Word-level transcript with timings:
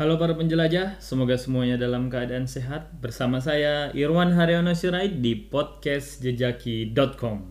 Halo 0.00 0.16
para 0.16 0.32
penjelajah, 0.32 0.96
semoga 0.96 1.36
semuanya 1.36 1.76
dalam 1.76 2.08
keadaan 2.08 2.48
sehat. 2.48 2.88
Bersama 3.04 3.36
saya 3.36 3.92
Irwan 3.92 4.32
Haryono 4.32 4.72
Sirait 4.72 5.20
di 5.20 5.36
podcast 5.36 6.24
jejaki.com. 6.24 7.44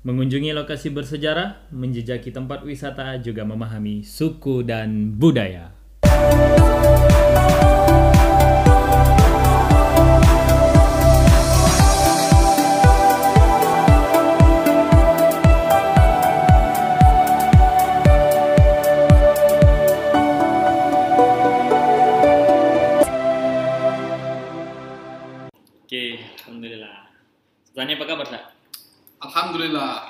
Mengunjungi 0.00 0.56
lokasi 0.56 0.88
bersejarah, 0.88 1.68
menjejaki 1.68 2.32
tempat 2.32 2.64
wisata, 2.64 3.20
juga 3.20 3.44
memahami 3.44 4.08
suku 4.08 4.64
dan 4.64 5.20
budaya. 5.20 5.76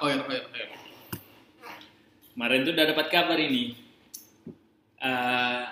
Khair, 0.03 0.19
khair, 0.27 0.45
khair. 0.51 0.69
Kemarin 2.35 2.67
tuh 2.67 2.75
udah 2.75 2.87
dapat 2.91 3.07
kabar 3.07 3.39
ini. 3.39 3.79
Eh, 4.99 5.63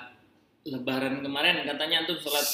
lebaran 0.71 1.19
kemarin 1.19 1.67
katanya 1.67 2.07
tuh 2.07 2.23
sholat 2.23 2.47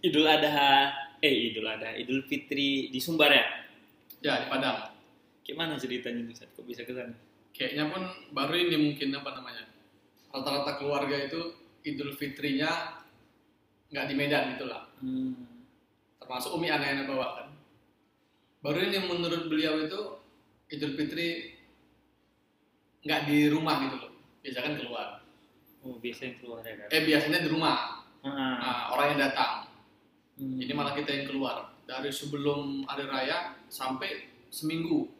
Idul 0.00 0.24
Adha, 0.24 0.88
eh 1.20 1.52
Idul 1.52 1.68
Adha, 1.68 1.92
Idul 2.00 2.24
Fitri 2.24 2.88
di 2.88 2.96
Sumbar 2.96 3.28
ya? 3.28 3.44
Ya, 4.24 4.40
di 4.40 4.46
Padang. 4.48 4.88
Gimana 5.44 5.76
ceritanya 5.76 6.24
tuh, 6.32 6.36
Sa? 6.38 6.48
Kok 6.48 6.64
bisa 6.64 6.80
ke 6.88 6.96
sana? 6.96 7.12
Kayaknya 7.52 7.92
pun 7.92 8.02
baru 8.32 8.54
ini 8.56 8.76
mungkin 8.80 9.12
apa 9.12 9.36
namanya. 9.36 9.68
Rata-rata 10.32 10.80
keluarga 10.80 11.28
itu 11.28 11.60
Idul 11.84 12.16
Fitrinya 12.16 13.04
nggak 13.92 14.06
di 14.08 14.14
Medan 14.16 14.56
itulah. 14.56 14.88
Hmm. 15.04 15.36
Termasuk 16.24 16.56
Umi 16.56 16.72
anak-anak 16.72 17.04
bawa 17.04 17.26
kan. 17.36 17.48
Baru 18.64 18.80
ini 18.80 18.96
menurut 19.04 19.52
beliau 19.52 19.76
itu 19.84 20.21
Idul 20.72 20.96
Fitri 20.96 21.52
nggak 23.04 23.20
di 23.28 23.52
rumah 23.52 23.76
gitu 23.84 23.96
loh. 24.00 24.12
Biasa 24.40 24.58
kan 24.64 24.74
keluar. 24.80 25.06
Oh, 25.82 25.98
biasanya 25.98 26.38
keluar 26.40 26.62
ya 26.64 26.74
kan? 26.80 26.88
Eh 26.88 27.02
biasanya 27.04 27.38
di 27.44 27.48
rumah. 27.50 28.00
Ah. 28.22 28.30
Nah, 28.30 28.80
orang 28.94 29.14
yang 29.14 29.20
datang. 29.28 29.66
Hmm. 30.38 30.56
Jadi 30.56 30.72
malah 30.72 30.94
kita 30.96 31.10
yang 31.12 31.26
keluar 31.28 31.74
dari 31.84 32.08
sebelum 32.08 32.86
hari 32.88 33.04
raya 33.04 33.58
sampai 33.68 34.30
seminggu, 34.48 35.10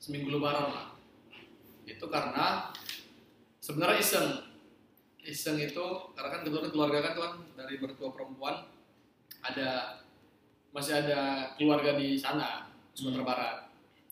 seminggu 0.00 0.32
lebaran 0.32 0.72
lah. 0.72 0.86
Itu 1.84 2.08
karena 2.08 2.72
sebenarnya 3.60 4.00
iseng, 4.00 4.28
iseng 5.22 5.60
itu 5.60 5.86
karena 6.16 6.28
kan 6.32 6.40
kebetulan 6.42 6.72
keluarga 6.72 6.98
kan 7.04 7.12
tuh 7.12 7.22
kan 7.28 7.34
dari 7.54 7.76
mertua 7.76 8.08
perempuan 8.10 8.66
ada 9.44 10.00
masih 10.72 10.96
ada 10.96 11.52
keluarga 11.60 11.94
di 12.00 12.16
sana 12.16 12.66
Sumatera 12.96 13.22
Hmm. 13.22 13.30
Barat. 13.30 13.56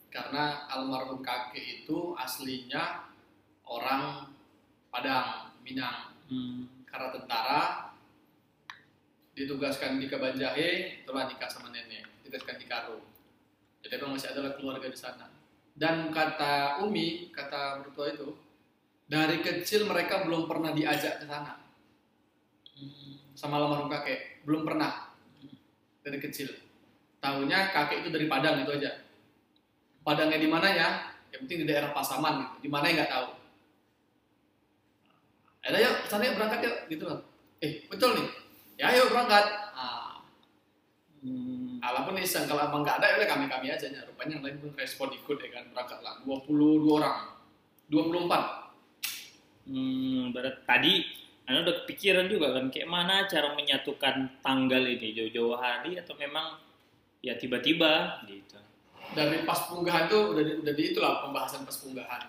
Karena 0.09 0.67
almarhum 0.73 1.21
kakek 1.21 1.85
itu 1.85 2.17
aslinya 2.17 3.09
orang 3.69 4.33
Padang, 4.89 5.53
Minang. 5.61 6.17
Hmm. 6.29 6.69
karena 6.85 7.09
tentara 7.09 7.61
ditugaskan 9.33 9.97
di 9.97 10.13
Kabanjahe 10.13 11.01
telah 11.09 11.25
nikah 11.25 11.49
sama 11.49 11.73
nenek 11.73 12.05
ditugaskan 12.21 12.61
di 12.61 12.69
Karo 12.69 13.01
jadi 13.83 14.05
memang 14.05 14.19
masih 14.19 14.29
ada 14.35 14.53
keluarga 14.59 14.91
di 14.91 14.99
sana. 14.99 15.31
Dan 15.79 16.11
kata 16.11 16.83
Umi 16.83 17.31
kata 17.31 17.81
mertua 17.81 18.11
itu 18.11 18.35
dari 19.09 19.39
kecil 19.41 19.87
mereka 19.87 20.27
belum 20.27 20.51
pernah 20.51 20.75
diajak 20.75 21.23
ke 21.23 21.27
sana. 21.27 21.65
Hmm. 22.79 23.19
sama 23.35 23.59
almarhum 23.59 23.91
kakek 23.91 24.43
belum 24.45 24.67
pernah. 24.67 25.15
Dari 26.03 26.19
kecil. 26.19 26.51
Tahunya 27.19 27.73
kakek 27.75 28.07
itu 28.07 28.09
dari 28.11 28.27
Padang 28.29 28.63
itu 28.63 28.71
aja 28.77 29.08
Padangnya 30.09 30.41
di 30.41 30.49
mana 30.49 30.73
ya? 30.73 30.89
Yang 31.29 31.41
penting 31.45 31.59
di 31.61 31.67
daerah 31.69 31.93
Pasaman 31.93 32.41
gitu. 32.41 32.55
Di 32.65 32.69
mana 32.73 32.89
ya 32.89 33.05
nggak 33.05 33.13
tahu. 33.13 33.29
Ada 35.69 35.77
yuk 35.85 35.97
sana 36.09 36.23
yuk 36.25 36.35
berangkat 36.41 36.61
yuk. 36.65 36.77
Gitu 36.89 37.05
loh. 37.05 37.21
Eh 37.61 37.85
betul 37.93 38.17
nih. 38.17 38.29
Ya 38.81 38.89
ayo 38.89 39.13
berangkat. 39.13 39.45
Ah. 39.77 40.25
Hmm. 41.21 41.77
Iseng 42.19 42.49
kalau 42.49 42.65
emang 42.73 42.81
nggak 42.81 43.05
ada 43.05 43.21
ya 43.21 43.29
kami 43.29 43.53
kami 43.53 43.69
aja. 43.69 43.85
Nya 43.93 44.09
rupanya 44.09 44.41
yang 44.41 44.45
lain 44.49 44.57
pun 44.65 44.73
respon 44.81 45.13
ikut 45.13 45.37
ya 45.45 45.61
kan. 45.61 45.65
Berangkat 45.77 46.01
lah. 46.01 46.17
22 46.25 46.89
orang. 46.89 47.37
24 47.93 48.65
Hmm, 49.69 50.33
berat 50.33 50.65
tadi 50.65 51.05
Anda 51.45 51.61
udah 51.61 51.85
kepikiran 51.85 52.25
juga 52.33 52.57
kan 52.57 52.73
kayak 52.73 52.89
mana 52.89 53.29
cara 53.29 53.53
menyatukan 53.53 54.41
tanggal 54.41 54.81
ini? 54.81 55.13
Jauh-jauh 55.13 55.61
hari 55.61 56.01
atau 56.01 56.17
memang 56.17 56.57
ya 57.21 57.37
tiba-tiba? 57.37 58.25
Gitu. 58.25 58.57
Dari 59.13 59.45
pas 59.45 59.61
punggahan 59.67 60.05
tuh 60.07 60.37
udah 60.37 60.43
di, 60.45 60.53
udah 60.61 60.75
di 60.75 60.83
itulah 60.93 61.25
pembahasan 61.25 61.65
pas 61.65 61.79
punggahan 61.79 62.23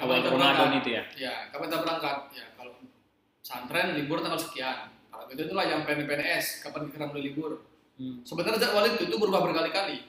Awal 0.00 0.24
kita 0.24 0.32
berangkat? 0.32 0.80
itu 0.80 0.90
ya. 0.96 1.02
ya 1.14 1.34
kapan 1.52 1.68
kita 1.68 1.78
berangkat 1.84 2.16
ya 2.32 2.44
kalau 2.56 2.72
santren 3.44 3.92
libur 3.92 4.24
tanggal 4.24 4.40
sekian 4.40 4.88
kalau 5.12 5.28
itu 5.28 5.40
itulah 5.44 5.64
yang 5.64 5.84
PNS 5.84 6.64
kapan 6.64 6.88
kita 6.88 7.06
mulai 7.08 7.24
libur 7.24 7.52
Hmm. 8.00 8.24
sebenarnya 8.24 8.64
jadwal 8.64 8.88
itu 8.88 9.12
itu 9.12 9.16
berubah 9.20 9.44
berkali-kali 9.44 10.08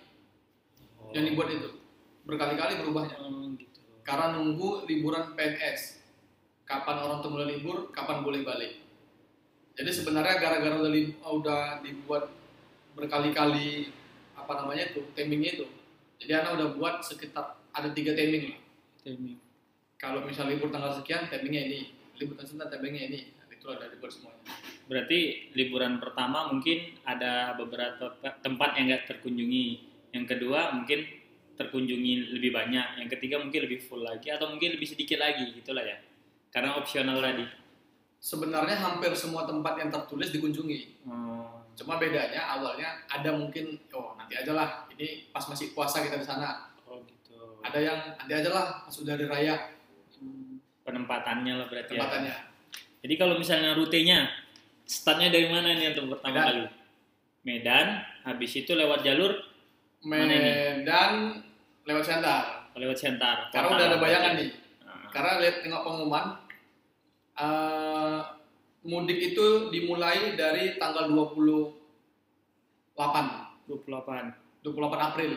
Oh. 0.95 1.11
yang 1.11 1.27
dibuat 1.27 1.51
itu 1.51 1.75
berkali-kali 2.23 2.79
berubahnya 2.79 3.19
Hmm, 3.19 3.59
gitu. 3.59 3.83
karena 4.07 4.31
nunggu 4.31 4.87
liburan 4.87 5.35
PNS 5.35 5.99
kapan 6.63 7.03
orang 7.03 7.19
tuh 7.19 7.35
mulai 7.35 7.51
libur 7.51 7.91
kapan 7.91 8.23
boleh 8.23 8.47
balik 8.47 8.79
jadi 9.75 9.91
sebenarnya 9.91 10.39
gara-gara 10.39 10.79
udah 11.27 11.83
dibuat 11.83 12.31
berkali-kali 12.95 13.91
apa 14.41 14.53
namanya 14.65 14.93
itu 14.93 15.01
timingnya 15.13 15.61
itu 15.61 15.65
jadi 16.21 16.45
anak 16.45 16.51
udah 16.57 16.67
buat 16.77 16.95
sekitar 17.05 17.61
ada 17.71 17.89
tiga 17.93 18.17
timing 18.17 18.53
lah 18.53 18.59
Timing. 19.01 19.37
kalau 19.97 20.25
misal 20.25 20.49
libur 20.49 20.69
tanggal 20.73 20.93
sekian 20.97 21.29
timingnya 21.29 21.63
ini 21.69 21.79
libur 22.17 22.37
tanggal 22.37 22.57
sekian 22.57 22.69
timingnya 22.69 23.03
ini 23.13 23.19
nah, 23.37 23.47
itu 23.49 23.65
ada 23.69 23.85
dibuat 23.89 24.11
semuanya 24.13 24.41
Berarti 24.91 25.55
liburan 25.55 26.03
pertama 26.03 26.51
mungkin 26.51 26.99
ada 27.07 27.55
beberapa 27.55 28.11
tempat 28.43 28.75
yang 28.75 28.91
nggak 28.91 29.07
terkunjungi. 29.07 29.67
Yang 30.11 30.25
kedua 30.35 30.75
mungkin 30.75 31.07
terkunjungi 31.55 32.35
lebih 32.35 32.51
banyak. 32.51 32.99
Yang 32.99 33.09
ketiga 33.15 33.39
mungkin 33.39 33.71
lebih 33.71 33.79
full 33.87 34.03
lagi 34.03 34.27
atau 34.27 34.51
mungkin 34.51 34.75
lebih 34.75 34.91
sedikit 34.91 35.23
lagi 35.23 35.55
gitulah 35.55 35.87
ya. 35.87 35.95
Karena 36.51 36.75
opsional 36.75 37.23
tadi. 37.23 37.63
sebenarnya 38.21 38.77
hampir 38.77 39.09
semua 39.17 39.49
tempat 39.49 39.81
yang 39.81 39.89
tertulis 39.89 40.29
dikunjungi 40.29 41.09
Oh. 41.09 41.60
Cuma 41.73 41.95
bedanya 41.95 42.41
awalnya 42.51 42.99
ada 43.05 43.31
mungkin 43.31 43.79
oh 43.89 44.13
nanti 44.13 44.35
aja 44.35 44.51
lah 44.51 44.69
ini 44.91 45.29
pas 45.29 45.43
masih 45.43 45.71
puasa 45.71 45.99
kita 45.99 46.15
di 46.15 46.25
sana 46.25 46.69
Oh 46.83 46.99
gitu. 47.01 47.59
ada 47.59 47.77
yang 47.77 47.97
nanti 48.15 48.33
aja 48.33 48.49
lah 48.49 48.65
pas 48.83 48.93
udah 48.93 49.13
hari 49.13 49.25
raya 49.25 49.55
penempatannya 50.81 51.53
lah 51.55 51.67
berarti 51.67 51.93
ya. 51.93 51.97
tempatannya 51.97 52.35
Jadi 53.01 53.13
kalau 53.15 53.35
misalnya 53.35 53.73
rutenya 53.73 54.29
startnya 54.83 55.29
dari 55.29 55.47
mana 55.47 55.73
nih 55.73 55.89
untuk 55.91 56.13
pertama 56.13 56.29
Medan. 56.31 56.45
kali? 56.45 56.63
Medan, 57.41 57.87
habis 58.21 58.51
itu 58.53 58.71
lewat 58.71 59.01
jalur? 59.01 59.33
Medan 60.03 61.41
lewat 61.81 62.03
Siantar. 62.03 62.69
lewat 62.71 62.93
Sentar. 62.95 63.49
Karena 63.49 63.67
udah 63.73 63.85
ada 63.89 63.97
bayangan 63.97 64.33
nih. 64.37 64.49
Ah, 64.85 65.09
Karena 65.09 65.41
lihat 65.41 65.55
tengok 65.59 65.81
pengumuman 65.81 66.25
eh, 67.33 68.19
mudik 68.83 69.33
itu 69.33 69.45
dimulai 69.69 70.33
dari 70.33 70.75
tanggal 70.75 71.05
28 71.07 71.77
28. 73.67 74.33
28 74.61 74.73
April 75.03 75.31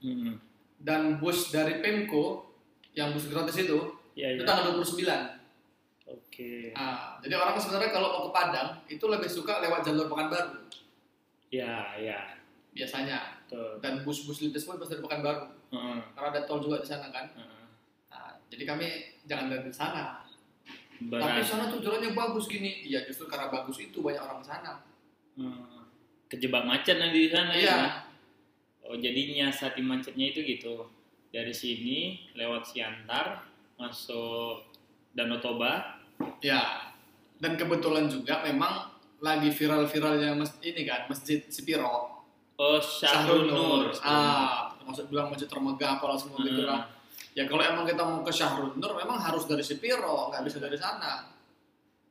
Hmm. 0.00 0.40
dan 0.78 1.16
bus 1.16 1.48
dari 1.50 1.76
Pemko 1.78 2.48
yang 2.90 3.12
bus 3.12 3.28
gratis 3.28 3.58
itu 3.58 3.76
Ya, 4.12 4.32
itu 4.32 4.40
ya. 4.40 4.48
tanggal 4.48 4.72
29. 4.72 5.36
Oke. 6.06 6.72
Ah, 6.72 7.20
jadi 7.20 7.36
orang 7.36 7.54
sebenarnya 7.54 7.90
kalau 7.90 8.08
mau 8.10 8.22
ke 8.24 8.32
Padang 8.32 8.68
itu 8.86 9.04
lebih 9.04 9.28
suka 9.28 9.60
lewat 9.60 9.80
jalur 9.82 10.08
Pekanbaru 10.08 10.64
Ya, 11.48 11.92
ya. 11.94 12.32
biasanya. 12.70 13.44
Betul. 13.44 13.76
Dan 13.78 14.00
bus-bus 14.00 14.40
lintas 14.40 14.64
pun 14.64 14.76
pasti 14.76 14.96
dari 14.96 15.04
Pekanbaru 15.04 15.42
Heeh, 15.68 15.98
karena 16.10 16.28
ada 16.30 16.40
tol 16.42 16.58
juga 16.58 16.80
di 16.80 16.88
sana 16.88 17.06
kan. 17.08 17.28
heeh. 17.28 17.64
Nah, 18.08 18.32
jadi 18.48 18.64
kami 18.64 18.86
jangan 19.24 19.46
dari 19.48 19.68
sana. 19.68 20.24
Tapi 21.00 21.08
Berat. 21.10 21.40
sana 21.42 21.64
tuh 21.66 21.80
jalannya 21.80 22.12
bagus 22.12 22.44
gini. 22.44 22.84
Iya, 22.84 23.00
justru 23.04 23.24
karena 23.24 23.48
bagus 23.48 23.80
itu 23.80 23.98
banyak 23.98 24.20
orang 24.20 24.40
sana. 24.40 24.84
Hmm. 25.32 25.88
Kejebak 26.26 26.62
macet 26.62 27.00
nanti 27.00 27.24
di 27.24 27.30
sana 27.30 27.50
Iya. 27.50 27.64
ya. 27.64 27.80
Oh, 28.84 28.94
jadi 28.94 29.16
nyiasati 29.32 29.80
macetnya 29.80 30.28
itu 30.28 30.44
gitu. 30.44 30.84
Dari 31.30 31.50
sini 31.50 31.98
lewat 32.34 32.66
Siantar 32.66 33.46
masuk 33.74 34.60
Danau 35.10 35.38
Toba. 35.38 35.98
Ya. 36.38 36.92
Dan 37.36 37.56
kebetulan 37.56 38.04
juga 38.04 38.44
memang 38.44 38.92
lagi 39.18 39.48
viral-viralnya 39.48 40.32
mas 40.32 40.52
ini 40.60 40.84
kan 40.84 41.04
masjid 41.06 41.40
Sipiro 41.46 42.20
Oh, 42.56 42.76
Syahrul 42.76 43.48
Nur. 43.48 43.88
ah 44.00 44.68
maksud 44.82 45.08
bilang 45.08 45.28
masjid 45.28 45.44
termegah 45.44 45.96
apalah 45.96 46.16
semua 46.16 46.40
gitu 46.40 46.60
Hmm. 46.60 46.68
lah 46.68 46.82
ya 47.34 47.46
kalau 47.46 47.62
emang 47.62 47.86
kita 47.86 48.02
mau 48.02 48.20
ke 48.26 48.32
Syahrul 48.34 48.74
Nur 48.76 48.92
memang 48.98 49.18
harus 49.22 49.46
dari 49.46 49.62
Sipiro 49.62 50.30
nggak 50.30 50.42
bisa 50.46 50.58
dari 50.58 50.74
sana 50.74 51.30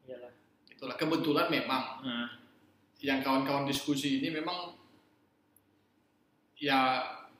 Iyalah. 0.07 0.31
itulah 0.71 0.95
kebetulan 0.95 1.47
memang 1.51 1.83
Nah, 2.03 2.27
yang 2.99 3.23
kawan-kawan 3.23 3.63
diskusi 3.63 4.19
ini 4.19 4.27
memang 4.27 4.75
ya 6.59 6.99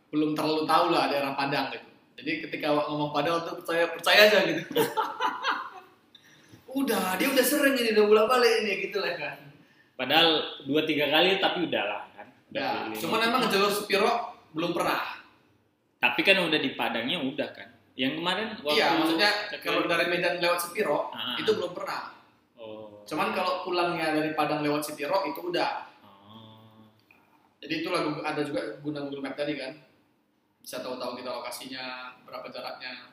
belum 0.10 0.32
terlalu 0.34 0.64
tahu 0.64 0.86
lah 0.96 1.12
daerah 1.12 1.36
Padang 1.36 1.68
gitu. 1.70 1.86
Jadi 2.20 2.32
ketika 2.48 2.72
ngomong 2.72 3.12
Padang 3.12 3.44
tuh 3.44 3.60
percaya 3.60 3.92
percaya 3.92 4.32
aja 4.32 4.40
gitu. 4.48 4.64
udah, 6.80 7.20
dia 7.20 7.28
udah 7.28 7.46
sering 7.46 7.76
ini 7.76 7.92
udah 7.92 8.06
bolak 8.08 8.26
balik 8.32 8.54
ini 8.64 8.74
gitu 8.90 9.04
lah 9.04 9.14
kan. 9.20 9.36
padahal 10.00 10.64
dua 10.64 10.88
tiga 10.88 11.12
kali 11.12 11.44
tapi 11.44 11.68
udahlah 11.68 12.08
kan. 12.16 12.28
Udah 12.56 12.88
Ya, 12.88 12.96
cuman 13.04 13.20
emang 13.28 13.52
jalur 13.52 13.68
Sepiro 13.68 14.40
belum 14.56 14.72
pernah. 14.72 15.20
Tapi 16.00 16.24
kan 16.24 16.40
udah 16.40 16.56
di 16.56 16.72
Padangnya 16.80 17.20
udah 17.20 17.50
kan. 17.52 17.69
Yang 18.00 18.14
kemarin 18.16 18.48
waktu 18.58 18.80
Iya, 18.80 18.88
maksudnya 18.96 19.32
ke- 19.52 19.60
kalau 19.60 19.84
dari 19.84 20.06
Medan 20.08 20.40
lewat 20.40 20.60
Sepiro 20.62 21.12
Ah. 21.12 21.36
itu 21.36 21.52
belum 21.52 21.76
pernah. 21.76 22.16
Oh. 22.56 23.04
Cuman 23.04 23.36
kalau 23.36 23.62
pulangnya 23.62 24.16
dari 24.16 24.32
Padang 24.32 24.64
lewat 24.64 24.82
Sepiro 24.82 25.28
itu 25.28 25.40
udah. 25.44 25.84
Oh. 26.02 26.88
Jadi 27.60 27.74
itulah 27.78 28.00
Google- 28.02 28.24
ada 28.24 28.40
juga 28.40 28.80
guna 28.80 29.04
Google 29.04 29.20
Map 29.22 29.36
tadi 29.36 29.54
kan. 29.54 29.76
Bisa 30.60 30.80
tahu-tahu 30.80 31.20
kita 31.20 31.30
lokasinya, 31.30 31.86
berapa 32.24 32.48
jaraknya. 32.48 33.12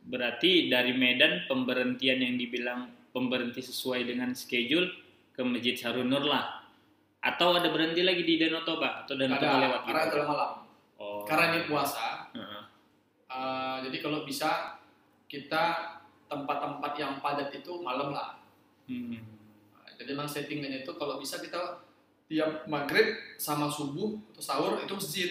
Berarti 0.00 0.70
dari 0.70 0.94
Medan 0.94 1.44
pemberhentian 1.44 2.18
yang 2.18 2.34
dibilang 2.34 2.80
pemberhenti 3.10 3.58
sesuai 3.60 4.04
dengan 4.04 4.30
schedule 4.32 4.86
ke 5.30 5.42
Masjid 5.42 5.74
Sarunur 5.74 6.22
lah. 6.22 6.62
Atau 7.18 7.50
ada 7.52 7.66
berhenti 7.66 8.00
lagi 8.00 8.22
di 8.22 8.38
Danau 8.38 8.62
Toba 8.62 9.02
atau 9.02 9.18
Danau 9.18 9.34
Toba 9.36 9.58
lewat 9.58 9.80
karena 9.84 10.02
gitu? 10.04 10.14
itu 10.14 10.22
malam. 10.24 10.50
Oh. 10.94 11.22
Karena 11.24 11.44
ini 11.52 11.60
puasa, 11.66 12.17
Eh, 13.38 13.76
jadi 13.86 13.96
kalau 14.02 14.26
bisa 14.26 14.80
kita 15.30 15.94
tempat-tempat 16.26 16.92
yang 16.98 17.22
padat 17.22 17.54
itu 17.54 17.72
malam 17.78 18.10
lah. 18.10 18.42
Hmm. 18.90 19.14
Jadi 19.98 20.10
memang 20.14 20.26
settingannya 20.26 20.82
itu 20.82 20.92
kalau 20.98 21.22
bisa 21.22 21.38
kita 21.38 21.82
tiap 22.28 22.66
maghrib 22.68 23.16
sama 23.40 23.70
subuh 23.70 24.18
atau 24.34 24.42
sahur 24.42 24.72
itu 24.82 24.92
masjid. 24.94 25.30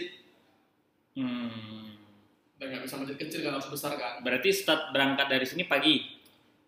Hmm. 1.19 2.00
Dan 2.57 2.74
nggak 2.74 2.83
bisa 2.88 2.95
masjid 2.98 3.18
kecil 3.19 3.39
kan 3.44 3.59
harus 3.59 3.69
besar 3.69 3.94
kan. 4.00 4.24
Berarti 4.24 4.50
start 4.56 4.95
berangkat 4.95 5.27
dari 5.27 5.45
sini 5.45 5.68
pagi, 5.68 6.01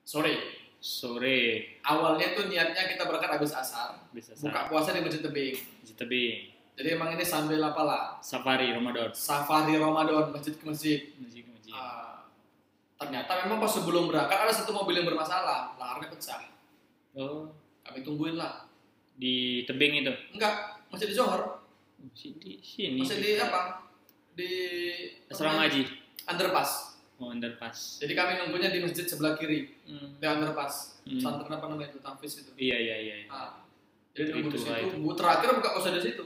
Sore. 0.04 0.60
sore 0.80 1.76
Awalnya 1.84 2.40
tuh 2.40 2.48
niatnya 2.48 2.88
kita 2.88 3.04
berangkat 3.04 3.36
habis 3.36 3.52
asar, 3.52 4.00
bisa 4.16 4.32
buka 4.40 4.72
puasa 4.72 4.96
di 4.96 5.04
Masjid 5.04 5.20
Tebing. 5.20 5.56
Masjid 5.84 5.98
Tebing, 6.00 6.36
Jadi 6.80 6.88
emang 6.90 7.12
ini 7.12 7.22
sambil 7.22 7.60
apa 7.60 7.82
lah? 7.84 8.04
safari 8.20 8.72
Ramadan, 8.72 9.12
Safari 9.12 9.76
Ramadan 9.76 10.32
masjid 10.32 10.56
ke 10.56 10.64
masjid. 10.64 11.00
masjid 11.20 11.44
ke 11.44 11.52
masjid. 11.52 11.76
Ah, 11.76 12.24
ternyata 12.96 13.44
memang 13.44 13.60
pas 13.60 13.68
sebelum 13.68 14.08
berangkat 14.08 14.40
ada 14.40 14.54
satu 14.54 14.72
mobil 14.72 14.96
yang 14.96 15.04
bermasalah, 15.06 15.76
laharnya 15.76 16.08
pecah. 16.08 16.40
Oh, 17.14 17.52
Kami 17.82 18.00
tungguin 18.00 18.36
lah. 18.36 18.64
di 19.14 19.68
tebing 19.68 20.00
itu. 20.00 20.14
Enggak, 20.32 20.80
masih 20.88 21.12
di 21.12 21.14
Johor, 21.14 21.60
Si- 22.16 22.32
Di 22.34 22.56
sini. 22.64 23.04
masih 23.04 23.20
di 23.20 23.36
apa? 23.36 23.84
Di 24.32 24.52
Asrama 25.28 25.68
Haji. 25.68 25.84
underpass. 26.24 26.96
Oh, 27.20 27.28
underpass. 27.28 28.00
Jadi 28.00 28.16
kami 28.16 28.40
nunggunya 28.40 28.72
di 28.72 28.80
masjid 28.80 29.04
sebelah 29.04 29.36
kiri, 29.36 29.76
Hmm. 29.84 30.16
di 30.16 30.24
underpass. 30.24 31.04
Hmm. 31.04 31.20
Pesantren 31.20 31.52
apa 31.52 31.66
namanya 31.68 31.92
itu? 31.92 32.00
Tafis 32.00 32.40
itu. 32.40 32.52
Iya, 32.56 32.78
iya, 32.80 32.96
iya. 32.98 33.16
iya. 33.18 33.28
Ah, 33.28 33.60
jadi 34.16 34.32
nunggu 34.32 34.56
di 34.56 34.60
situ. 34.62 34.72
itu. 34.72 35.12
Terakhir 35.14 35.50
buka 35.52 35.70
puasa 35.76 35.92
di 35.92 36.00
situ. 36.02 36.24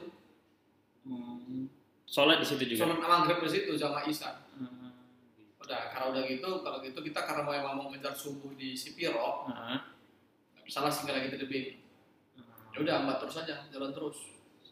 Hmm. 1.03 1.67
Sholat 2.07 2.39
di 2.39 2.45
situ 2.47 2.63
juga. 2.75 2.87
Sholat 2.87 2.99
maghrib 2.99 3.39
di 3.43 3.49
situ 3.51 3.71
sama 3.75 4.03
Isya. 4.03 4.31
Hmm. 4.55 4.91
Udah, 5.63 5.95
kalau 5.95 6.11
udah 6.11 6.23
gitu, 6.27 6.59
kalau 6.59 6.83
gitu 6.83 6.99
kita 6.99 7.23
karena 7.23 7.41
mau 7.47 7.55
emang 7.55 7.73
mau 7.79 7.87
ngejar 7.91 8.11
subuh 8.11 8.51
di 8.59 8.75
Sipiro, 8.75 9.47
Ah. 9.47 9.79
nggak 10.55 10.63
bisa 10.67 10.83
lah 10.83 10.91
singgah 10.91 11.15
lagi 11.15 11.31
di 11.31 11.39
tebing. 11.39 11.67
Ya 12.75 12.77
udah, 12.83 12.93
ambat 13.03 13.17
terus 13.23 13.39
aja, 13.39 13.63
jalan 13.71 13.95
terus. 13.95 14.17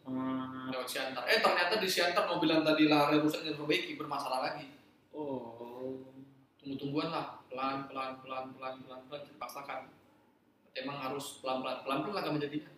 Ah. 0.01 0.67
lewat 0.73 0.89
Siantar. 0.89 1.23
Eh 1.29 1.39
ternyata 1.39 1.77
di 1.77 1.85
Siantar 1.85 2.25
mobil 2.25 2.49
yang 2.49 2.65
tadi 2.65 2.89
lari 2.89 3.21
rusak 3.21 3.45
dan 3.45 3.53
perbaiki 3.53 3.95
bermasalah 3.95 4.41
lagi. 4.41 4.73
Oh. 5.13 6.01
Tunggu-tungguan 6.57 7.09
lah, 7.13 7.37
pelan 7.49 7.85
pelan 7.89 8.17
pelan 8.21 8.49
pelan 8.53 8.73
pelan 8.81 9.01
pelan 9.09 9.21
dipaksakan. 9.29 9.89
Emang 10.73 10.97
harus 10.99 11.39
pelan 11.41 11.61
pelan 11.61 11.77
pelan 11.85 11.99
pelan 12.01 12.15
lah 12.17 12.23
kami 12.25 12.37
jadinya. 12.41 12.71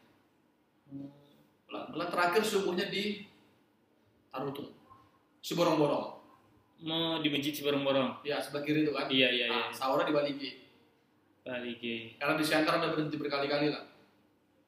Pelan 1.67 1.83
pelan 1.95 2.09
terakhir 2.11 2.43
subuhnya 2.43 2.91
di 2.91 3.25
Tarutung, 4.33 4.73
Siborong-borong. 5.39 6.05
Mau 6.81 7.21
di 7.21 7.29
masjid 7.29 7.53
Cibareng-borong. 7.53 8.23
Ya 8.23 8.41
sebelah 8.41 8.65
kiri 8.65 8.81
itu 8.81 8.91
kan. 8.91 9.05
Iya, 9.05 9.29
iya, 9.29 9.45
iya. 9.45 9.61
Nah, 9.61 9.69
sahurnya 9.69 10.03
di 10.03 10.11
Baligi. 10.11 10.49
Balik 11.41 11.77
ke- 11.77 12.17
Karena 12.17 12.33
di 12.33 12.43
Siantar 12.43 12.73
ada 12.75 12.89
berhenti 12.89 13.15
berkali-kali 13.15 13.69
lah. 13.69 13.83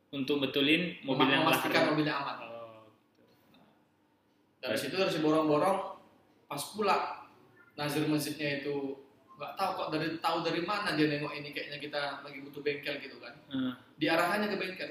untuk 0.07 0.39
betulin 0.39 0.95
mobil 1.01 1.27
yang 1.27 1.43
memastikan 1.43 1.91
mobilnya 1.91 2.15
aman. 2.15 2.37
Oh. 2.39 2.87
Dari 4.57 4.77
situ 4.77 4.95
dari 4.95 5.11
Siborong-borong 5.11 5.77
pas 6.45 6.63
pula 6.71 7.25
Nazir 7.75 8.07
masjidnya 8.07 8.61
itu 8.61 8.95
nggak 9.35 9.53
tahu 9.53 9.69
kok 9.75 9.89
dari 9.91 10.15
tahu 10.17 10.39
dari 10.39 10.63
mana 10.63 10.95
dia 10.95 11.11
nengok 11.11 11.35
ini 11.35 11.51
kayaknya 11.51 11.83
kita 11.83 12.01
lagi 12.23 12.39
butuh 12.39 12.63
bengkel 12.63 12.95
gitu 12.97 13.19
kan 13.19 13.35
Ah. 13.49 13.75
diarahkannya 13.93 14.47
ke 14.47 14.55
bengkel 14.55 14.89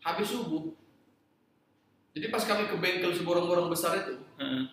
habis 0.00 0.24
subuh 0.26 0.72
jadi 2.14 2.26
pas 2.28 2.40
kami 2.40 2.64
ke 2.64 2.76
bengkel 2.76 3.10
seborong-borong 3.12 3.66
besar 3.66 3.98
itu 3.98 4.14
Ah. 4.34 4.66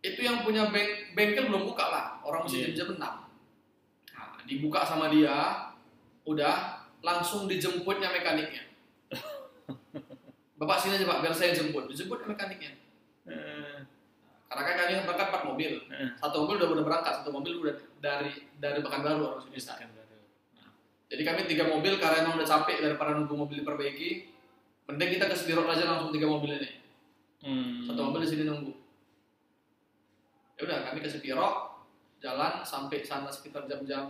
itu 0.00 0.20
yang 0.20 0.40
punya 0.40 0.68
beng- 0.68 1.12
bengkel 1.12 1.48
belum 1.48 1.64
buka 1.64 1.84
lah 1.84 2.04
orang 2.20 2.44
masih 2.44 2.68
Iya. 2.70 2.76
jam 2.78 2.88
6 2.92 3.00
nah, 3.00 3.24
dibuka 4.44 4.80
sama 4.82 5.08
dia 5.08 5.32
udah 6.22 6.54
langsung 7.00 7.44
dijemputnya 7.44 8.08
mekaniknya 8.10 8.64
bapak 10.54 10.76
sini 10.78 10.96
aja 10.96 11.06
pak 11.06 11.20
biar 11.20 11.34
saya 11.34 11.52
jemput 11.52 11.84
dijemput 11.86 12.24
mekaniknya 12.24 12.72
Ah. 13.24 13.80
karena 14.46 14.62
kan 14.62 14.74
kami 14.78 14.92
berangkat 15.02 15.28
empat 15.28 15.42
mobil 15.46 15.72
Ah. 15.88 16.12
satu 16.18 16.44
mobil 16.44 16.56
udah 16.56 16.68
udah 16.70 16.84
berangkat 16.84 17.12
satu 17.18 17.30
mobil 17.30 17.52
udah 17.58 17.74
dari 17.98 18.30
dari 18.54 18.80
Pekanbaru 18.80 19.20
orang 19.26 19.40
Kan 19.40 19.88
baru. 19.88 20.20
jadi 21.08 21.22
kami 21.22 21.40
tiga 21.46 21.64
mobil 21.66 21.96
karena 21.96 22.20
emang 22.20 22.36
udah 22.36 22.44
capek 22.46 22.80
daripada 22.80 23.12
nunggu 23.12 23.32
mobil 23.34 23.60
diperbaiki 23.60 24.33
mending 24.86 25.10
kita 25.12 25.24
ke 25.24 25.34
Spirot 25.34 25.64
aja 25.64 25.84
langsung 25.86 26.10
tiga 26.10 26.26
mobil 26.26 26.54
ini 26.54 26.70
Hmm. 27.40 27.84
satu 27.84 28.00
mobil 28.02 28.20
di 28.20 28.30
sini 28.30 28.42
nunggu 28.42 28.72
ya 30.54 30.64
udah 30.64 30.78
kami 30.82 30.98
ke 30.98 31.08
Spiro 31.08 31.48
jalan 32.18 32.62
sampai 32.62 33.00
sana 33.00 33.28
sekitar 33.28 33.64
jam-jam 33.64 34.08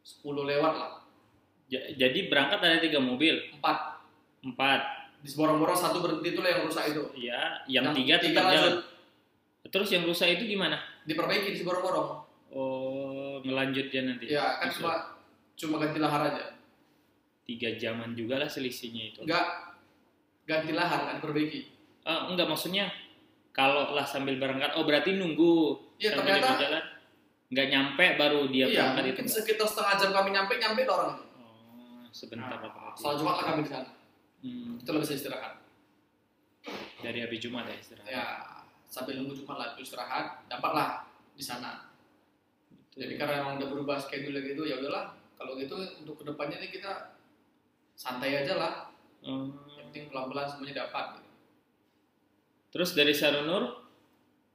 10 0.00 0.22
lewat 0.22 0.72
lah 0.72 0.92
Ja- 1.66 1.88
Jadi 1.90 2.28
berangkat 2.28 2.60
ada 2.60 2.78
tiga 2.78 3.00
mobil, 3.00 3.32
empat 3.50 3.96
empat. 4.42 4.80
di 5.18 5.26
seborong-borong 5.26 5.72
satu 5.74 5.98
berhenti 5.98 6.30
itu 6.30 6.40
lah 6.40 6.50
yang 6.52 6.62
rusak 6.62 6.84
itu 6.88 7.02
Ya, 7.16 7.62
yang, 7.64 7.90
tiga 7.92 8.18
tetap 8.18 8.44
lanjut 8.44 8.60
jalan. 8.60 8.74
Terus 9.64 9.88
yang 9.88 10.04
rusak 10.04 10.28
itu 10.32 10.44
gimana? 10.48 10.76
diperbaiki 11.02 11.48
di 11.48 11.58
seborong-borong 11.58 12.08
Oh, 12.52 13.40
ngelanjut 13.40 13.88
dia 13.88 14.04
nanti. 14.04 14.28
ya 14.28 14.60
kan 14.60 14.68
Masuk. 14.68 14.78
cuma 14.78 14.92
cuma 15.54 15.74
ganti 15.80 15.98
lahar 15.98 16.22
aja 16.28 16.44
tiga 17.44 17.74
jaman 17.74 18.12
juga 18.12 18.36
lah 18.36 18.46
selisihnya 18.46 19.04
itu. 19.08 19.20
enggak 19.22 19.46
ganti 20.42 20.72
lahar 20.72 21.00
kan 21.04 21.14
diperbaiki 21.18 21.60
Ah, 22.02 22.26
enggak 22.26 22.46
maksudnya 22.46 22.90
kalau 23.50 23.92
lah 23.92 24.02
sambil 24.02 24.34
berangkat, 24.36 24.74
oh 24.74 24.82
berarti 24.82 25.14
nunggu 25.14 25.76
Iya, 25.96 26.12
sambil 26.12 26.34
ternyata- 26.34 26.50
berjalan, 26.56 26.84
nggak 27.48 27.66
nyampe 27.68 28.04
baru 28.16 28.40
dia 28.48 28.64
iya 28.64 28.90
berangkat 28.90 29.04
mungkin 29.12 29.24
itu. 29.24 29.32
sekitar 29.36 29.66
setengah 29.66 29.94
jam 29.96 30.10
kami 30.12 30.28
nyampe 30.30 30.52
nyampe 30.56 30.82
orang 30.84 31.14
Oh, 31.14 32.02
sebentar 32.10 32.48
Nah. 32.52 32.92
Salat 32.92 33.16
Jumat 33.16 33.34
lah 33.34 33.44
kami 33.46 33.60
di 33.62 33.70
sana. 33.70 33.90
Hmm, 34.40 34.76
Itu 34.76 34.90
bisa 34.94 35.14
istirahat. 35.14 35.54
dari 36.98 37.18
habis 37.20 37.38
Jumat 37.38 37.64
ya 37.64 37.74
istirahat. 37.74 38.06
Ya, 38.06 38.24
sambil 38.84 39.16
nunggu 39.16 39.34
Jumat 39.34 39.56
lah 39.56 39.68
itu 39.72 39.82
istirahat, 39.84 40.46
dapatlah 40.46 41.02
di 41.32 41.40
sana. 41.40 41.86
Jadi 42.92 43.14
karena 43.14 43.40
emang 43.40 43.56
udah 43.56 43.68
berubah 43.68 43.96
schedule 43.96 44.36
gitu, 44.38 44.62
ya 44.62 44.76
udahlah. 44.76 45.10
Kalau 45.34 45.56
gitu 45.56 45.72
untuk 45.74 46.14
ke 46.14 46.24
depannya 46.24 46.58
nih 46.58 46.70
kita 46.70 47.16
santai 48.02 48.42
aja 48.42 48.58
lah. 48.58 48.72
Oh. 49.22 49.46
Yang 49.70 49.86
penting 49.88 50.04
pelan-pelan 50.10 50.50
semuanya 50.50 50.82
dapat. 50.82 51.04
Gitu. 51.14 51.30
Terus 52.72 52.90
dari 52.92 53.14
Sarunur 53.14 53.86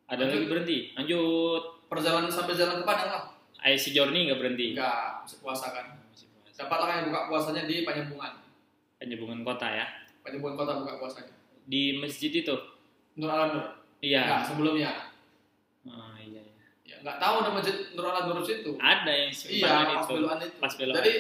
ada 0.06 0.20
Lanjut. 0.20 0.36
lagi 0.36 0.48
berhenti. 0.52 0.78
Lanjut. 0.94 1.64
Perjalanan 1.88 2.28
sampai 2.28 2.60
jalan 2.60 2.84
ke 2.84 2.86
Padang 2.86 3.10
lah. 3.10 3.24
IC 3.64 3.96
Journey 3.96 4.28
nggak 4.28 4.40
berhenti. 4.40 4.76
Enggak, 4.76 5.24
masih 5.24 5.40
puasa 5.40 5.72
kan. 5.72 5.86
Masih 6.12 6.28
puasa. 6.36 6.52
Dapatlah 6.60 6.88
yang 6.94 7.06
buka 7.08 7.22
puasanya 7.28 7.64
di 7.64 7.88
Panyambungan. 7.88 8.34
Penyambungan 9.00 9.40
kota 9.48 9.68
ya. 9.72 9.88
Panyambungan 10.20 10.56
kota 10.60 10.72
buka 10.84 10.94
puasanya. 11.00 11.32
Di 11.64 11.96
masjid 11.98 12.32
itu. 12.34 12.56
Nur 13.16 13.32
Alam 13.32 13.56
Nur. 13.56 13.66
Iya. 14.04 14.22
Enggak, 14.28 14.42
sebelumnya. 14.46 14.92
Oh, 15.88 16.14
iya, 16.20 16.42
iya. 16.44 16.66
Ya, 16.84 16.96
enggak 17.00 17.18
tahu 17.18 17.36
nama 17.42 17.56
masjid 17.56 17.76
Nur 17.96 18.06
Alam 18.06 18.24
Nur 18.28 18.40
itu. 18.44 18.72
Ada 18.78 19.12
yang 19.16 19.32
Iya, 19.32 19.72
pas 19.72 20.04
itu. 20.04 20.14
belokan 20.20 20.38
itu. 20.44 20.56
Pas 20.60 20.74
belokan. 20.76 20.98
Jadi 21.00 21.14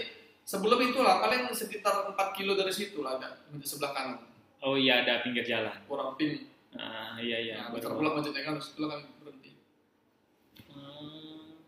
sebelum 0.47 0.79
itulah 0.79 1.19
paling 1.19 1.51
sekitar 1.51 2.07
4 2.07 2.15
kilo 2.31 2.55
dari 2.55 2.71
situ 2.71 3.03
lah 3.03 3.19
ada 3.19 3.43
masjid 3.51 3.67
sebelah 3.75 3.91
kanan. 3.91 4.19
Oh 4.63 4.79
iya 4.79 5.03
ada 5.03 5.19
pinggir 5.19 5.43
jalan. 5.43 5.75
Orang 5.91 6.15
pin. 6.15 6.47
Ah 6.79 7.19
iya 7.19 7.37
iya. 7.43 7.55
Nah, 7.67 7.75
baru- 7.75 7.83
bentar 7.83 7.91
pula 7.99 8.09
masjidnya 8.15 8.41
kan 8.47 8.55
sebelah 8.55 8.87
kami 8.95 9.03
berhenti. 9.19 9.51
Hmm. 10.71 11.59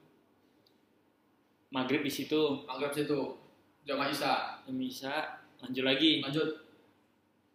Maghrib 1.76 2.02
di 2.08 2.12
situ. 2.12 2.64
Maghrib 2.64 2.96
situ 2.96 3.20
jamaah 3.90 4.14
Isya 4.14 4.34
jam 4.70 4.78
Isya 4.78 5.16
lanjut 5.66 5.82
lagi 5.82 6.22
lanjut 6.22 6.46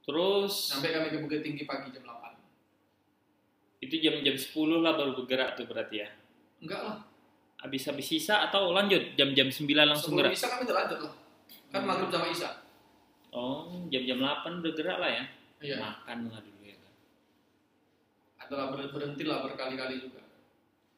terus 0.03 0.75
sampai 0.75 0.91
kami 0.91 1.15
ke 1.15 1.19
Bukit 1.23 1.41
Tinggi 1.47 1.63
pagi 1.63 1.95
jam 1.95 2.03
8 2.03 3.87
itu 3.87 3.95
jam-jam 4.03 4.35
10 4.35 4.83
lah 4.83 4.99
baru 4.99 5.15
bergerak 5.15 5.55
tuh 5.55 5.71
berarti 5.71 6.03
ya 6.03 6.09
enggak 6.59 6.81
lah 6.83 6.99
habis-habis 7.65 8.07
sisa 8.07 8.45
atau 8.45 8.71
lanjut? 8.71 9.17
Jam-jam 9.17 9.49
9 9.49 9.65
langsung 9.83 10.13
sebelum 10.13 10.29
gerak? 10.29 10.37
Isya 10.37 10.49
kami 10.49 10.63
udah 10.63 10.77
lanjut 10.77 10.99
lah 11.01 11.15
kan 11.67 11.81
Hmm. 11.81 11.89
maghrib 11.89 12.09
jamaah 12.09 12.31
Isya. 12.31 12.51
Oh 13.33 13.67
jam-jam 13.89 14.19
8 14.21 14.61
udah 14.61 14.73
gerak 14.73 14.99
lah 14.99 15.11
ya? 15.11 15.25
Iya. 15.59 15.77
Makan 15.81 16.19
lah 16.29 16.39
dulu 16.39 16.63
ya 16.63 16.77
kan? 16.77 16.93
Adalah 18.39 18.67
ber- 18.71 18.93
berhenti 18.93 19.25
lah 19.25 19.43
berkali-kali 19.43 19.97
juga. 19.99 20.23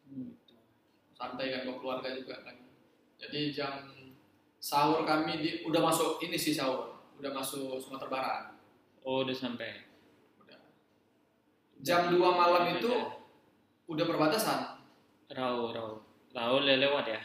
Hmm. 0.04 0.34
santai 1.10 1.48
kan 1.48 1.64
bawa 1.64 1.80
keluarga 1.80 2.12
juga 2.12 2.44
kan. 2.44 2.52
Jadi 3.16 3.48
jam 3.48 3.88
sahur 4.58 5.00
kami 5.02 5.40
di 5.40 5.50
udah 5.64 5.80
masuk 5.80 6.20
ini 6.20 6.36
sih 6.36 6.52
sahur. 6.52 6.92
Udah 7.16 7.32
masuk 7.32 7.80
Sumatera 7.80 8.12
Barat. 8.12 8.42
Oh 9.00 9.24
udah 9.24 9.32
sampai? 9.32 9.80
Udah. 10.36 10.60
Jam 11.80 12.12
2 12.12 12.20
malam 12.20 12.68
itu 12.70 12.92
udah 13.88 14.04
perbatasan. 14.04 14.76
Rau 15.32 15.72
rau 15.72 16.04
le- 16.36 16.76
lewat 16.78 17.04
ya? 17.06 17.20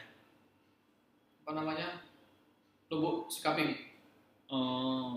Apa 1.44 1.52
namanya? 1.54 2.00
Lubuk 2.88 3.28
Sikaping 3.28 3.72
oh. 4.48 5.16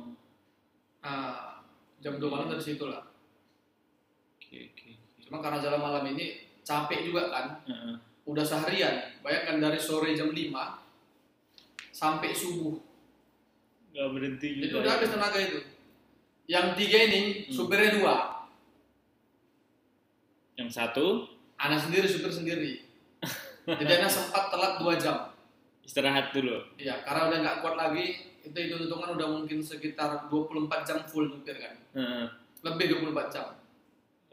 Nah, 0.98 1.58
jam 1.98 2.16
2 2.16 2.22
malam 2.24 2.46
dari 2.46 2.62
situ 2.62 2.86
lah. 2.86 3.02
Oke 4.34 4.70
oke 4.70 4.90
cuma 5.20 5.40
karena 5.40 5.58
jalan 5.58 5.80
malam 5.80 6.04
ini 6.06 6.36
capek 6.60 7.04
juga 7.04 7.28
kan. 7.28 7.46
Heeh. 7.64 7.94
udah 8.24 8.40
seharian. 8.40 9.20
Bayangkan 9.20 9.60
dari 9.60 9.76
sore 9.76 10.14
jam 10.14 10.30
5 10.30 10.80
sampai 11.90 12.32
subuh. 12.32 12.78
Nggak 13.90 14.08
berhenti 14.10 14.48
juga 14.56 14.80
udah 14.80 14.90
ya. 14.90 14.96
habis 14.96 15.10
tenaga 15.10 15.38
itu. 15.38 15.58
Yang 16.44 16.66
tiga 16.76 16.98
ini 17.04 17.20
Hmm. 17.20 17.52
supirnya 17.52 17.90
dua. 17.94 18.16
Yang 20.54 20.70
satu? 20.72 21.06
Anak 21.56 21.80
sendiri 21.80 22.06
supir 22.06 22.30
sendiri 22.30 22.83
jadi 23.66 23.92
anak 23.98 24.10
sempat 24.10 24.52
telat 24.52 24.76
dua 24.76 24.94
jam. 24.94 25.16
Istirahat 25.80 26.32
dulu. 26.32 26.56
Iya, 26.76 27.00
karena 27.00 27.28
udah 27.28 27.38
nggak 27.40 27.56
kuat 27.60 27.76
lagi 27.76 28.06
itu 28.40 28.52
hitung-hitungan 28.54 29.16
udah 29.16 29.28
mungkin 29.30 29.60
sekitar 29.60 30.28
24 30.28 30.84
jam 30.84 30.98
full 31.04 31.28
supir 31.28 31.56
kan. 31.56 31.74
Heeh. 31.92 32.24
lebih 32.64 32.96
24 33.04 33.28
jam. 33.28 33.46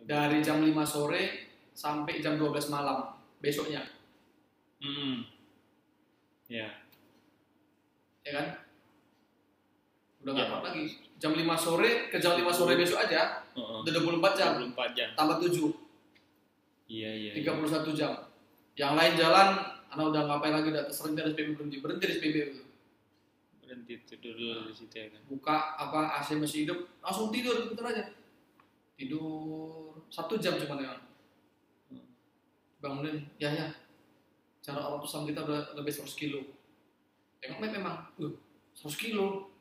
Dari 0.01 0.39
jam 0.39 0.63
5 0.63 0.71
sore 0.81 1.23
sampai 1.71 2.19
jam 2.19 2.39
12 2.39 2.67
malam 2.67 3.11
besoknya. 3.37 3.83
Hmm. 4.79 5.27
ya 6.47 6.67
ya 8.21 8.31
kan? 8.33 8.47
Udah 10.21 10.31
nggak 10.31 10.47
Ya. 10.47 10.51
kuat 10.51 10.63
lagi. 10.65 10.83
Jam 11.19 11.35
5 11.35 11.43
sore 11.53 12.07
ke 12.07 12.17
jam 12.17 12.33
5 12.33 12.47
sore 12.49 12.73
besok 12.73 12.97
aja 12.97 13.43
Heeh. 13.51 13.79
udah 13.83 13.91
24 13.93 14.31
jam. 14.33 14.51
24 14.57 14.95
jam. 14.95 15.09
Tambah 15.13 15.37
7 15.37 15.69
iya 16.87 17.11
iya 17.11 17.31
31 17.35 17.91
jam 17.93 18.11
yang 18.79 18.95
lain 18.95 19.13
jalan 19.19 19.59
anak 19.91 20.05
udah 20.07 20.21
ngapain 20.23 20.55
lagi 20.55 20.71
udah 20.71 20.83
terserah 20.87 21.11
dari 21.11 21.35
SPB 21.35 21.47
berhenti 21.59 21.77
berhenti 21.83 22.05
di 22.07 22.13
SPB 22.15 22.35
itu 22.39 22.63
berhenti 23.59 23.93
tidur 24.07 24.35
dulu 24.35 24.71
di 24.71 24.75
situ 24.75 24.95
ya 24.95 25.07
kan. 25.11 25.21
Buka 25.27 25.55
apa 25.79 26.19
AC 26.19 26.35
masih 26.39 26.67
hidup 26.67 26.79
langsung 27.03 27.31
tidur 27.31 27.55
bentar 27.71 27.91
aja. 27.91 28.03
Tidur 28.95 29.95
satu 30.07 30.39
jam 30.39 30.55
cuma 30.59 30.79
ya. 30.79 30.95
Hmm. 31.91 32.07
bangunin 32.79 33.27
ya 33.39 33.51
ya. 33.51 33.67
Cara 34.63 34.79
orang 34.79 35.07
sama 35.07 35.27
kita 35.27 35.43
udah 35.43 35.75
lebih 35.75 35.91
100 35.91 36.07
kilo. 36.15 36.39
Tengok 37.39 37.59
map 37.59 37.71
memang 37.71 37.97
uh 38.19 38.35
100 38.75 38.95
kilo. 38.95 39.51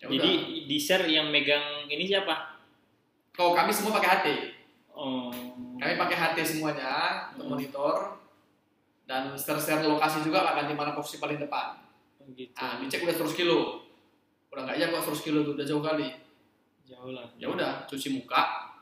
Ya 0.00 0.08
jadi 0.08 0.30
udah. 0.32 0.68
di 0.68 0.76
share 0.76 1.04
yang 1.08 1.32
megang 1.32 1.88
ini 1.88 2.04
siapa? 2.04 2.60
Kalau 3.32 3.52
kami 3.56 3.70
semua 3.70 3.96
pakai 3.96 4.08
HT 4.08 4.57
oh. 4.98 5.30
Kami 5.78 5.94
pakai 5.94 6.16
HT 6.18 6.38
semuanya 6.42 6.90
untuk 7.32 7.46
Hmm. 7.46 7.54
monitor. 7.54 7.96
Dan 9.08 9.32
share-share 9.32 9.88
lokasi 9.88 10.20
juga 10.20 10.44
lah 10.44 10.52
kan 10.52 10.68
di 10.68 10.76
mana 10.76 10.92
posisi 10.92 11.16
paling 11.16 11.40
depan. 11.40 11.80
Oh, 12.20 12.28
gitu. 12.36 12.52
Ah 12.58 12.76
dicek 12.76 13.06
udah 13.08 13.16
100 13.16 13.32
kilo. 13.32 13.80
Udah 14.52 14.68
nggak 14.68 14.76
ya 14.76 14.92
kok 14.92 15.00
100 15.00 15.24
kilo 15.24 15.38
tuh 15.40 15.56
udah 15.56 15.64
jauh 15.64 15.80
kali. 15.80 16.12
Jauh 16.84 17.16
lah. 17.16 17.24
Ya 17.40 17.48
udah 17.48 17.88
cuci 17.88 18.20
muka. 18.20 18.74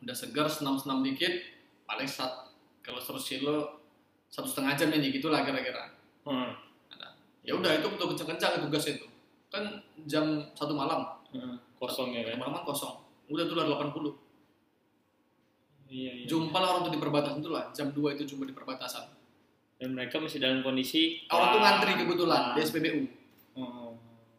Udah 0.00 0.16
segar 0.16 0.48
senam 0.48 0.80
senam 0.80 1.04
dikit. 1.04 1.44
Paling 1.84 2.08
saat 2.08 2.48
kalau 2.80 2.96
100 2.96 3.20
kilo 3.36 3.84
satu 4.30 4.48
setengah 4.48 4.72
jam 4.78 4.88
ini 4.96 5.12
gitulah 5.12 5.44
kira-kira. 5.44 5.92
Heeh. 6.24 6.52
ya 7.40 7.56
udah 7.56 7.72
itu 7.72 7.88
betul 7.88 8.12
kencang-kencang 8.14 8.64
tugas 8.64 8.84
itu. 8.88 9.04
Kan 9.52 9.64
jam 10.08 10.40
satu 10.56 10.72
malam. 10.72 11.04
Heeh. 11.36 11.56
kosong 11.76 12.12
ya 12.16 12.24
kan 12.24 12.40
malam 12.40 12.64
kosong. 12.64 12.96
Udah 13.28 13.44
tuh 13.44 13.60
lah 13.60 13.68
80 13.68 14.29
iya 15.90 16.22
iya 16.22 16.24
jumpa 16.30 16.54
lah 16.54 16.78
orang 16.78 16.82
tuh 16.86 16.94
di 16.94 17.00
perbatasan 17.02 17.42
tuh 17.42 17.52
lah. 17.52 17.68
Jam 17.74 17.90
2 17.90 18.14
itu 18.16 18.22
jumpa 18.24 18.46
di 18.46 18.54
perbatasan. 18.54 19.10
Dan 19.80 19.96
mereka 19.96 20.20
masih 20.20 20.38
dalam 20.38 20.60
kondisi 20.60 21.24
orang 21.32 21.48
tuh 21.56 21.60
ngantri 21.64 21.92
kebetulan 21.98 22.42
di 22.54 22.60
SPBU 22.62 23.00
oh. 23.58 23.96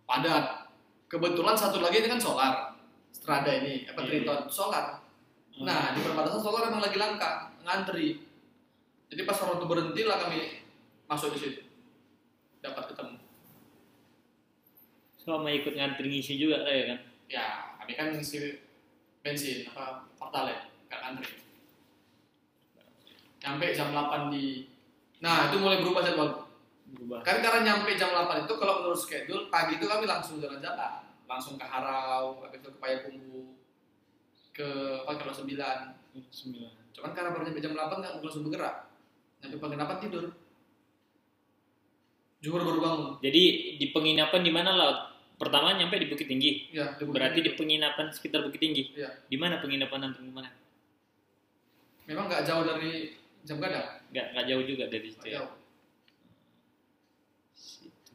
padat. 0.08 0.70
Kebetulan 1.12 1.58
satu 1.60 1.84
lagi 1.84 2.00
ini 2.00 2.08
kan 2.08 2.22
solar. 2.22 2.72
Strada 3.12 3.52
ini 3.52 3.84
apa 3.84 4.00
Iya, 4.08 4.24
Triton. 4.24 4.48
solar. 4.48 5.04
Oh. 5.60 5.68
Nah, 5.68 5.92
di 5.92 6.00
perbatasan 6.00 6.40
solar 6.40 6.72
emang 6.72 6.80
lagi 6.80 6.96
langka, 6.96 7.52
ngantri. 7.68 8.22
Jadi 9.12 9.22
pas 9.28 9.36
orang 9.44 9.60
itu 9.60 9.68
berhenti 9.68 10.02
lah 10.08 10.18
kami 10.24 10.64
masuk 11.12 11.36
di 11.36 11.40
situ. 11.44 11.62
Dapat 12.64 12.96
ketemu. 12.96 13.18
sama 15.22 15.54
ikut 15.54 15.78
ngantri 15.78 16.10
ngisi 16.10 16.34
juga 16.42 16.66
lah 16.66 16.74
ya 16.74 16.84
kan? 16.90 17.00
Ya, 17.30 17.46
kami 17.78 17.94
kan 17.94 18.10
ngisi 18.10 18.58
bensin 19.22 19.70
apa 19.70 20.10
Pertalite, 20.18 20.66
nggak 20.90 20.98
ngantri. 20.98 21.41
Nyampe 23.42 23.66
jam 23.74 23.90
8 23.90 24.30
di 24.30 24.70
Nah, 25.22 25.50
itu 25.50 25.58
mulai 25.58 25.78
berubah 25.82 26.02
jadwal. 26.02 26.30
berubah 26.92 27.22
Kan 27.22 27.40
karena 27.40 27.62
nyampe 27.64 27.94
jam 27.94 28.10
8 28.10 28.44
itu 28.44 28.54
kalau 28.58 28.82
menurut 28.82 28.98
schedule 28.98 29.48
pagi 29.48 29.78
itu 29.78 29.86
kami 29.86 30.04
langsung 30.04 30.42
jalan-jalan, 30.42 31.02
langsung 31.24 31.56
ke 31.56 31.64
Harau, 31.64 32.42
habis 32.42 32.58
itu 32.58 32.68
ke 32.68 32.80
Payakumbuh, 32.82 33.48
ke 34.52 34.68
apa 35.06 35.16
kalau 35.16 35.34
9 35.34 35.48
sembilan 36.28 36.72
Cuman 36.92 37.12
karena 37.16 37.32
baru 37.32 37.48
nyampe 37.48 37.62
jam 37.62 37.72
8 37.72 38.02
nggak 38.02 38.14
langsung 38.20 38.44
bergerak. 38.44 38.76
Nyampe 39.40 39.56
8 39.58 40.04
tidur. 40.04 40.26
Juhur 42.42 42.62
baru 42.66 42.80
bangun. 42.82 43.10
jadi 43.22 43.44
di 43.78 43.86
penginapan 43.94 44.42
di 44.42 44.50
mana 44.50 44.74
lah 44.74 44.92
pertama 45.38 45.78
nyampe 45.78 46.02
di 46.02 46.10
Bukit 46.10 46.26
Tinggi 46.26 46.74
Ya, 46.74 46.98
di 46.98 47.06
Bukit 47.06 47.14
berarti 47.22 47.38
di 47.38 47.54
Tinggi. 47.54 47.58
penginapan 47.62 48.06
sekitar 48.10 48.42
Bukit 48.42 48.58
Tinggi 48.58 48.98
Iya. 48.98 49.14
di 49.30 49.38
mana 49.38 49.62
penginapan 49.62 50.10
nanti 50.10 50.26
di 50.26 50.34
mana 50.34 50.50
Memang 52.10 52.26
nggak 52.26 52.42
jauh 52.42 52.66
dari 52.66 53.14
jam 53.42 53.58
gadang. 53.58 53.88
nggak 54.12 54.26
nggak 54.34 54.46
jauh 54.46 54.64
juga 54.64 54.84
dari 54.88 55.08
situ 55.10 55.26
ya 55.28 55.42
jauh. 55.42 55.54
Situ. 57.52 58.14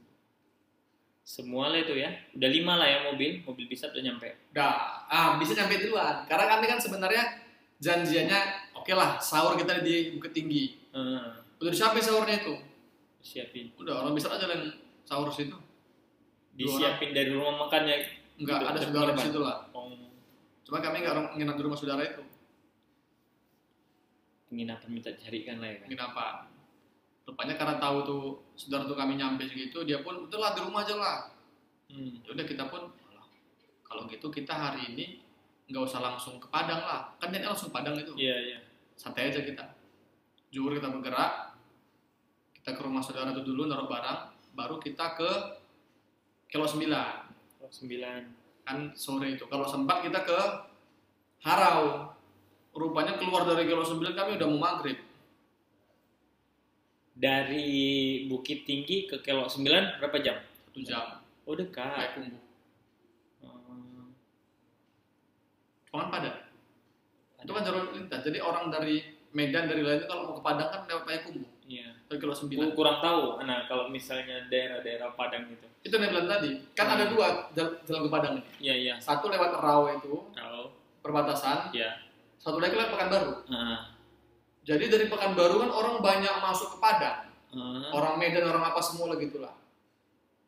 semua 1.23 1.69
lah 1.69 1.79
itu 1.79 1.93
ya 1.95 2.09
udah 2.33 2.51
lima 2.51 2.75
lah 2.79 2.87
ya 2.87 2.99
mobil 3.07 3.43
mobil 3.43 3.67
bisa 3.67 3.91
tuh 3.91 4.01
nyampe 4.01 4.31
Dah, 4.57 5.05
ah 5.05 5.37
bisa 5.37 5.53
nyampe 5.53 5.85
duluan. 5.85 6.25
Karena 6.25 6.49
kami 6.57 6.65
kan 6.65 6.79
sebenarnya 6.81 7.23
janjiannya 7.77 8.41
oke 8.73 8.89
lah 8.97 9.21
sahur 9.21 9.53
kita 9.53 9.85
di 9.85 10.17
Bukit 10.17 10.33
Tinggi. 10.33 10.81
Eh, 10.97 11.29
Udah 11.61 11.71
disiapin 11.73 12.01
sahurnya 12.01 12.41
itu. 12.41 12.55
siapin 13.21 13.69
Udah 13.77 14.01
orang 14.01 14.17
bisa 14.17 14.33
aja 14.33 14.47
jalan 14.49 14.73
sahur 15.05 15.29
situ. 15.29 15.57
disiapin 16.57 17.13
dari 17.13 17.37
rumah 17.37 17.69
makannya 17.69 18.01
Enggak 18.41 18.65
ada 18.65 18.81
saudara 18.81 19.13
di 19.13 19.21
situ 19.21 19.41
lah. 19.41 19.69
oh, 19.73 19.93
Cuma 20.65 20.81
kami 20.81 21.05
nggak 21.05 21.13
orang 21.13 21.27
nginap 21.37 21.57
di 21.57 21.63
rumah 21.65 21.77
saudara 21.77 22.01
itu. 22.01 22.25
Penginapan 24.47 24.89
minta 24.91 25.11
carikan 25.15 25.59
lah 25.59 25.69
ya 25.71 25.77
kan? 25.83 25.87
Penginapan. 25.91 26.35
Rupanya 27.27 27.55
karena 27.59 27.77
tahu 27.83 27.97
tuh 28.07 28.23
saudara 28.55 28.87
tuh 28.87 28.95
kami 28.95 29.19
nyampe 29.19 29.43
segitu, 29.51 29.83
dia 29.83 29.99
pun 30.07 30.31
udahlah 30.31 30.55
di 30.55 30.61
rumah 30.63 30.87
aja 30.87 30.95
lah. 30.95 31.19
hmm. 31.91 32.27
ya 32.27 32.35
udah 32.35 32.47
kita 32.47 32.67
pun 32.67 32.83
"Alah, 33.11 33.27
kalau 33.87 34.11
gitu 34.11 34.27
kita 34.31 34.55
hari 34.55 34.95
ini 34.95 35.23
nggak 35.67 35.83
usah 35.83 35.99
langsung 35.99 36.39
ke 36.39 36.47
Padang 36.47 36.83
lah. 36.83 37.11
Kan 37.19 37.35
dia 37.35 37.43
langsung 37.43 37.75
Padang 37.75 37.99
itu. 37.99 38.15
Iya 38.15 38.37
iya. 38.39 38.59
Santai 38.95 39.35
aja 39.35 39.43
kita. 39.43 39.67
Juhur 40.55 40.79
kita 40.79 40.91
bergerak 40.91 41.59
kita 42.55 42.71
ke 42.75 42.83
rumah 42.83 43.03
saudara 43.03 43.31
itu 43.35 43.43
dulu 43.47 43.67
naruh 43.67 43.87
barang 43.87 44.55
baru 44.55 44.79
kita 44.83 45.15
ke 45.19 45.31
kilo 46.51 46.67
9 46.67 46.87
oh, 47.63 47.71
sembilan. 47.71 48.23
Kan 48.67 48.95
sore 48.95 49.35
itu. 49.35 49.47
Kalau 49.51 49.67
sempat 49.67 50.07
kita 50.07 50.23
ke 50.23 50.39
Harau 51.47 52.16
rupanya 52.77 53.17
keluar 53.17 53.43
dari 53.43 53.65
kilo 53.65 53.81
9 53.81 54.13
kami 54.13 54.37
udah 54.37 54.47
mau 54.47 54.61
maghrib. 54.63 55.01
Dari 57.17 57.67
Bukit 58.29 58.63
Tinggi 58.63 59.09
ke 59.09 59.19
Kelok 59.19 59.49
9 59.49 59.65
berapa 59.99 60.17
jam? 60.21 60.37
Satu 60.69 60.81
jam. 60.83 61.05
Oh 61.43 61.57
dekat. 61.57 61.89
Kayak 61.89 62.13
kumbu. 62.15 62.39
Hmm. 63.41 64.13
Cuman 65.89 66.09
padat 66.11 66.45
itu 67.41 67.51
kan 67.51 67.63
jalur 67.63 67.95
lintas. 67.95 68.21
Jadi 68.21 68.39
orang 68.39 68.69
dari 68.69 69.01
Medan 69.31 69.65
dari 69.65 69.81
lain 69.81 70.01
itu 70.01 70.07
kalau 70.07 70.23
mau 70.27 70.35
ke 70.35 70.43
Padang 70.43 70.69
kan 70.69 70.81
lewat 70.85 71.05
Payakumbuh 71.05 71.47
Iya. 71.67 71.93
Dari 72.07 72.19
kilo 72.19 72.33
Ku- 72.33 72.47
9. 72.47 72.73
kurang 72.73 72.99
tahu 72.99 73.43
nah 73.43 73.67
kalau 73.67 73.87
misalnya 73.87 74.47
daerah-daerah 74.47 75.13
Padang 75.13 75.47
itu. 75.47 75.67
Itu 75.81 75.95
yang 75.95 76.11
bilang 76.11 76.27
tadi. 76.27 76.51
Kan 76.73 76.89
ada 76.91 77.07
dua 77.07 77.49
jal- 77.53 77.79
jalan 77.83 78.01
ke 78.05 78.11
Padang 78.11 78.33
ini. 78.35 78.45
iya 78.61 78.75
iya. 78.75 78.95
Satu 78.99 79.27
lewat 79.27 79.55
Rawa 79.57 79.95
itu, 79.95 80.15
tahu 80.31 80.65
perbatasan. 81.01 81.71
ya 81.71 81.91
Satu 82.47 82.63
lagi 82.63 82.79
lewat 82.79 82.95
Pekanbaru. 82.95 83.33
Ah, 83.51 83.91
Jadi 84.63 84.87
dari 84.87 85.07
Pekanbaru 85.07 85.59
kan 85.59 85.71
orang 85.73 85.99
banyak 85.99 86.31
masuk 86.39 86.69
ke 86.71 86.79
Padang. 86.79 87.27
ah. 87.51 87.91
Orang 87.91 88.17
Medan, 88.17 88.47
orang 88.47 88.63
apa 88.65 88.79
semua 88.79 89.11
lah 89.11 89.19
gitulah. 89.19 89.51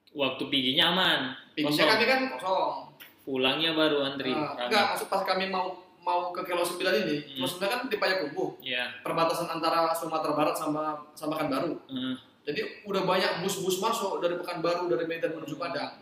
waktu 0.09 0.40
piginya 0.49 0.88
aman 0.88 1.21
kosong 1.55 1.85
kami 1.85 2.05
kan 2.07 2.21
kosong. 2.33 2.97
pulangnya 3.23 3.76
baru 3.76 4.09
antri 4.09 4.33
rame. 4.33 4.57
enggak, 4.57 4.85
maksud 4.88 5.07
pas 5.07 5.21
kami 5.21 5.52
mau 5.52 5.69
mau 6.00 6.33
ke 6.33 6.40
Kilo 6.43 6.64
9 6.64 6.81
ini, 6.99 7.17
Hmm. 7.37 7.45
9 7.45 7.69
kan 7.69 7.81
di 7.85 7.97
Payakumbuh, 7.99 8.57
Iya. 8.59 9.05
perbatasan 9.05 9.52
antara 9.52 9.93
Sumatera 9.93 10.33
Barat 10.33 10.57
sama 10.57 10.97
sama 11.12 11.37
Pekanbaru. 11.37 11.76
Ah, 11.85 12.17
Jadi 12.40 12.61
udah 12.85 13.05
banyak 13.05 13.45
bus-bus 13.45 13.76
masuk 13.76 14.17
dari 14.19 14.33
Pekanbaru 14.35 14.88
dari 14.88 15.05
Medan 15.05 15.35
menuju 15.35 15.55
Padang. 15.55 16.00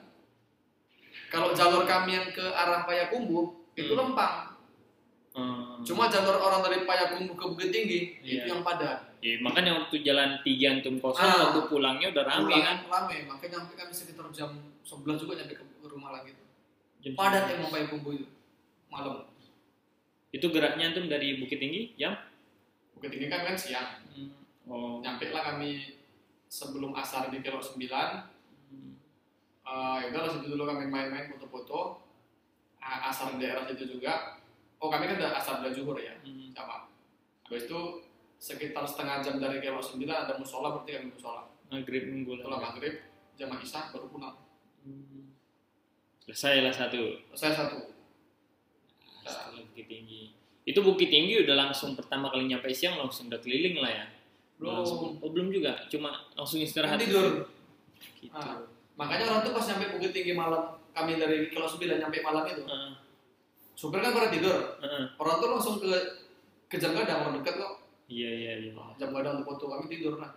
Kalau 1.27 1.51
jalur 1.51 1.83
kami 1.83 2.15
yang 2.15 2.31
ke 2.31 2.47
arah 2.47 2.87
Payakumbuh 2.87 3.75
itu 3.75 3.91
Hmm. 3.91 4.01
lempang. 4.07 4.55
ah. 5.35 5.66
Cuma 5.83 6.07
jalur 6.07 6.39
orang 6.39 6.63
dari 6.63 6.79
Payakumbuh 6.83 7.35
ke 7.35 7.45
Bukit 7.47 7.69
Tinggi 7.69 8.01
Iya. 8.19 8.33
itu 8.39 8.49
yang 8.49 8.63
padat. 8.63 9.19
Ya, 9.19 9.37
makanya 9.39 9.77
waktu 9.77 10.01
jalan 10.01 10.39
tiga 10.41 10.67
antum 10.73 10.97
kosong 10.97 11.21
Ah. 11.21 11.51
waktu 11.51 11.67
pulangnya 11.67 12.09
udah 12.09 12.25
rame 12.25 12.47
Pulang 12.47 12.63
kan 12.63 12.77
Rame, 12.87 13.17
makanya 13.27 13.51
nyampe 13.59 13.73
kami 13.75 13.91
sekitar 13.91 14.27
jam 14.31 14.51
11 14.81 15.19
juga 15.19 15.35
nyampe 15.35 15.55
ke 15.55 15.65
rumah 15.85 16.11
lagi. 16.13 16.31
Jam 17.01 17.13
Padat 17.13 17.43
sembilan. 17.43 17.59
emang 17.59 17.71
Payakumbuh 17.71 18.13
itu 18.15 18.27
malam. 18.87 19.27
itu 20.29 20.47
geraknya 20.47 20.85
antum 20.87 21.07
dari 21.07 21.37
Bukit 21.37 21.59
Tinggi 21.59 21.97
jam 21.97 22.15
Bukit 22.93 23.11
Tinggi 23.11 23.27
kan 23.27 23.43
kan 23.43 23.57
siang. 23.57 23.89
oh 24.65 24.99
Nyampe 24.99 25.29
lah 25.29 25.43
kami 25.49 25.99
sebelum 26.47 26.95
asar 26.95 27.29
di 27.29 27.41
Kilo 27.41 27.59
9 27.59 28.31
Hmm. 28.67 28.99
Eh, 29.63 29.97
ya 30.01 30.13
udah 30.13 30.31
situ 30.33 30.47
dulu 30.49 30.65
kami 30.65 30.87
main-main 30.87 31.27
foto-foto 31.29 32.03
Ah, 32.79 33.11
asar 33.11 33.35
di 33.35 33.41
daerah 33.41 33.63
situ 33.65 33.87
juga 33.89 34.39
oh 34.79 34.89
kami 34.89 35.05
kan 35.09 35.17
udah 35.19 35.31
asar 35.37 35.55
udah 35.65 35.73
zuhur 35.73 35.97
ya 35.97 36.13
Hmm. 36.21 36.53
sama. 36.53 36.89
Habis 37.47 37.71
itu 37.71 37.81
sekitar 38.37 38.85
setengah 38.85 39.25
jam 39.25 39.41
dari 39.41 39.63
Kelo 39.63 39.81
9 39.81 40.03
ada 40.05 40.35
musola 40.37 40.77
berarti 40.77 40.91
kami 40.97 41.07
musola. 41.15 41.49
Maghrib 41.67 42.03
nunggu 42.07 42.39
setelah 42.39 42.59
lah 42.63 42.71
maghrib 42.71 42.95
jamaah 43.35 43.61
isya 43.61 43.91
baru 43.91 44.07
pulang. 44.09 44.37
Hmm. 44.87 45.35
selesai 46.23 46.63
lah 46.63 46.75
satu. 46.75 47.23
Saya 47.35 47.55
satu. 47.55 47.95
Setelah 49.23 49.63
Bukit 49.63 49.87
Tinggi. 49.87 50.35
Itu 50.67 50.83
Bukit 50.83 51.07
Tinggi 51.11 51.43
udah 51.47 51.55
langsung 51.55 51.95
pertama 51.95 52.31
kali 52.31 52.51
nyampe 52.51 52.67
siang 52.75 52.99
langsung 52.99 53.31
udah 53.31 53.39
keliling 53.39 53.79
lah 53.79 53.91
ya? 53.91 54.07
Langsung. 54.59 55.19
Belum 55.19 55.23
oh, 55.23 55.31
belum 55.31 55.49
juga? 55.55 55.87
Cuma 55.87 56.27
langsung 56.35 56.59
istirahat. 56.59 56.99
Tidur. 56.99 57.47
Gitu. 58.19 58.35
Ah. 58.35 58.61
makanya 58.97 59.29
orang 59.29 59.41
tuh 59.45 59.53
pas 59.55 59.65
nyampe 59.71 59.87
Bukit 59.97 60.11
Tinggi 60.13 60.33
malam 60.35 60.77
kami 60.91 61.21
dari 61.21 61.47
Kelo 61.53 61.69
9 61.69 62.01
nyampe 62.01 62.19
malam 62.25 62.45
itu 62.49 62.65
Ah, 62.67 62.97
supir 63.77 64.01
kan 64.01 64.17
pada 64.17 64.33
tidur. 64.33 64.57
Ah. 64.81 65.05
orang 65.21 65.37
tuh 65.37 65.49
langsung 65.53 65.77
ke 65.77 65.93
ke 66.67 66.81
jam 66.81 66.97
gadang 66.97 67.29
orang 67.29 67.45
dekat 67.45 67.61
kok. 67.61 67.73
Iya 68.09 68.31
iya 68.33 68.53
iya. 68.65 68.73
Jam 68.97 69.13
gadang 69.13 69.39
untuk 69.39 69.55
foto 69.55 69.77
kami 69.77 69.93
tidur 69.93 70.17
lah. 70.17 70.33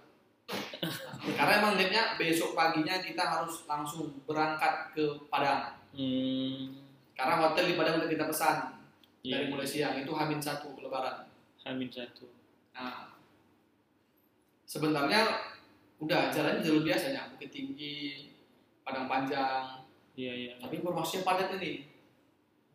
Karena 1.39 1.63
emang 1.63 1.79
niatnya 1.79 2.19
besok 2.19 2.53
paginya 2.53 2.99
kita 2.99 3.23
harus 3.23 3.63
langsung 3.63 4.11
berangkat 4.27 4.91
ke 4.93 5.05
Padang. 5.31 5.79
Hmm. 5.89 6.85
karena 7.17 7.35
hotel 7.41 7.65
di 7.65 7.75
Padang 7.75 7.99
udah 7.99 8.07
kita 8.07 8.29
pesan. 8.29 8.57
Iya. 9.19 9.43
dari 9.43 9.45
mulai 9.51 9.67
siang 9.67 9.99
itu 9.99 10.11
Hamin 10.15 10.39
satu 10.39 10.79
Lebaran. 10.79 11.27
Hamin 11.67 11.91
satu. 11.91 12.31
Nah 12.71 13.11
sebenarnya 14.63 15.27
udah 15.99 16.31
jalannya 16.31 16.63
jalur 16.63 16.87
biasanya 16.87 17.27
Bukit 17.35 17.51
Tinggi 17.51 18.31
Padang 18.87 19.11
Panjang. 19.11 19.83
Iya 20.15 20.33
iya. 20.33 20.51
Tapi 20.55 20.79
informasinya 20.79 21.27
padat 21.27 21.59
ini 21.59 21.88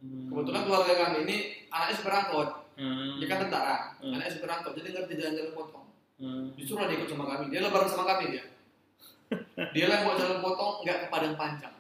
Hmm. 0.05 0.29
kebetulan 0.29 0.63
keluarga 0.63 0.95
kami 0.99 1.17
ini 1.25 1.37
anaknya 1.67 1.95
supir 1.97 2.13
angkot 2.13 2.49
Hmm. 2.75 3.17
dia 3.17 3.27
kan 3.27 3.39
tentara 3.41 3.77
Hmm. 3.97 4.13
anaknya 4.13 4.33
supir 4.35 4.51
angkot 4.51 4.73
jadi 4.75 4.89
ngerti 4.93 5.13
jalan-jalan 5.17 5.53
potong 5.53 5.87
Hmm. 6.15 6.45
justru 6.55 6.77
lah 6.77 6.87
dia 6.87 6.97
ikut 6.97 7.09
sama 7.09 7.25
kami 7.27 7.45
dia 7.49 7.61
lebaran 7.61 7.89
sama 7.89 8.05
kami 8.07 8.25
dia 8.31 8.45
dia 9.75 9.85
lah 9.87 9.97
yang 9.97 10.05
buat 10.05 10.17
jalan 10.17 10.39
potong 10.41 10.75
nggak 10.83 10.99
ke 10.99 11.07
Padang 11.09 11.35
Panjang 11.35 11.75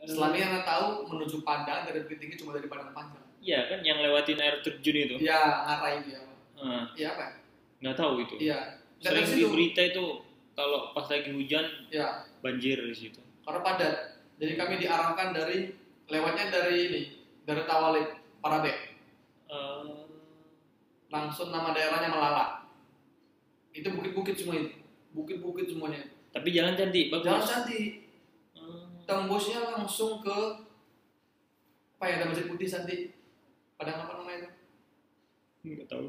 Selama 0.00 0.32
yang 0.32 0.64
tahu 0.64 1.04
menuju 1.06 1.44
Padang 1.44 1.84
dari 1.84 2.00
Bukit 2.00 2.18
Tinggi 2.18 2.32
cuma 2.34 2.56
dari 2.56 2.64
Padang 2.64 2.88
Panjang. 2.90 3.20
Iya 3.36 3.68
kan 3.68 3.84
yang 3.84 4.00
lewatin 4.00 4.40
air 4.40 4.56
terjun 4.60 4.96
itu. 4.96 5.14
Iya, 5.20 5.36
ngarai 5.60 5.96
dia. 6.04 6.20
Ah, 6.56 6.88
Iya 6.92 7.12
apa? 7.12 7.36
nggak 7.80 7.96
tahu 7.96 8.12
itu. 8.20 8.34
Iya. 8.40 8.80
Sering 8.96 9.28
di 9.28 9.44
berita 9.44 9.80
itu 9.82 10.24
kalau 10.56 10.92
pas 10.92 11.04
lagi 11.04 11.28
hujan 11.28 11.68
Iya, 11.88 12.24
banjir 12.40 12.80
di 12.80 12.96
situ. 12.96 13.20
karena 13.44 13.60
padat. 13.60 13.94
Jadi 14.40 14.52
kami 14.56 14.74
diarahkan 14.78 15.36
dari 15.36 15.68
lewatnya 16.10 16.50
dari 16.50 16.76
ini, 16.90 17.02
dari 17.46 17.62
Tawalib, 17.64 18.08
Parabe. 18.42 18.72
Eh, 19.46 19.82
Langsung 21.10 21.50
nama 21.50 21.74
daerahnya 21.74 22.06
Melala. 22.06 22.70
Itu 23.74 23.90
bukit-bukit 23.90 24.38
semua 24.38 24.54
itu. 24.54 24.78
Bukit-bukit 25.10 25.66
semuanya. 25.66 26.06
tapi 26.30 26.54
jalan 26.54 26.78
cantik, 26.78 27.10
bagus. 27.10 27.26
Jalan 27.26 27.42
cantik. 27.42 28.06
Hmm. 28.54 29.02
Tembusnya 29.02 29.58
langsung 29.74 30.22
ke 30.22 30.38
apa 31.98 32.04
ya 32.06 32.14
ada 32.22 32.30
masjid 32.30 32.46
putih 32.46 32.70
Santi. 32.70 33.10
Padang 33.74 34.06
apa 34.06 34.22
namanya 34.22 34.46
itu? 34.46 34.50
Nggak 35.66 35.88
tahu. 35.90 36.06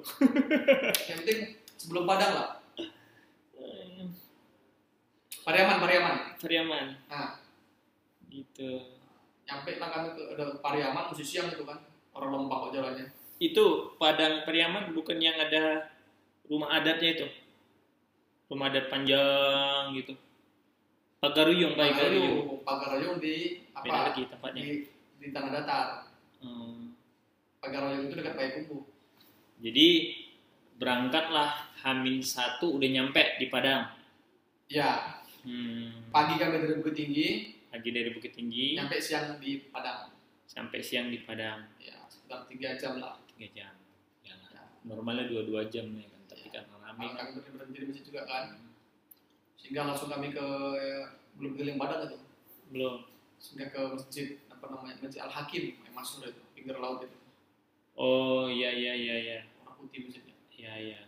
Yang 1.10 1.18
penting 1.26 1.40
sebelum 1.74 2.06
Padang 2.06 2.32
lah. 2.38 2.50
Eh, 3.58 4.06
Pariaman, 5.42 5.78
Pariaman. 5.82 6.16
Pariaman. 6.38 6.86
Nah, 7.10 7.42
Gitu. 8.30 9.01
Nyampe 9.52 9.72
lah 9.76 9.90
kami 9.92 10.08
ke 10.16 10.24
ada 10.32 10.46
Pariaman 10.58 11.12
mesti 11.12 11.24
siang 11.28 11.52
itu 11.52 11.68
kan 11.68 11.76
orang 12.16 12.30
lompat 12.32 12.58
kok 12.64 12.72
jalannya 12.72 13.06
Itu 13.42 13.66
Padang 14.00 14.48
Pariaman 14.48 14.96
bukan 14.96 15.18
yang 15.18 15.36
ada 15.36 15.90
rumah 16.46 16.72
adatnya 16.72 17.10
itu. 17.18 17.28
Rumah 18.48 18.68
adat 18.68 18.86
panjang 18.88 19.96
gitu. 19.98 20.14
Pagaruyung, 21.18 21.74
Pagaruyung. 21.74 22.62
Pagaruyung 22.62 22.62
Pagaruyung 22.66 23.18
di 23.18 23.36
Beda 23.74 23.90
apa 23.90 24.04
lagi 24.12 24.22
tempatnya. 24.30 24.64
di 24.64 24.74
di 25.18 25.28
tanah 25.30 25.52
datar 25.52 25.88
Hmm. 26.42 26.98
Pagaruyung 27.62 28.10
itu 28.10 28.18
dekat 28.18 28.34
Payakumbuh 28.34 28.82
Jadi 29.62 29.90
berangkatlah 30.76 31.50
Hamin 31.82 32.18
satu 32.22 32.78
udah 32.78 32.90
nyampe 32.90 33.38
di 33.38 33.46
Padang. 33.48 33.86
ya 34.68 35.18
Hmm. 35.42 36.06
pagi 36.14 36.38
kami 36.38 36.62
dari 36.62 36.78
Bukit 36.78 36.94
Tinggi 36.94 37.28
Pagi 37.72 37.90
dari 37.90 38.12
Bukit 38.12 38.36
Tinggi 38.36 38.76
nyampe 38.76 39.00
siang 39.00 39.40
di 39.40 39.66
Padang 39.66 40.12
sampai 40.44 40.80
siang 40.80 41.08
di 41.08 41.24
Padang 41.24 41.64
ya 41.80 41.96
sekitar 42.06 42.44
tiga 42.46 42.76
jam 42.76 43.00
lah 43.00 43.16
tiga 43.26 43.48
jam. 43.54 43.74
Ya 44.22 44.36
lah. 44.46 44.68
Normalnya 44.84 45.26
dua 45.26 45.48
dua 45.48 45.62
jam 45.66 45.88
ya 45.92 46.04
kan, 46.06 46.22
tapi 46.28 46.46
Ya. 46.46 46.60
karena 46.60 46.76
rame 46.84 47.06
kan. 47.08 47.32
kami 47.32 47.48
berhenti 47.50 47.74
di 47.74 47.86
masjid 47.88 48.04
juga 48.06 48.22
kan 48.24 48.46
sehingga 49.56 49.82
langsung 49.86 50.10
kami 50.10 50.30
ke 50.30 50.46
belum 51.34 51.52
keliling 51.56 51.80
Padang 51.80 52.02
itu 52.06 52.18
Belum. 52.70 53.08
sehingga 53.38 53.72
ke 53.72 53.82
masjid 53.96 54.28
apa 54.46 54.66
namanya 54.68 55.00
masjid 55.00 55.22
Al 55.22 55.32
Hakim 55.32 55.64
yang 55.80 55.96
masuk 55.96 56.28
itu 56.28 56.44
pinggir 56.52 56.76
laut 56.76 57.00
itu 57.02 57.18
Oh 57.96 58.46
iya 58.46 58.68
iya 58.70 58.94
iya 58.94 59.16
iya. 59.18 59.40
warna 59.58 59.76
putih 59.76 60.06
masjidnya 60.06 60.36
Iya 60.52 60.74
iya. 60.78 61.00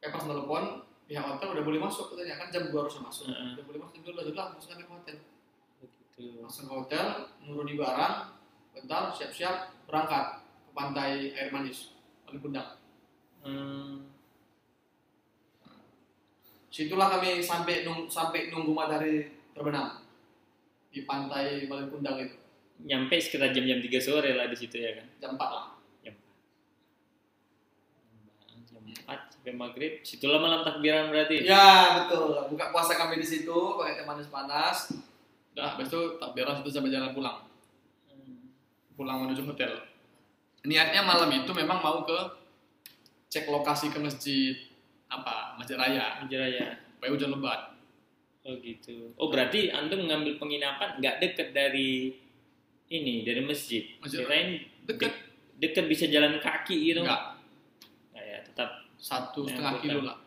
eh 0.00 0.08
pas 0.08 0.22
telepon 0.22 0.86
pihak 1.10 1.26
hotel 1.26 1.48
udah 1.50 1.64
boleh 1.66 1.80
masuk 1.82 2.14
katanya 2.14 2.38
kan 2.38 2.48
jam 2.48 2.62
2 2.64 2.72
harusnya 2.72 3.02
masuk 3.02 3.24
Heeh. 3.26 3.58
udah 3.58 3.64
boleh 3.66 3.80
masuk 3.82 3.98
dulu 4.00 4.20
sudah 4.22 4.44
langsung 4.46 4.78
ke 4.78 4.86
hotel 4.86 5.16
Begitu. 5.82 6.22
langsung 6.38 6.64
ke 6.64 6.72
hotel 6.72 7.06
nuruni 7.42 7.74
barang 7.74 8.14
bentar 8.70 9.10
siap-siap 9.10 9.56
berangkat 9.84 10.38
ke 10.38 10.70
pantai 10.70 11.34
air 11.34 11.50
manis 11.50 11.98
Bali 12.22 12.38
Kundang 12.38 12.78
Hmm. 13.40 14.04
situlah 16.68 17.08
kami 17.08 17.40
sampai 17.40 17.82
nung, 17.82 18.04
sampai 18.04 18.52
nunggu 18.52 18.70
matahari 18.70 19.26
terbenam 19.50 20.04
di 20.88 21.02
pantai 21.02 21.64
Bali 21.66 21.88
Kundang 21.88 22.20
itu 22.20 22.36
Nyampe 22.80 23.16
sekitar 23.16 23.50
jam-jam 23.50 23.76
3 23.76 23.88
sore 23.98 24.32
lah 24.32 24.46
di 24.46 24.56
situ 24.56 24.76
ya 24.76 24.94
kan. 24.94 25.06
jam 25.18 25.30
4 25.34 25.40
lah 25.40 25.66
Jam 26.00 26.14
jam 28.62 28.82
4 29.04 29.29
sampai 29.40 29.52
maghrib. 29.52 29.92
Situlah 30.00 30.36
malam 30.36 30.60
takbiran 30.60 31.08
berarti. 31.08 31.40
ya 31.42 32.04
betul 32.04 32.36
buka 32.46 32.68
puasa 32.68 32.92
kami 32.94 33.16
di 33.16 33.24
situ 33.24 33.48
pakai 33.74 33.96
teh 33.96 34.04
manis 34.04 34.28
panas 34.28 34.92
habis 35.56 35.88
itu 35.88 36.00
takbiran 36.16 36.56
situ 36.56 36.70
sampai 36.70 36.88
jalan 36.88 37.10
pulang 37.10 37.40
Hmm. 38.06 38.52
pulang 38.94 39.24
menuju 39.24 39.44
hotel. 39.44 39.72
Niatnya 40.62 41.00
malam 41.00 41.28
itu 41.30 41.48
memang 41.50 41.80
mau 41.80 42.04
ke 42.04 42.18
cek 43.28 43.46
lokasi 43.46 43.88
ke 43.88 43.96
masjid 43.96 44.52
apa 45.06 45.56
masjid 45.56 45.74
raya 45.74 46.20
Raya. 46.22 46.76
supaya 46.94 47.10
hujan 47.10 47.32
lebat. 47.32 47.60
Oh 48.40 48.56
gitu. 48.56 49.08
Oh 49.16 49.28
berarti 49.28 49.68
antum 49.68 50.00
mengambil 50.00 50.36
penginapan 50.36 50.96
nggak 50.96 51.16
deket 51.18 51.48
dari 51.50 52.12
ini 52.88 53.24
dari 53.24 53.40
masjid. 53.40 53.84
Masjid 54.00 54.20
Kirain 54.20 54.60
Deket 54.84 55.12
deket 55.56 55.84
bisa 55.86 56.04
jalan 56.06 56.36
kaki 56.36 56.88
gitu. 56.88 57.00
enggak 57.00 57.39
satu 59.00 59.48
setengah 59.48 59.80
bukan. 59.80 59.84
kilo 59.88 60.00
lah. 60.04 60.18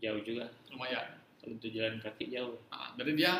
jauh 0.00 0.20
juga. 0.20 0.44
Lumayan. 0.72 1.16
Kalau 1.40 1.56
untuk 1.56 1.70
jalan 1.72 1.96
kaki 2.00 2.32
jauh. 2.32 2.56
Nah, 2.68 2.92
jadi 2.96 3.12
dia 3.16 3.32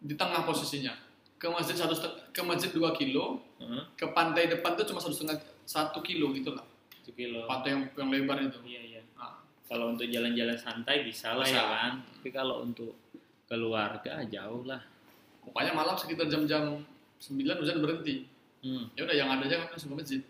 di 0.00 0.14
tengah 0.16 0.44
posisinya. 0.44 0.92
Ke 1.40 1.48
masjid 1.48 1.72
satu 1.72 1.96
ke 2.36 2.40
masjid 2.44 2.68
2 2.68 2.84
kilo 3.00 3.40
Heeh, 3.56 3.84
ke 3.96 4.04
pantai 4.12 4.48
depan 4.52 4.76
tuh 4.76 4.84
cuma 4.84 5.00
satu 5.00 5.16
setengah 5.16 5.40
satu 5.64 6.04
kilo 6.04 6.32
gitu 6.36 6.52
lah. 6.52 6.64
Satu 7.00 7.16
kilo. 7.16 7.48
Pantai 7.48 7.76
yang, 7.76 7.82
yang 7.96 8.08
lebar 8.12 8.36
itu. 8.44 8.60
Iya 8.64 8.80
iya. 8.84 9.02
Nah, 9.16 9.40
kalau 9.64 9.92
untuk 9.92 10.04
jalan-jalan 10.04 10.56
santai 10.56 11.04
bisa 11.04 11.32
lah 11.32 11.48
ya 11.48 11.64
kan. 11.64 11.92
Tapi 12.20 12.28
kalau 12.28 12.64
untuk 12.64 12.96
keluarga 13.48 14.20
jauh 14.28 14.64
lah. 14.68 14.80
Pokoknya 15.40 15.72
malam 15.72 15.96
sekitar 15.96 16.28
jam-jam 16.28 16.84
9 17.20 17.40
hujan 17.40 17.80
berhenti. 17.80 18.28
Hmm. 18.60 18.92
ya 18.92 19.08
udah 19.08 19.16
yang 19.16 19.32
ada 19.32 19.48
aja 19.48 19.64
kan 19.64 19.80
semua 19.80 20.04
masjid. 20.04 20.20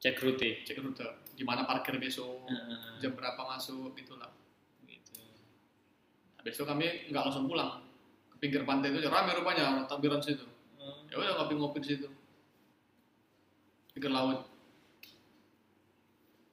Cek 0.00 0.16
rute. 0.24 0.64
Cek 0.64 0.80
rute 0.80 1.23
di 1.34 1.42
mana 1.42 1.66
parkir 1.66 1.98
besok 1.98 2.46
Heeh, 2.46 3.02
jam 3.02 3.12
berapa 3.18 3.38
masuk 3.42 3.90
gitulah. 3.98 4.30
Gitu. 4.86 5.18
Nah, 6.38 6.42
besok 6.46 6.70
kami 6.70 7.10
nggak 7.10 7.22
langsung 7.26 7.50
pulang. 7.50 7.82
Ke 8.30 8.36
pinggir 8.38 8.62
pantai 8.62 8.94
itu 8.94 9.10
rame 9.10 9.34
rupanya 9.34 9.74
orang 9.74 9.86
takbiran 9.90 10.22
situ. 10.22 10.46
Hmm. 10.78 11.10
ya 11.10 11.16
udah 11.18 11.34
ngopi-ngopi 11.42 11.78
di 11.82 11.88
situ. 11.96 12.08
Pinggir 13.94 14.10
laut. 14.14 14.46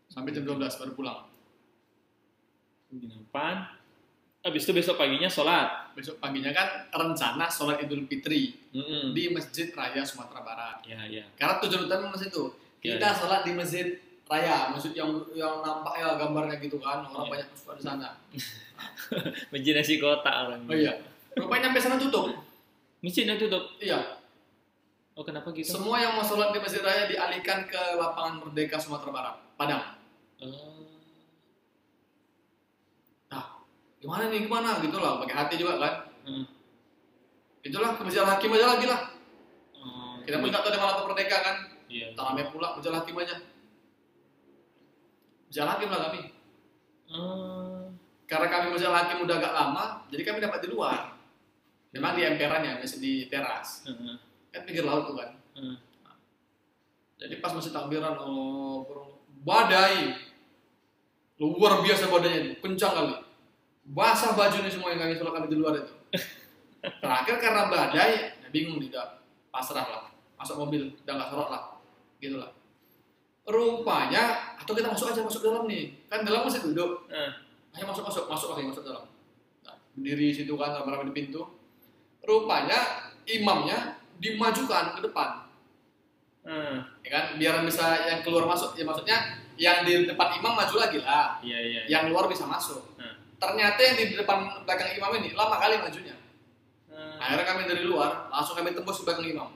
Sampai 0.09 0.35
jam 0.35 0.43
12 0.43 0.57
baru 0.59 0.91
pulang. 0.97 1.19
Penginapan 2.91 3.79
habis 4.41 4.65
itu 4.65 4.73
besok 4.73 4.97
paginya 4.97 5.29
sholat. 5.29 5.93
Besok 5.93 6.17
paginya 6.17 6.49
kan 6.51 6.89
rencana 6.89 7.45
sholat 7.47 7.79
idul 7.85 8.03
fitri 8.09 8.57
Mm-mm. 8.73 9.13
di 9.13 9.29
masjid 9.29 9.69
raya 9.71 10.01
Sumatera 10.01 10.41
Barat. 10.41 10.77
Ya 10.89 11.05
ya. 11.05 11.23
Karena 11.37 11.61
tujuan 11.61 11.85
utama 11.87 12.11
masjid 12.11 12.33
itu 12.33 12.49
Ya, 12.81 12.97
kita 12.97 13.13
sholat 13.13 13.45
di 13.45 13.53
masjid 13.53 13.87
raya 14.31 14.71
masjid 14.71 14.95
yang 14.95 15.11
yang 15.35 15.59
nampak 15.59 15.91
ya 15.99 16.15
gambarnya 16.15 16.55
gitu 16.63 16.79
kan 16.79 17.03
orang 17.03 17.27
Ya. 17.27 17.31
banyak 17.35 17.47
suka 17.51 17.75
di 17.75 17.83
sana. 17.83 18.07
Masjid 19.51 19.75
nasi 19.75 19.99
kotak 19.99 20.47
orang. 20.47 20.63
Oh 20.65 20.71
iya. 20.71 21.03
Rupanya 21.35 21.67
sampai 21.67 21.81
sana 21.83 21.97
tutup. 21.99 22.31
Masjidnya 23.03 23.35
tutup? 23.35 23.75
Iya. 23.83 24.23
Oh 25.19 25.27
kenapa 25.27 25.51
gitu? 25.51 25.67
Semua 25.67 25.99
yang 25.99 26.15
mau 26.15 26.23
sholat 26.23 26.55
di 26.55 26.63
masjid 26.63 26.79
raya 26.79 27.11
dialihkan 27.11 27.67
ke 27.67 27.81
lapangan 27.99 28.39
Merdeka 28.39 28.79
Sumatera 28.79 29.11
Barat 29.11 29.35
Padang. 29.59 29.83
Oh. 30.41 30.79
nah 33.27 33.59
gimana 33.99 34.31
nih 34.31 34.47
gimana? 34.47 34.79
Gitu 34.79 34.95
lah 34.95 35.19
pakai 35.19 35.35
hati 35.35 35.55
juga 35.59 35.75
kan. 35.75 35.93
Hmm. 36.23 36.45
itulah 37.61 37.93
ke 37.93 38.01
masjid 38.01 38.25
hakim 38.25 38.55
aja 38.57 38.67
lagi 38.73 38.85
lah. 38.87 39.01
Oh. 39.77 40.17
kita 40.23 40.39
pun 40.41 40.49
nggak 40.49 40.63
tahu 40.65 40.71
di 40.71 40.79
tuh 40.79 41.05
Merdeka 41.11 41.37
kan. 41.43 41.57
Iya. 41.91 42.07
tarameh 42.15 42.47
pula 42.47 42.79
masjid 42.79 42.95
hakim 42.95 43.19
aja 43.19 43.35
masjid 45.51 45.67
hakim 45.67 45.91
lah 45.91 46.07
kami. 46.07 46.31
Oh. 47.11 47.91
karena 48.23 48.47
kami 48.47 48.71
masjid 48.71 48.87
hakim 48.87 49.27
udah 49.27 49.35
agak 49.35 49.51
lama 49.51 50.07
jadi 50.07 50.23
kami 50.23 50.39
dapat 50.39 50.63
di 50.63 50.71
luar. 50.71 51.11
Memang 51.91 52.15
di 52.15 52.23
emperannya 52.23 52.79
masih 52.79 53.03
di 53.03 53.27
teras. 53.27 53.83
Heeh. 53.83 54.15
kan 54.47 54.63
pinggir 54.63 54.87
laut 54.87 55.11
tuh 55.11 55.19
kan. 55.19 55.35
Heeh. 55.59 55.75
jadi 57.19 57.43
pas 57.43 57.51
masih 57.51 57.75
takbiran 57.75 58.15
oh 58.15 58.87
badai. 59.43 60.15
Luar 61.35 61.83
biasa 61.83 62.07
badainya 62.07 62.39
itu 62.47 62.63
kencang 62.63 62.93
kali. 62.95 63.15
Basah 63.91 64.31
baju 64.31 64.55
nih 64.55 64.71
semua 64.71 64.95
yang 64.95 65.03
kami 65.03 65.19
sholat 65.19 65.35
kami 65.35 65.51
di 65.51 65.59
luar 65.59 65.83
itu. 65.83 65.93
Terakhir 67.03 67.35
karena 67.43 67.67
badai 67.67 68.39
ya 68.39 68.47
bingung 68.55 68.79
tidak 68.79 69.19
pasrah 69.51 69.83
lah. 69.83 70.03
Masuk 70.39 70.63
mobil 70.63 70.95
udah 71.03 71.11
nggak 71.11 71.27
sholat 71.27 71.49
lah. 71.51 71.63
Gitu 72.23 72.39
lah 72.39 72.60
rupanya 73.47 74.53
atau 74.61 74.73
kita 74.77 74.93
masuk 74.93 75.09
aja 75.09 75.21
masuk 75.25 75.41
dalam 75.41 75.65
nih. 75.65 75.89
Kan 76.05 76.21
dalam 76.21 76.45
masih 76.45 76.61
duduk. 76.69 77.09
Eh. 77.09 77.31
ayo 77.71 77.87
masuk 77.87 78.03
masuk 78.03 78.27
masuk 78.27 78.47
lagi 78.53 78.67
masuk 78.67 78.83
dalam. 78.83 79.07
Nah, 79.63 79.75
berdiri 79.95 80.35
situ 80.35 80.53
kan 80.59 80.75
rame-rame 80.75 81.09
di 81.09 81.15
pintu. 81.15 81.41
Rupanya 82.21 83.09
imamnya 83.25 83.97
dimajukan 84.21 84.93
ke 84.93 84.99
depan. 85.01 85.29
Eh. 86.45 86.77
ya 87.07 87.09
kan? 87.09 87.25
Biar 87.41 87.65
bisa 87.65 88.05
yang 88.05 88.21
keluar 88.21 88.45
masuk. 88.45 88.77
Ya 88.77 88.85
maksudnya 88.85 89.17
yang 89.57 89.85
di 89.85 90.05
depan 90.05 90.37
imam 90.37 90.53
maju 90.53 90.75
lagi 90.77 91.01
lah. 91.01 91.41
Iya 91.41 91.59
iya. 91.65 91.81
yang 91.89 92.13
luar 92.13 92.29
bisa 92.29 92.45
masuk. 92.45 92.81
Hmm. 92.97 93.17
ternyata 93.41 93.81
yang 93.81 93.97
di 93.97 94.13
depan 94.13 94.37
belakang 94.69 94.93
imam 94.93 95.17
ini 95.17 95.33
lama 95.33 95.57
kali 95.57 95.81
majunya. 95.81 96.13
Eh. 96.93 97.17
akhirnya 97.17 97.45
kami 97.49 97.61
dari 97.65 97.83
luar 97.89 98.29
langsung 98.29 98.53
kami 98.53 98.69
tembus 98.77 99.01
di 99.01 99.05
belakang 99.09 99.25
imam. 99.25 99.49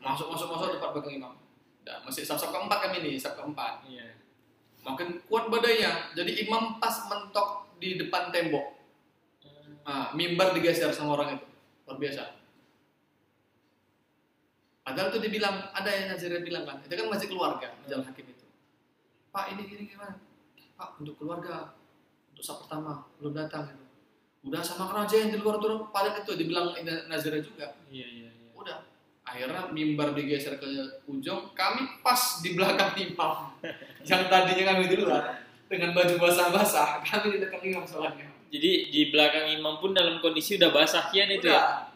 Masuk 0.00 0.32
masuk 0.32 0.48
masuk 0.48 0.80
depan 0.80 0.88
belakang 0.96 1.20
imam 1.20 1.43
dan 1.84 2.00
masih 2.02 2.24
sab 2.24 2.40
sab 2.40 2.50
keempat 2.50 2.88
kami 2.88 3.04
nih 3.04 3.14
sab 3.20 3.36
keempat. 3.38 3.84
Iya. 3.86 4.16
makin 4.84 5.16
kuat 5.24 5.48
badainya 5.48 6.12
jadi 6.12 6.44
imam 6.44 6.76
pas 6.76 6.92
mentok 7.08 7.72
di 7.80 7.96
depan 7.96 8.28
tembok. 8.28 8.76
Nah, 9.84 10.12
mimbar 10.16 10.52
digeser 10.56 10.92
sama 10.92 11.16
orang 11.16 11.40
itu. 11.40 11.46
Luar 11.88 11.96
biasa. 12.00 12.24
Padahal 14.84 15.08
tuh 15.08 15.24
dibilang 15.24 15.72
ada 15.72 15.88
yang 15.88 16.12
Nazirnya 16.12 16.44
bilang 16.44 16.68
kan 16.68 16.76
itu 16.84 16.92
kan 16.92 17.08
masih 17.08 17.32
keluarga 17.32 17.72
jalan 17.88 18.04
hakim 18.04 18.28
itu. 18.28 18.44
Pak 19.32 19.56
ini 19.56 19.64
gini 19.64 19.82
gimana? 19.88 20.20
Pak 20.76 21.00
untuk 21.00 21.16
keluarga 21.16 21.72
untuk 22.36 22.44
saat 22.44 22.60
pertama 22.64 23.08
belum 23.16 23.32
datang. 23.32 23.72
Gitu 23.72 23.84
udah 24.44 24.60
sama 24.60 24.92
aja 24.92 25.16
yang 25.16 25.32
di 25.32 25.40
luar 25.40 25.56
tuh 25.56 25.88
padat 25.88 26.20
itu 26.20 26.36
dibilang 26.36 26.76
Nazirnya 27.08 27.40
juga. 27.40 27.66
Iya 27.88 28.04
iya 28.04 28.28
iya. 28.28 28.43
Akhirnya 29.24 29.72
mimbar 29.72 30.12
digeser 30.12 30.60
ke 30.60 30.68
ujung 31.08 31.56
kami 31.56 32.00
pas 32.04 32.44
di 32.44 32.52
belakang 32.52 32.92
imam. 33.00 33.56
Yang 34.08 34.22
tadinya 34.28 34.64
kami 34.76 34.84
di 34.92 34.96
luar 35.00 35.40
dengan 35.64 35.96
baju 35.96 36.14
basah-basah 36.20 37.00
kami 37.00 37.34
di 37.34 37.38
dekat 37.40 37.60
imam 37.64 37.88
sholatnya 37.88 38.28
Jadi 38.52 38.92
di 38.92 39.00
belakang 39.08 39.48
imam 39.56 39.80
pun 39.80 39.96
dalam 39.96 40.20
kondisi 40.20 40.60
udah 40.60 40.70
basah 40.70 41.08
kian 41.08 41.32
itu 41.32 41.48
ya. 41.48 41.88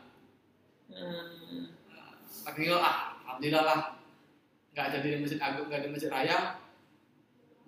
Pakai 2.43 2.63
imam 2.65 2.81
ah 2.81 3.15
alhamdulillah 3.23 3.63
lah. 3.63 3.81
Nggak 4.73 4.87
jadi 4.99 5.07
di 5.15 5.19
masjid 5.23 5.39
agung 5.39 5.69
nggak 5.69 5.81
di 5.85 5.89
masjid 5.93 6.11
raya. 6.11 6.59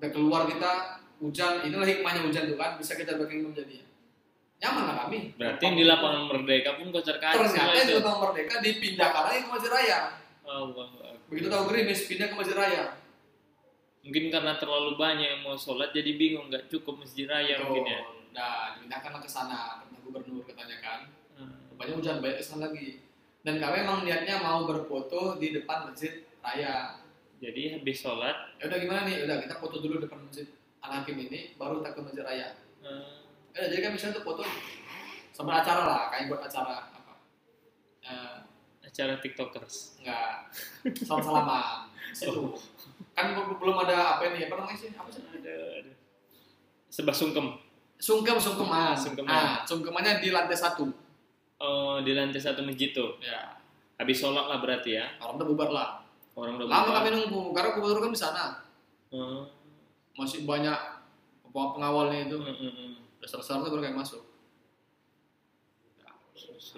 Udah 0.00 0.10
keluar 0.10 0.42
kita 0.48 1.04
hujan. 1.20 1.68
Inilah 1.68 1.86
hikmahnya 1.86 2.24
hujan 2.24 2.48
tuh 2.48 2.56
kan 2.56 2.80
bisa 2.80 2.96
kita 2.96 3.20
belakang 3.20 3.44
imam 3.44 3.52
jadi 3.52 3.89
nyaman 4.60 4.82
lah 4.84 4.96
kami 5.08 5.18
Berarti 5.40 5.62
yang 5.64 5.76
di 5.80 5.84
lapangan 5.88 6.22
Merdeka 6.28 6.70
pun 6.76 6.92
kocar 6.92 7.16
kacir 7.16 7.48
ternyata 7.48 7.80
di 7.88 7.94
lapangan 7.96 8.20
merdeka 8.28 8.54
dipindahkan 8.60 9.22
lagi 9.24 9.40
ke 9.40 9.48
masjid 9.48 9.70
raya 9.72 9.98
Allah 10.44 10.84
Akbar. 10.84 11.14
begitu 11.32 11.46
tahu 11.48 11.62
gerimis 11.72 12.00
pindah 12.04 12.26
ke 12.28 12.36
masjid 12.36 12.56
raya 12.56 12.84
Mungkin 14.00 14.32
karena 14.32 14.56
terlalu 14.56 14.96
banyak 14.96 15.28
yang 15.28 15.42
mau 15.44 15.56
sholat 15.60 15.92
jadi 15.92 16.16
bingung 16.16 16.48
nggak 16.48 16.72
cukup 16.72 17.04
masjid 17.04 17.28
raya 17.28 17.60
mungkin 17.60 17.84
ya. 17.84 18.00
Nah, 18.32 18.78
dipindahkanlah 18.78 19.20
ke 19.20 19.28
sana, 19.28 19.84
kata 19.84 19.96
gubernur 20.00 20.40
katanya 20.48 20.76
kan. 20.80 21.00
Hmm. 21.36 21.68
Rupanya 21.74 21.92
hujan 22.00 22.16
banyak 22.24 22.38
ke 22.40 22.44
sana 22.44 22.72
lagi. 22.72 23.04
Dan 23.44 23.60
kami 23.60 23.84
emang 23.84 24.00
niatnya 24.04 24.40
mau 24.40 24.64
berfoto 24.64 25.36
di 25.36 25.52
depan 25.52 25.92
masjid 25.92 26.24
raya. 26.40 26.96
Jadi 27.40 27.76
habis 27.76 27.96
sholat, 28.00 28.56
Ya 28.60 28.68
udah 28.68 28.78
gimana 28.80 29.00
nih? 29.08 29.24
Udah 29.24 29.36
kita 29.40 29.56
foto 29.60 29.80
dulu 29.80 30.00
depan 30.00 30.20
masjid 30.24 30.48
Al 30.80 31.00
Hakim 31.00 31.16
ini, 31.20 31.56
baru 31.60 31.84
kita 31.84 31.92
ke 31.92 32.00
masjid 32.00 32.24
raya. 32.24 32.48
Eh, 33.60 33.68
jadi 33.68 33.80
kan 33.82 33.92
bisa 33.92 34.08
tuh 34.10 34.22
foto 34.22 34.42
sama 35.30 35.60
acara 35.60 35.82
lah, 35.84 36.02
kayak 36.08 36.28
buat 36.28 36.42
acara 36.42 36.88
apa? 36.90 37.12
Eh, 38.02 38.36
acara 38.82 39.16
tiktokers. 39.18 40.00
enggak, 40.00 40.48
salam 40.98 41.20
salaman. 41.20 41.86
Situ. 42.10 42.42
Kan 43.12 43.32
belum 43.32 43.56
belum 43.56 43.76
ada 43.80 44.16
apa 44.16 44.26
ini? 44.26 44.44
Apa 44.44 44.58
namanya 44.58 44.76
sih? 44.76 44.90
Apa 44.90 45.06
sih? 45.06 45.22
Ada, 45.22 45.54
ada. 45.78 45.92
Sebah 46.88 47.14
sungkem. 47.14 47.46
Sungkem 47.96 48.36
sungkeman. 48.36 48.96
Sungkeman. 48.96 49.28
Nah, 49.28 49.62
sungkemannya 49.62 50.18
di 50.18 50.28
lantai 50.28 50.56
satu. 50.56 50.88
Oh, 51.56 52.00
di 52.00 52.10
lantai 52.10 52.40
satu 52.40 52.60
masjid 52.60 52.90
tuh. 52.90 53.20
Ya, 53.20 53.60
Habis 53.94 54.16
sholat 54.18 54.48
lah 54.48 54.58
berarti 54.58 54.96
ya. 54.96 55.06
orang 55.20 55.36
udah 55.36 55.46
bubar 55.46 55.70
lah. 55.70 55.88
Orang 56.32 56.56
udah 56.56 56.66
Lama 56.66 56.88
bubar. 56.88 56.94
kami 56.98 57.08
nunggu, 57.12 57.42
karena 57.52 57.70
gubernur 57.70 58.00
kan 58.00 58.10
di 58.10 58.18
sana. 58.18 58.44
Oh, 59.12 59.44
Masih 60.12 60.42
banyak 60.42 60.74
peng- 61.46 61.72
pengawalnya 61.76 62.26
itu. 62.26 62.36
mm, 62.36 62.48
mm, 62.50 62.72
mm. 62.72 62.92
Udah 63.20 63.28
selesai 63.28 63.60
tuh 63.60 63.68
baru 63.68 63.82
kayak 63.84 63.98
masuk. 64.00 64.22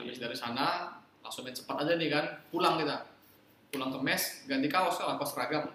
Habis 0.03 0.19
dari 0.19 0.35
sana, 0.35 0.99
langsung 1.23 1.47
main 1.47 1.55
cepat 1.55 1.87
aja 1.87 1.95
nih 1.95 2.11
kan. 2.11 2.25
Pulang 2.51 2.83
kita. 2.83 3.07
Pulang 3.71 3.95
ke 3.95 3.99
mes, 4.03 4.23
ganti 4.51 4.67
kaos 4.67 4.99
lah, 4.99 5.17
kaos 5.17 5.33
seragam. 5.33 5.71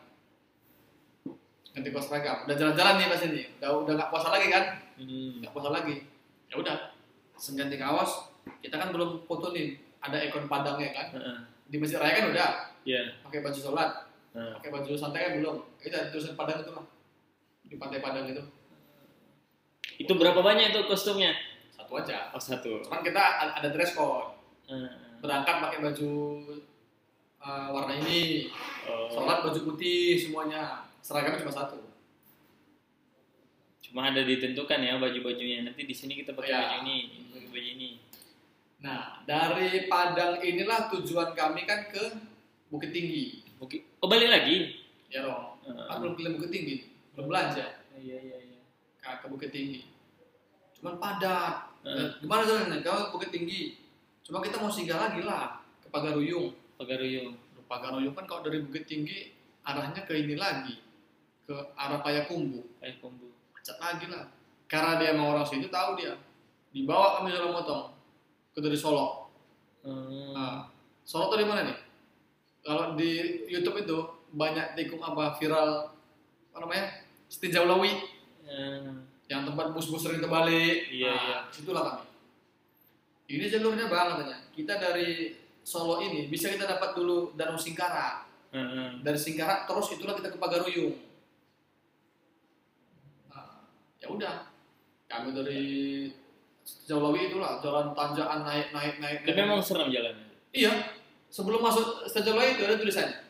Ganti 1.71 1.89
kaos 1.89 2.11
seragam. 2.11 2.43
Udah 2.43 2.55
jalan-jalan 2.59 2.93
nih 2.99 3.07
pas 3.07 3.21
ini. 3.23 3.43
Udah 3.63 3.69
udah 3.87 3.93
nggak 3.95 4.09
puasa 4.11 4.27
lagi 4.29 4.47
kan? 4.51 4.65
Hmm. 4.99 5.39
Nggak 5.39 5.53
puasa 5.55 5.69
lagi. 5.71 5.95
Ya 6.51 6.55
udah. 6.59 6.77
Langsung 7.31 7.55
ganti 7.55 7.79
kaos. 7.79 8.11
Kita 8.59 8.75
kan 8.75 8.91
belum 8.91 9.23
foto 9.23 9.55
nih. 9.55 9.79
Ada 10.03 10.27
ikon 10.27 10.51
padangnya 10.51 10.91
kan. 10.91 11.07
Heeh. 11.15 11.37
Di 11.71 11.75
masjid 11.79 11.97
raya 11.97 12.13
kan 12.19 12.25
udah. 12.35 12.49
Iya. 12.83 13.01
Pakai 13.23 13.39
baju 13.39 13.59
sholat. 13.59 14.07
Heeh. 14.37 14.53
pakai 14.61 14.69
baju 14.69 14.91
santai 14.93 15.21
kan 15.25 15.33
belum 15.41 15.55
itu 15.81 15.95
ada 15.97 16.13
tulisan 16.13 16.37
padang 16.37 16.61
itu 16.61 16.69
lah 16.69 16.85
di 17.65 17.75
pantai 17.81 17.99
padang 18.05 18.29
itu 18.29 18.43
Itu 19.97 20.13
berapa 20.13 20.39
banyak 20.39 20.71
itu 20.71 20.81
kostumnya? 20.85 21.33
satu 21.69 21.93
aja 21.95 22.29
Oh, 22.29 22.37
satu. 22.37 22.83
cuman 22.83 22.99
kita 22.99 23.23
ada 23.53 23.69
dress 23.69 23.93
code 23.93 24.35
Heeh. 24.67 24.91
berangkat 25.17 25.55
pakai 25.57 25.79
baju 25.79 26.11
uh, 27.39 27.67
warna 27.71 27.95
ini 27.97 28.51
Oh. 28.83 29.07
sholat 29.07 29.39
baju 29.39 29.59
putih 29.65 30.15
semuanya 30.15 30.83
seragamnya 30.99 31.39
cuma 31.39 31.53
satu 31.53 31.79
Cuma 33.79 34.11
ada 34.11 34.19
ditentukan 34.19 34.83
ya 34.83 34.99
baju-bajunya. 34.99 35.63
Nanti 35.63 35.87
di 35.87 35.95
sini 35.95 36.19
kita 36.19 36.35
pakai 36.35 36.51
Ya. 36.51 36.59
baju 36.59 36.75
ini, 36.83 36.97
pakai 37.31 37.47
baju 37.47 37.69
ini. 37.71 37.89
Nah, 38.77 39.23
dari 39.23 39.87
Padang 39.87 40.43
inilah 40.43 40.91
tujuan 40.91 41.31
kami 41.31 41.63
kan 41.63 41.87
ke 41.87 42.03
Bukit 42.67 42.91
Tinggi. 42.91 43.47
Bukit. 43.55 43.87
Oh 43.97 44.11
balik 44.11 44.27
lagi. 44.27 44.75
Ya 45.07 45.23
dong. 45.23 45.55
Heeh. 45.63 45.87
Kan 45.87 46.03
belum 46.03 46.13
ke 46.13 46.35
Bukit 46.35 46.51
Tinggi, 46.51 46.75
belum 47.15 47.31
belanja 47.31 47.63
iya 47.95 48.17
iya. 48.19 48.36
Ke, 49.07 49.23
ke 49.23 49.25
Bukit 49.31 49.51
Tinggi. 49.55 49.81
Cuman 50.75 50.99
padat. 50.99 51.71
Nah, 51.87 52.19
Gimana 52.19 52.43
jalannya? 52.43 52.83
Kalau 52.83 53.07
ke 53.07 53.11
Bukit 53.15 53.31
Tinggi. 53.31 53.79
Cuma 54.27 54.43
kita 54.43 54.59
mau 54.59 54.67
singgah 54.67 54.99
lagi 54.99 55.23
lah 55.23 55.63
ke 55.79 55.87
Pagaruyung. 55.87 56.51
Pagaruyung. 56.75 57.39
Pagaruyung 57.67 58.15
kan 58.15 58.27
kalau 58.27 58.43
dari 58.43 58.59
Bukit 58.63 58.87
Tinggi 58.87 59.31
arahnya 59.63 60.03
ke 60.03 60.15
ini 60.15 60.35
lagi 60.35 60.75
ke 61.47 61.55
arah 61.79 62.03
Payakumbu. 62.03 62.83
Air 62.83 62.99
kombu. 62.99 63.31
Macet 63.55 63.79
lagi 63.79 64.11
lah. 64.11 64.27
Karena 64.67 64.99
dia 64.99 65.15
mau 65.15 65.31
orang 65.31 65.47
situ 65.47 65.71
tahu 65.71 65.95
dia. 65.95 66.19
Dibawa 66.75 67.19
kami 67.19 67.31
jalan 67.31 67.55
motong 67.55 67.95
ke 68.51 68.59
dari 68.59 68.75
Solo. 68.75 69.31
Hmm. 69.87 70.35
Nah, 70.35 70.67
Solo 71.07 71.31
tuh 71.31 71.39
di 71.39 71.47
mana 71.47 71.63
nih? 71.63 71.77
Kalau 72.67 72.99
di 72.99 73.43
YouTube 73.47 73.79
itu 73.79 73.97
banyak 74.35 74.75
tikung 74.75 74.99
apa 74.99 75.39
viral 75.39 75.95
apa 76.51 76.57
namanya? 76.59 77.07
Setinjau 77.31 77.63
Eh, 78.47 78.87
yang 79.27 79.43
tempat 79.43 79.75
bus-bus 79.75 80.07
sering 80.07 80.23
terbalik. 80.23 80.87
Iya, 80.87 81.11
nah, 81.11 81.19
iya. 81.27 81.37
Situlah 81.51 81.83
kami. 81.83 82.03
Ini 83.27 83.45
jalurnya 83.51 83.91
bang 83.91 84.07
katanya. 84.15 84.37
Kita 84.55 84.79
dari 84.79 85.35
Solo 85.67 85.99
ini 85.99 86.31
bisa 86.31 86.47
kita 86.47 86.63
dapat 86.63 86.95
dulu 86.95 87.35
Danau 87.35 87.59
Singkara. 87.59 88.23
eh, 88.55 89.03
Dari 89.03 89.19
Singkara 89.19 89.67
terus 89.67 89.91
itulah 89.91 90.15
kita 90.15 90.31
ke 90.31 90.39
Pagaruyung. 90.39 90.95
Nah, 93.27 93.67
ya 93.99 94.07
udah. 94.07 94.47
Kami 95.11 95.35
dari 95.35 95.63
Sejauh 96.63 96.99
Lawi 96.99 97.31
itulah 97.31 97.59
jalan 97.63 97.91
tanjakan 97.91 98.43
naik 98.47 98.71
naik 98.71 98.95
naik. 99.03 99.17
Tapi 99.27 99.39
memang 99.39 99.59
seram 99.59 99.91
jalannya. 99.91 100.23
Iya. 100.55 100.95
Sebelum 101.27 101.59
masuk 101.59 102.07
Lawi 102.07 102.55
itu 102.55 102.63
ada 102.63 102.79
tulisannya. 102.79 103.26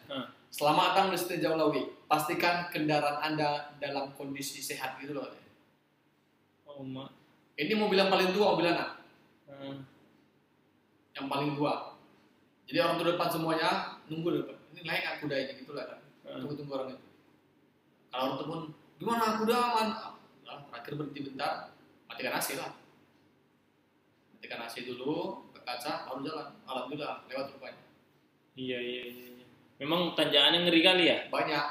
Selamat 0.47 0.95
datang 0.95 1.07
di 1.11 1.19
Sejauh 1.19 1.59
Lawi. 1.59 1.83
Pastikan 2.07 2.71
kendaraan 2.71 3.19
Anda 3.19 3.75
dalam 3.83 4.15
kondisi 4.15 4.63
sehat 4.63 4.95
gitu 5.03 5.11
loh. 5.11 5.27
Oh 6.63 6.79
mak. 6.87 7.11
Ini 7.59 7.75
mobil 7.75 7.99
yang 7.99 8.07
paling 8.07 8.31
tua, 8.31 8.55
mobil 8.55 8.71
anak. 8.71 9.03
Eh, 9.51 9.75
Yang 11.19 11.27
paling 11.27 11.51
tua. 11.57 11.99
Jadi 12.63 12.77
orang 12.79 12.95
tua 12.95 13.07
depan 13.11 13.27
semuanya 13.27 13.69
nunggu 14.07 14.39
depan. 14.39 14.55
Ini 14.71 14.81
naik 14.87 15.03
aku 15.03 15.17
kuda 15.27 15.35
ini 15.35 15.53
gitu 15.59 15.71
lah 15.75 15.85
kan. 15.89 15.99
Hmm. 16.23 16.39
Tunggu-tunggu 16.43 16.71
orang 16.71 16.89
itu. 16.95 17.07
Kalau 18.07 18.23
orang 18.23 18.47
pun 18.47 18.61
gimana 19.01 19.41
kuda 19.43 19.55
aman? 19.55 19.87
Nah, 20.47 20.57
terakhir 20.71 20.93
berhenti 20.95 21.19
bentar, 21.27 21.75
matikan 22.07 22.39
AC 22.39 22.55
lah. 22.55 22.71
Matikan 24.31 24.63
AC 24.63 24.87
dulu, 24.87 25.43
ke 25.51 25.59
kaca, 25.59 26.07
baru 26.07 26.23
jalan. 26.23 26.47
Alhamdulillah, 26.63 27.27
lewat 27.27 27.51
rupanya. 27.51 27.83
Iya 28.55 28.79
iya 28.79 29.03
iya. 29.11 29.36
Memang 29.77 30.17
tanjakannya 30.17 30.65
ngeri 30.65 30.81
kali 30.81 31.03
ya. 31.05 31.17
Banyak, 31.29 31.65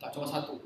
tak 0.00 0.10
cuma 0.12 0.24
satu. 0.24 0.56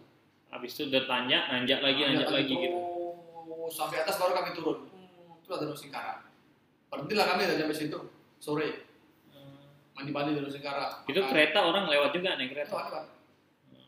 Habis 0.48 0.78
itu 0.78 0.82
udah 0.86 1.02
tanjak, 1.10 1.50
nanjak 1.50 1.82
lagi, 1.82 2.00
nanjak 2.06 2.30
lagi 2.30 2.54
gitu. 2.54 2.78
Oh, 2.78 3.66
sampai 3.66 4.06
atas 4.06 4.14
baru 4.14 4.32
kami 4.38 4.54
turun. 4.54 4.78
Hmm, 4.86 5.42
itu 5.42 5.50
ada 5.50 5.66
Danau 5.66 5.74
Singkara. 5.74 6.22
Berhentilah 6.86 7.26
kami 7.26 7.42
dari 7.50 7.58
sampai 7.58 7.74
situ 7.74 7.98
sore 8.38 8.68
mandi-mandi 9.94 10.30
di 10.30 10.38
Danau 10.38 10.52
Singkara. 10.52 10.86
Itu 11.10 11.20
kereta 11.26 11.66
orang 11.66 11.90
lewat 11.90 12.14
juga 12.14 12.38
naik 12.38 12.54
kereta. 12.54 12.70
ada 12.70 12.90
Pak. 12.92 13.04
Nah, 13.74 13.86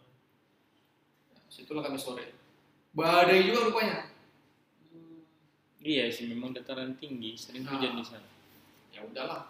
Situlah 1.46 1.86
kami 1.86 1.94
sore. 1.94 2.34
Badai 2.90 3.46
juga 3.46 3.70
rupanya. 3.70 4.10
Iya 5.78 6.10
sih, 6.10 6.26
memang 6.26 6.50
dataran 6.50 6.98
tinggi, 6.98 7.38
sering 7.38 7.62
Nah. 7.62 7.78
hujan 7.78 7.94
di 7.94 8.02
sana. 8.02 8.26
Ya 8.90 9.06
udahlah. 9.06 9.46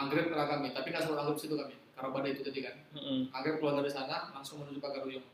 Maghrib 0.00 0.32
lah 0.32 0.48
kami, 0.48 0.72
tapi 0.72 0.86
nggak 0.88 1.02
sempat 1.04 1.18
maghrib 1.20 1.36
situ 1.36 1.54
kami. 1.54 1.74
Karena 1.92 2.08
badai 2.10 2.32
itu 2.32 2.40
tadi 2.40 2.60
kan. 2.64 2.74
Heeh. 2.96 3.20
Maghrib 3.28 3.54
keluar 3.60 3.74
dari 3.76 3.92
sana 3.92 4.32
langsung 4.32 4.64
menuju 4.64 4.80
Pagaruyung. 4.80 5.26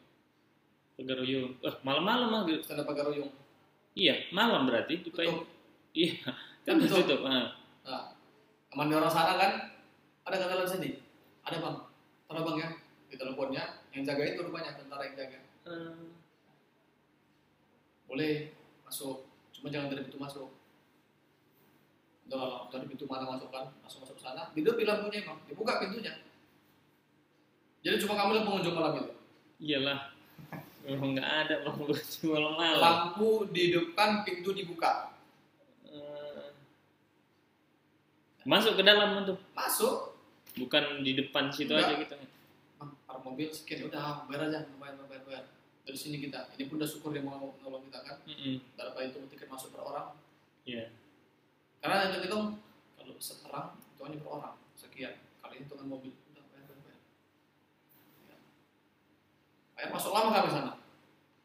Pagaruyung. 0.99 1.51
Eh, 1.63 1.75
malam-malam 1.87 2.29
maghrib. 2.33 2.59
Stand 2.65 2.83
Pagaruyung. 2.83 3.31
Iya, 3.95 4.29
malam 4.35 4.67
berarti 4.67 5.01
di 5.01 5.09
Tutup. 5.09 5.47
Iya, 5.97 6.13
Kan 6.67 6.77
kan 6.77 6.85
tutup. 6.85 7.07
tutup. 7.09 7.21
Ah. 7.25 7.49
Nah, 7.87 8.03
teman 8.69 8.93
orang 8.93 9.09
sana 9.09 9.39
kan 9.39 9.53
ada 10.27 10.37
gandalan 10.37 10.69
sini. 10.69 11.01
Ada 11.47 11.63
bang, 11.63 11.77
tolong 12.27 12.45
bang 12.45 12.57
ya. 12.61 12.69
Di 13.07 13.15
teleponnya 13.15 13.65
yang 13.95 14.03
jaga 14.03 14.23
itu 14.27 14.43
rupanya 14.43 14.75
tentara 14.75 15.07
yang 15.07 15.17
jaga. 15.17 15.39
Eh, 15.65 15.95
Boleh 18.07 18.55
masuk, 18.83 19.27
cuma 19.51 19.67
jangan 19.67 19.91
dari 19.91 20.07
pintu 20.07 20.19
masuk. 20.19 20.47
Udah 22.27 22.67
dari 22.75 22.87
pintu 22.91 23.07
mana 23.07 23.25
masuk 23.27 23.49
kan, 23.55 23.71
masuk 23.87 24.03
masuk 24.03 24.19
sana. 24.19 24.51
Dia 24.53 24.75
bilang 24.75 25.07
punya 25.07 25.23
emang, 25.23 25.39
dibuka 25.47 25.79
pintunya. 25.79 26.15
Jadi 27.87 28.03
cuma 28.03 28.19
kamu 28.19 28.43
yang 28.43 28.47
pengunjung 28.51 28.75
malam 28.75 28.93
itu. 28.99 29.13
iyalah. 29.63 30.11
Memang 30.83 31.15
nggak 31.15 31.31
ada 31.47 31.55
pengunjung 31.63 32.31
malam-malam. 32.35 32.83
Lampu 32.83 33.47
di 33.55 33.71
depan, 33.71 34.27
pintu 34.27 34.51
dibuka. 34.51 35.15
Eh, 35.87 36.51
masuk 38.43 38.75
ke 38.75 38.83
dalam 38.83 39.23
tuh. 39.23 39.39
Masuk, 39.55 40.17
Bukan 40.57 41.05
di 41.05 41.13
depan 41.13 41.53
situ 41.53 41.69
Enggak. 41.69 41.85
aja 41.85 41.95
gitu. 42.01 42.15
Park 43.05 43.21
mobil 43.21 43.53
sekian, 43.53 43.93
udah 43.93 44.25
bayar 44.25 44.49
aja, 44.49 44.61
bayar, 44.81 44.97
bayar, 45.05 45.23
bayar. 45.29 45.45
Dari 45.85 45.99
sini 46.01 46.17
kita, 46.19 46.49
ini 46.57 46.65
pun 46.67 46.81
udah 46.81 46.89
syukur 46.89 47.13
dia 47.13 47.21
mau 47.23 47.37
nolong 47.61 47.85
kita 47.87 48.01
kan. 48.03 48.17
Mm-mm. 48.25 48.59
Berapa 48.75 48.99
itu 49.05 49.21
tiket 49.31 49.53
masuk 49.53 49.77
per 49.77 49.85
orang. 49.85 50.17
Iya. 50.65 50.89
Karena 51.87 52.11
itu 52.11 52.27
hitung 52.27 52.59
kalau 52.99 53.15
sekarang 53.23 53.79
itu 53.79 54.01
hanya 54.03 54.19
per 54.19 54.31
orang 54.35 54.55
sekian. 54.75 55.15
Kali 55.39 55.63
hitungan 55.63 55.87
mobil 55.87 56.11
udah 56.35 56.43
bayar, 56.51 56.67
bayar, 56.67 56.83
bayar. 56.83 57.01
Ya. 58.27 58.37
Bayar 59.79 59.89
masuk 59.95 60.11
lama 60.11 60.35
kami 60.35 60.51
sana. 60.51 60.73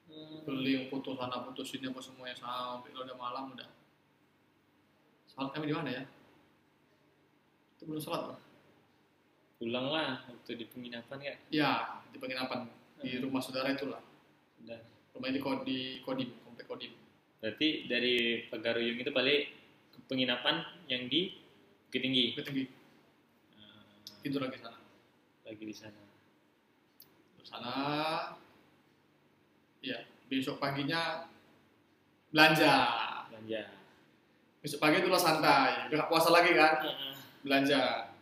Hmm. 0.10 0.42
Beli 0.50 0.82
yang 0.82 0.86
foto 0.90 1.14
sana, 1.14 1.46
foto 1.46 1.62
sini 1.62 1.94
apa 1.94 2.02
semuanya 2.02 2.34
sampai 2.34 2.90
udah 2.90 3.14
malam 3.14 3.54
udah. 3.54 3.70
Salat 5.30 5.54
kami 5.54 5.70
di 5.70 5.78
mana 5.78 5.94
ya? 5.94 6.04
Itu 7.78 7.86
belum 7.86 8.02
salat 8.02 8.34
Bang. 8.34 8.42
Pulang 9.62 9.88
lah 9.94 10.26
waktu 10.26 10.58
di 10.58 10.66
penginapan 10.74 11.22
ya. 11.22 11.36
Ya, 11.54 11.72
di 12.10 12.18
penginapan 12.18 12.66
di 12.98 13.22
rumah 13.22 13.46
saudara 13.46 13.70
itulah. 13.78 14.02
Udah. 14.66 14.82
Rumah 15.14 15.30
di 15.30 15.38
Ko- 15.38 15.62
di 15.62 16.02
Kodim, 16.02 16.34
komplek 16.42 16.66
Kodim. 16.66 16.98
Berarti 17.38 17.86
dari 17.86 18.50
Pagaruyung 18.50 18.98
itu 18.98 19.14
balik 19.14 19.54
ke 19.54 19.61
penginapan 20.12 20.60
yang 20.86 21.08
di 21.08 21.40
Bukit 21.88 22.04
Tinggi. 22.04 22.36
Bukit 22.36 22.46
Tinggi. 22.46 22.66
Eh, 23.56 23.82
Tidur 24.20 24.44
lagi 24.44 24.60
sana. 24.60 24.76
lagi 25.42 25.64
di 25.64 25.72
sana. 25.74 26.04
Terus 27.36 27.48
sana 27.48 27.74
ya 29.80 29.98
besok 30.28 30.60
paginya 30.60 31.26
belanja 32.30 32.74
Belanja. 33.28 33.62
besok 34.60 34.80
pagi 34.80 35.02
itulah 35.02 35.18
santai 35.18 35.90
udah 35.90 36.06
puasa 36.06 36.30
lagi 36.30 36.54
kan 36.54 36.80
Heeh. 36.82 37.14
belanja 37.42 37.80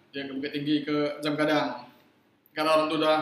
dia 0.10 0.22
ke 0.24 0.32
Bukit 0.32 0.52
Tinggi 0.52 0.76
ke 0.82 1.20
jam 1.20 1.36
kadang 1.36 1.86
karena 2.52 2.70
orang 2.72 2.88
tuh 2.88 2.98
udah 2.98 3.18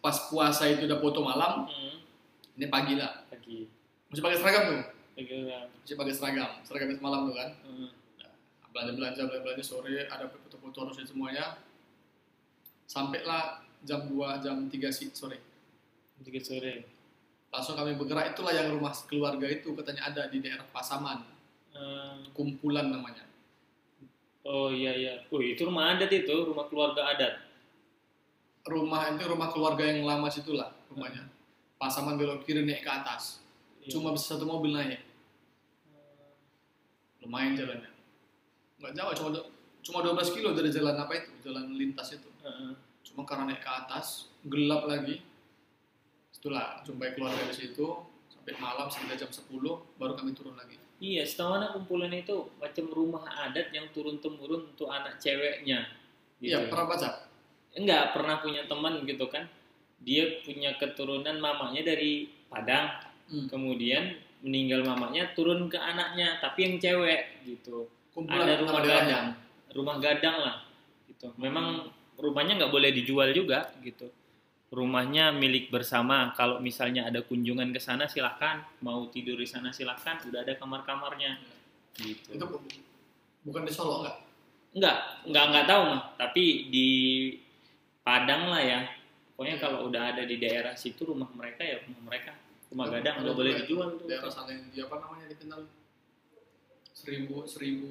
pas 0.00 0.16
puasa 0.26 0.66
itu 0.66 0.86
udah 0.86 0.98
foto 0.98 1.20
malam 1.20 1.66
Hmm. 1.66 2.00
ini 2.56 2.66
pagi 2.66 2.94
lah 2.94 3.22
Pagi. 3.26 3.68
masih 4.08 4.22
pakai 4.22 4.38
seragam 4.38 4.62
tuh 4.68 4.82
Masih 5.14 5.94
pakai 5.94 6.14
seragam 6.14 6.50
seragam 6.66 6.90
itu 6.90 7.02
malam 7.02 7.30
tuh 7.30 7.36
kan. 7.38 7.50
Heeh. 7.70 7.90
belanja 8.74 8.90
belanja 8.98 9.20
belanja, 9.30 9.42
belanja 9.46 9.64
sore 9.64 10.10
ada 10.10 10.26
foto-foto 10.26 10.90
harusnya 10.90 11.06
semuanya. 11.06 11.62
Sampailah 12.90 13.62
jam 13.86 14.10
2 14.10 14.42
jam 14.42 14.66
3 14.66 14.90
sih 14.90 15.14
sore. 15.14 15.38
Tiga 16.22 16.42
sore. 16.42 16.90
langsung 17.54 17.78
kami 17.78 17.94
bergerak 17.94 18.34
itulah 18.34 18.50
yang 18.50 18.66
rumah 18.74 18.90
keluarga 19.06 19.46
itu 19.46 19.70
katanya 19.78 20.10
ada 20.10 20.26
di 20.26 20.42
daerah 20.42 20.66
Pasaman. 20.74 21.22
Eh, 21.70 22.26
kumpulan 22.34 22.90
namanya. 22.90 23.22
Oh 24.42 24.74
iya 24.74 24.90
iya. 24.90 25.14
Oh 25.30 25.38
itu 25.38 25.62
rumah 25.62 25.94
adat 25.94 26.10
itu, 26.10 26.34
rumah 26.34 26.66
keluarga 26.66 27.14
adat. 27.14 27.34
rumah 28.64 29.12
itu 29.12 29.22
rumah 29.28 29.52
keluarga 29.52 29.86
yang 29.86 30.02
lama 30.02 30.26
situlah 30.26 30.74
rumahnya. 30.90 31.30
Pasaman 31.78 32.18
belok 32.18 32.42
kiri 32.42 32.66
naik 32.66 32.82
ke 32.82 32.90
atas. 32.90 33.44
Iya. 33.84 34.00
cuma 34.00 34.16
bisa 34.16 34.34
satu 34.34 34.48
mobil 34.48 34.72
naik 34.72 35.03
lumayan 37.24 37.56
jalannya 37.56 37.90
nggak 38.80 38.92
jauh 38.92 39.12
cuma 39.16 39.28
cuma 39.84 39.98
12 40.00 40.34
kilo 40.36 40.48
dari 40.52 40.68
jalan 40.68 40.96
apa 40.96 41.12
itu 41.16 41.30
jalan 41.44 41.72
lintas 41.74 42.16
itu 42.16 42.28
Heeh. 42.44 42.72
cuma 43.04 43.24
karena 43.24 43.52
naik 43.52 43.60
ke 43.60 43.70
atas 43.70 44.28
gelap 44.44 44.84
lagi 44.84 45.20
itulah 46.30 46.84
jumpai 46.84 47.16
keluarga 47.16 47.48
di 47.48 47.56
situ 47.56 47.86
sampai 48.28 48.52
malam 48.60 48.86
sekitar 48.92 49.16
jam 49.16 49.30
10 49.32 49.48
baru 49.96 50.12
kami 50.14 50.32
turun 50.36 50.56
lagi 50.56 50.76
Iya, 51.02 51.26
setahu 51.26 51.58
anak 51.58 51.74
kumpulan 51.74 52.14
itu 52.14 52.48
macam 52.56 52.86
rumah 52.94 53.26
adat 53.26 53.74
yang 53.74 53.90
turun 53.90 54.22
temurun 54.22 54.72
untuk 54.72 54.88
anak 54.88 55.18
ceweknya. 55.18 55.90
Gitu. 56.38 56.54
iya 56.54 56.70
pernah 56.70 56.86
baca 56.86 57.28
Enggak 57.74 58.14
pernah 58.14 58.38
punya 58.40 58.62
teman 58.70 59.02
gitu 59.02 59.26
kan. 59.26 59.44
Dia 60.00 60.40
punya 60.46 60.78
keturunan 60.78 61.36
mamanya 61.42 61.82
dari 61.82 62.30
Padang 62.48 63.10
Hmm. 63.24 63.48
kemudian 63.50 64.20
meninggal 64.44 64.84
mamanya 64.84 65.32
turun 65.32 65.72
ke 65.72 65.80
anaknya 65.80 66.36
tapi 66.38 66.68
yang 66.68 66.74
cewek 66.76 67.40
gitu. 67.48 67.88
Kumpulan 68.12 68.44
ada 68.44 68.54
rumah 68.60 68.82
gadang. 68.84 69.26
rumah 69.74 69.96
gadang 69.98 70.36
lah 70.38 70.56
gitu. 71.08 71.32
Memang 71.40 71.88
rumahnya 72.20 72.60
nggak 72.60 72.72
boleh 72.72 72.92
dijual 72.92 73.32
juga 73.32 73.72
gitu. 73.80 74.12
Rumahnya 74.70 75.32
milik 75.32 75.72
bersama. 75.72 76.30
Kalau 76.36 76.60
misalnya 76.60 77.08
ada 77.08 77.24
kunjungan 77.24 77.72
ke 77.72 77.80
sana 77.80 78.04
silahkan 78.06 78.62
mau 78.84 79.08
tidur 79.08 79.40
di 79.40 79.48
sana 79.48 79.72
silahkan 79.72 80.20
udah 80.28 80.44
ada 80.44 80.54
kamar-kamarnya 80.60 81.40
gitu. 81.98 82.36
Itu 82.36 82.44
bu- 82.44 82.62
bukan 83.48 83.62
di 83.64 83.72
Solo 83.72 84.04
enggak? 84.04 84.16
Enggak, 84.74 84.96
enggak 85.24 85.44
enggak 85.50 85.66
tahu 85.66 85.82
mah. 85.88 86.02
Tapi 86.20 86.44
di 86.68 86.88
Padang 88.04 88.52
lah 88.52 88.60
ya. 88.60 88.80
Pokoknya 89.34 89.56
kalau 89.58 89.88
udah 89.88 90.12
ada 90.14 90.22
di 90.28 90.36
daerah 90.38 90.76
situ 90.76 91.08
rumah 91.08 91.26
mereka 91.32 91.64
ya 91.64 91.80
rumah 91.88 92.12
mereka. 92.12 92.36
Rumah 92.74 92.86
gadang 92.90 93.14
nggak 93.22 93.36
boleh 93.38 93.52
dijual 93.62 93.88
tuh. 93.94 94.06
Daerah 94.10 94.26
sana 94.26 94.50
yang 94.50 94.66
dia 94.74 94.82
apa 94.90 94.98
namanya 94.98 95.30
dikenal 95.30 95.70
seribu 96.90 97.46
seribu 97.46 97.90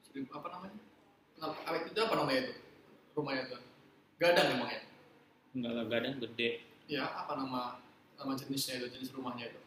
seribu 0.00 0.28
apa 0.32 0.48
namanya? 0.56 0.80
Kenapa? 1.36 1.84
Itu 1.84 2.00
apa 2.00 2.14
namanya 2.16 2.40
itu? 2.48 2.54
Rumahnya 3.12 3.42
itu? 3.44 3.56
Gadang 4.16 4.46
emangnya? 4.56 4.80
Enggak 5.52 5.72
lah 5.76 5.84
gadang 5.84 6.14
gede. 6.16 6.50
Ya 6.88 7.04
apa 7.04 7.36
nama 7.36 7.84
nama 8.16 8.32
jenisnya 8.32 8.80
itu 8.80 8.88
jenis 8.88 9.12
rumahnya 9.12 9.52
itu? 9.52 9.60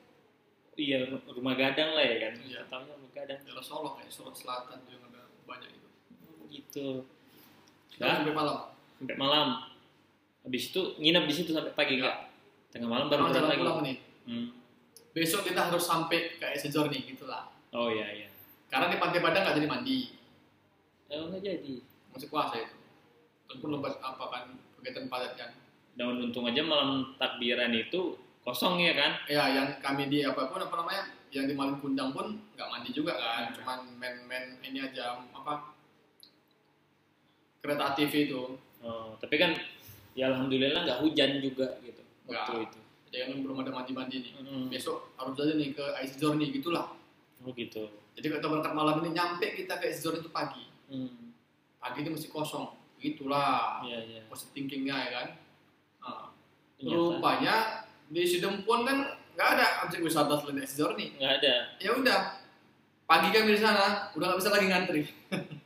Iya 0.78 1.14
rumah 1.30 1.54
gadang 1.54 1.94
lah 1.94 2.02
ya 2.02 2.18
kan. 2.18 2.34
Iya. 2.42 2.62
Tahunya 2.74 2.94
rumah 2.98 3.12
gadang 3.14 3.40
Daerah 3.46 3.62
Solo 3.62 4.02
kayak 4.02 4.10
Solo 4.10 4.34
Selatan 4.34 4.82
tuh 4.82 4.92
yang 4.98 5.06
ada 5.14 5.30
banyak 5.46 5.70
itu. 5.74 5.88
gitu. 6.50 6.88
Nah, 8.02 8.18
sampai 8.18 8.34
malam. 8.34 8.58
sampai 8.98 9.14
malam. 9.14 9.48
Habis 10.42 10.74
itu 10.74 10.82
nginep 10.98 11.24
di 11.30 11.34
situ 11.38 11.54
sampai 11.54 11.74
pagi 11.78 11.98
Iya. 11.98 12.02
enggak? 12.02 12.18
Tengah 12.74 12.90
malam 12.90 13.06
baru 13.14 13.30
pulang 13.30 13.46
lagi. 13.46 13.86
nih. 13.86 13.98
Hmm. 14.28 14.52
Besok 15.16 15.48
kita 15.48 15.72
harus 15.72 15.82
sampai 15.82 16.38
ke 16.38 16.46
Esejorni 16.54 17.08
gitulah. 17.08 17.50
Oh 17.74 17.88
iya 17.90 18.12
iya. 18.12 18.30
Karena 18.68 18.92
di 18.92 19.00
Pantai 19.00 19.24
Padang 19.24 19.48
nggak 19.48 19.58
jadi 19.58 19.70
mandi. 19.72 19.98
Oh 21.10 21.32
nggak 21.32 21.42
jadi. 21.42 21.74
Masih 22.12 22.28
puasa 22.28 22.60
itu. 22.60 22.76
Walaupun 23.48 23.70
lebat 23.80 23.96
apa 24.04 24.24
kan 24.28 24.44
kegiatan 24.78 25.08
padat 25.08 25.34
kan. 25.40 25.52
Daun 25.98 26.20
untung 26.22 26.46
aja 26.46 26.62
malam 26.62 27.16
takbiran 27.18 27.72
itu 27.74 28.20
kosong 28.44 28.78
ya 28.84 28.94
kan? 28.94 29.12
Ya 29.32 29.48
yang 29.50 29.80
kami 29.80 30.12
di 30.12 30.22
apa 30.28 30.52
pun 30.52 30.62
apa 30.62 30.76
namanya 30.76 31.10
yang 31.32 31.48
di 31.48 31.56
Maling 31.56 31.80
Kundang 31.80 32.12
pun 32.12 32.38
nggak 32.54 32.70
mandi 32.70 32.92
juga 32.92 33.16
kan. 33.18 33.56
Cuman 33.56 33.98
main-main 33.98 34.60
ini 34.62 34.84
aja 34.84 35.18
apa 35.32 35.74
kereta 37.64 37.96
ATV 37.96 38.14
itu. 38.30 38.44
Oh, 38.84 39.18
tapi 39.18 39.36
kan 39.42 39.58
ya 40.14 40.30
alhamdulillah 40.30 40.86
nggak 40.86 41.02
hujan 41.02 41.42
juga 41.42 41.82
gitu 41.82 42.04
waktu 42.30 42.54
Nggak. 42.54 42.68
itu. 42.70 42.80
Kan 43.12 43.40
belum 43.44 43.58
ada 43.64 43.72
mandi-mandi 43.74 44.24
nih. 44.24 44.34
Hmm. 44.38 44.68
Besok 44.68 45.16
harus 45.18 45.36
aja 45.40 45.54
nih 45.56 45.74
ke 45.74 45.86
Esejorni 46.04 46.52
gitulah. 46.52 46.94
Oh 47.44 47.52
gitu. 47.54 47.90
Jadi 48.18 48.26
kalau 48.34 48.40
kita 48.42 48.48
berangkat 48.50 48.74
malam 48.74 48.96
ini 49.04 49.10
nyampe 49.16 49.48
kita 49.56 49.80
ke 49.80 49.90
Esejorni 49.90 50.20
itu 50.22 50.32
pagi. 50.32 50.66
Hmm. 50.92 51.34
Pagi 51.80 52.04
ini 52.04 52.10
mesti 52.14 52.28
kosong. 52.30 52.76
Gitulah. 52.98 53.82
Iya 53.86 54.00
iya. 54.04 54.22
Positive 54.28 54.54
thinkingnya 54.54 54.96
ya 54.96 55.10
kan. 55.14 55.28
Nah, 56.04 56.30
rupanya 56.78 57.86
di 58.08 58.22
Sidempun 58.24 58.86
kan 58.86 58.98
nggak 59.38 59.50
ada 59.54 59.68
objek 59.86 60.02
wisata 60.02 60.34
selain 60.42 60.62
Esejorni. 60.62 61.18
nggak 61.18 61.34
ada. 61.42 61.54
Ya 61.82 61.92
udah. 61.94 62.22
Pagi 63.08 63.32
kami 63.32 63.56
di 63.56 63.62
sana 63.64 64.12
udah 64.14 64.26
nggak 64.28 64.40
bisa 64.44 64.52
lagi 64.52 64.68
ngantri. 64.68 65.02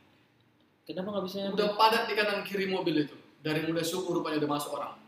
Kenapa 0.86 1.08
nggak 1.18 1.24
bisa? 1.26 1.36
Udah 1.50 1.74
padat 1.74 2.06
di 2.06 2.14
kanan 2.14 2.46
kiri 2.46 2.70
mobil 2.70 3.02
itu. 3.06 3.16
Dari 3.42 3.66
mulai 3.66 3.82
subuh 3.82 4.14
rupanya 4.14 4.38
udah 4.38 4.50
masuk 4.54 4.78
orang. 4.78 5.01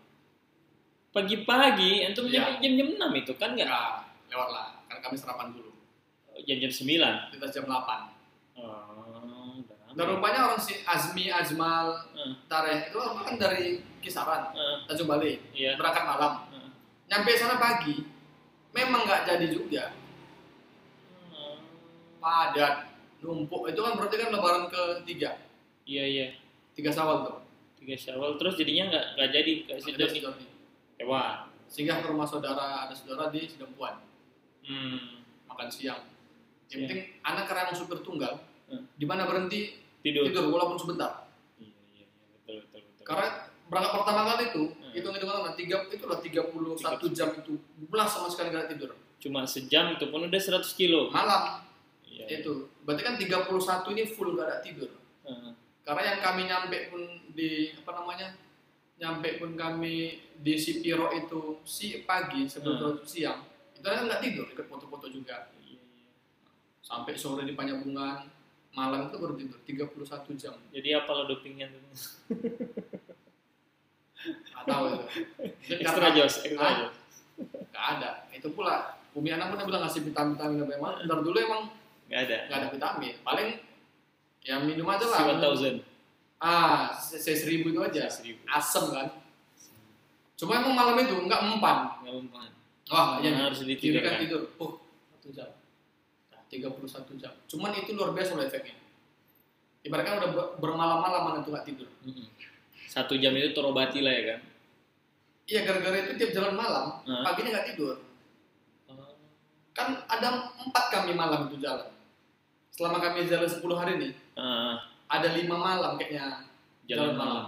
Pagi-pagi, 1.14 2.02
antum 2.02 2.26
Iya. 2.26 2.58
jam 2.58 2.74
jam 2.74 2.88
enam 2.98 3.10
itu 3.14 3.30
kan 3.38 3.54
nggak? 3.54 3.70
Enggak, 3.70 3.90
lewat 4.34 4.48
lah. 4.50 4.68
Kan 4.90 4.98
kami 4.98 5.14
sarapan 5.14 5.54
dulu. 5.54 5.70
Jam 6.42 6.58
jam 6.58 6.72
sembilan. 6.74 7.30
Kita 7.30 7.46
jam 7.54 7.64
8. 7.70 8.10
Oh, 8.58 9.06
udah 9.06 9.22
rame. 9.22 9.94
Dan 9.94 10.04
rupanya 10.10 10.50
orang 10.50 10.58
si 10.58 10.82
Azmi, 10.82 11.30
Azmal, 11.30 12.10
Hmm. 12.18 12.34
Tareh 12.50 12.90
itu 12.90 12.98
kan 12.98 13.38
dari 13.38 13.78
kisaran. 14.02 14.50
Eh, 14.58 14.76
Tanjung 14.90 15.06
Balai. 15.06 15.38
Iya. 15.54 15.78
Berangkat 15.78 16.02
malam. 16.02 16.50
Hmm. 16.50 16.74
Nyampe 17.06 17.30
sana 17.38 17.62
pagi. 17.62 18.02
Memang 18.74 19.06
nggak 19.06 19.22
jadi 19.22 19.46
juga. 19.54 19.94
Hmm. 21.30 21.62
Padat. 22.18 22.90
Numpuk. 23.22 23.70
Itu 23.70 23.86
kan 23.86 23.94
berarti 23.94 24.18
kan 24.18 24.34
lebaran 24.34 24.66
ketiga. 24.66 25.38
Iya 25.86 26.04
iya. 26.10 26.26
Tiga 26.74 26.90
sawal 26.90 27.22
tuh. 27.22 27.38
Tiga 27.78 27.94
syawal 27.94 28.34
terus 28.34 28.58
jadinya 28.58 28.90
nggak 28.90 29.06
nggak 29.14 29.30
jadi 29.30 29.52
ke 29.62 29.72
Ada 29.78 30.06
Hewan. 30.96 31.50
Singgah 31.66 31.98
ke 31.98 32.06
rumah 32.06 32.24
saudara, 32.24 32.86
ada 32.86 32.94
saudara 32.94 33.28
di 33.28 33.44
Sidempuan. 33.44 33.98
Hmm. 34.62 35.24
Makan 35.44 35.68
siang. 35.68 36.00
Yang 36.66 36.70
Siang. 36.70 36.80
penting 36.84 37.00
anak 37.20 37.44
karena 37.44 37.60
emang 37.66 37.76
supir 37.76 37.98
tunggal. 38.00 38.40
Hmm. 38.66 38.86
Di 38.94 39.04
mana 39.04 39.24
berhenti 39.24 39.76
Tidur. 40.00 40.28
tidur 40.28 40.48
walaupun 40.48 40.76
sebentar. 40.76 41.26
Iya 41.56 41.72
iya 41.92 42.04
iya 42.04 42.06
betul 42.36 42.54
betul 42.62 42.80
betul. 42.84 43.04
Karena 43.04 43.26
berangkat 43.66 43.92
pertama 43.96 44.20
kali 44.26 44.44
itu, 44.48 44.62
Hmm. 44.70 44.92
hitung 44.92 45.12
hitungan 45.12 45.54
tiga 45.54 45.76
itu 45.88 46.04
lah 46.04 46.18
31 46.20 47.10
jam 47.10 47.28
itu 47.32 47.52
belas 47.88 48.08
sama 48.08 48.28
sekali 48.28 48.50
nggak 48.50 48.70
tidur. 48.70 48.92
cuma 49.16 49.40
sejam 49.48 49.88
itu 49.88 50.04
pun 50.12 50.20
udah 50.20 50.36
100 50.36 50.76
kilo. 50.76 51.08
Malam 51.08 51.64
Iya. 52.04 52.28
iya. 52.28 52.44
itu, 52.44 52.68
berarti 52.84 53.02
kan 53.02 53.14
31 53.16 53.48
ini 53.90 54.04
full 54.04 54.36
nggak 54.36 54.44
ada 54.44 54.58
tidur. 54.60 54.92
Heeh. 55.24 55.52
Karena 55.80 56.02
yang 56.04 56.18
kami 56.20 56.40
nyampe 56.44 56.78
pun 56.92 57.00
di 57.32 57.72
apa 57.72 57.90
namanya, 57.94 58.36
nyampe 58.94 59.36
pun 59.36 59.54
kami 59.54 59.94
di 60.34 60.54
Sipiro 60.54 61.10
itu 61.10 61.58
si 61.62 62.02
pagi 62.02 62.46
sebelum 62.46 62.98
Hmm. 62.98 63.02
siang, 63.02 63.40
itu 63.74 63.82
kan 63.82 64.06
nggak 64.06 64.22
tidur, 64.22 64.46
ikut 64.48 64.66
foto-foto 64.66 65.06
juga. 65.08 65.50
Sampai 66.78 67.16
sore 67.16 67.42
di 67.42 67.56
Panyabungan, 67.56 68.28
malam 68.70 69.08
itu 69.08 69.16
baru 69.16 69.34
tidur 69.34 69.58
31 69.64 70.36
jam. 70.36 70.52
Jadi 70.68 70.88
apa 70.92 71.10
lo 71.10 71.24
dopingnya 71.24 71.66
tuh? 71.66 71.80
Nggak 74.24 74.64
tahu 74.64 74.84
itu. 74.88 75.04
Mungkin 75.40 75.76
Extra 75.80 76.08
jos, 76.12 76.34
extra 76.44 76.68
jos. 76.80 76.94
Nggak 77.72 77.84
ada. 77.98 78.10
Itu 78.30 78.48
pula 78.52 78.96
Umi 79.14 79.30
Anak 79.30 79.52
pun 79.52 79.64
bilang 79.64 79.84
ngasih 79.84 80.02
vitamin-vitamin 80.02 80.64
apa 80.64 80.72
emang. 80.74 80.92
Dari 81.02 81.22
dulu 81.22 81.38
emang 81.38 81.62
Nggak 82.08 82.20
ada. 82.28 82.36
nggak 82.48 82.58
ada 82.58 82.68
vitamin. 82.70 83.14
Paling 83.20 83.48
ya 84.44 84.54
minum 84.60 84.86
aja 84.88 85.04
lah. 85.08 85.18
Si 85.18 85.24
1000. 85.24 85.93
Ah, 86.44 86.92
C 86.92 87.24
seribu 87.24 87.72
itu 87.72 87.80
aja. 87.80 88.04
Seribu. 88.06 88.44
Asem 88.44 88.84
kan. 88.92 89.08
Cuma 90.36 90.60
emang 90.60 90.76
malam 90.76 91.00
itu 91.00 91.16
nggak 91.16 91.40
mempan. 91.42 92.04
Nggak 92.04 92.14
mempan. 92.20 92.48
Wah, 92.84 93.16
iya 93.18 93.32
Nah, 93.32 93.48
harus 93.48 93.64
Kiri 93.64 93.80
ditidurkan. 93.96 94.04
kan 94.04 94.20
tidur. 94.20 94.42
Oh, 94.60 94.76
satu 95.08 95.28
jam. 95.32 95.48
Nah, 96.28 96.42
31 96.44 97.16
jam. 97.16 97.32
Cuman 97.48 97.72
itu 97.72 97.96
luar 97.96 98.12
biasa 98.12 98.36
loh 98.36 98.44
efeknya. 98.44 98.76
Ibaratnya 99.80 100.20
udah 100.20 100.30
ber- 100.30 100.52
bermalam-malaman 100.60 101.40
itu 101.40 101.48
nggak 101.48 101.64
tidur. 101.64 101.88
Satu 102.84 103.16
jam 103.16 103.32
itu 103.32 103.52
terobati 103.52 104.04
lah 104.04 104.12
ya 104.12 104.22
kan? 104.36 104.40
Iya, 105.44 105.60
gara-gara 105.62 105.96
itu 105.98 106.12
tiap 106.16 106.30
jalan 106.32 106.56
malam, 106.56 107.04
Hah? 107.04 107.20
paginya 107.22 107.52
nggak 107.52 107.68
tidur. 107.72 108.00
Oh. 108.88 109.12
Kan 109.72 110.00
ada 110.04 110.28
empat 110.56 110.84
kami 110.88 111.12
malam 111.12 111.48
itu 111.48 111.60
jalan. 111.60 111.88
Selama 112.68 112.96
kami 112.98 113.24
jalan 113.24 113.44
10 113.44 113.60
hari 113.76 113.92
nih, 113.96 114.12
ada 115.08 115.28
lima 115.36 115.56
malam 115.56 115.92
kayaknya. 116.00 116.48
Jalan 116.84 117.12
Jalan 117.12 117.16
malam. 117.16 117.44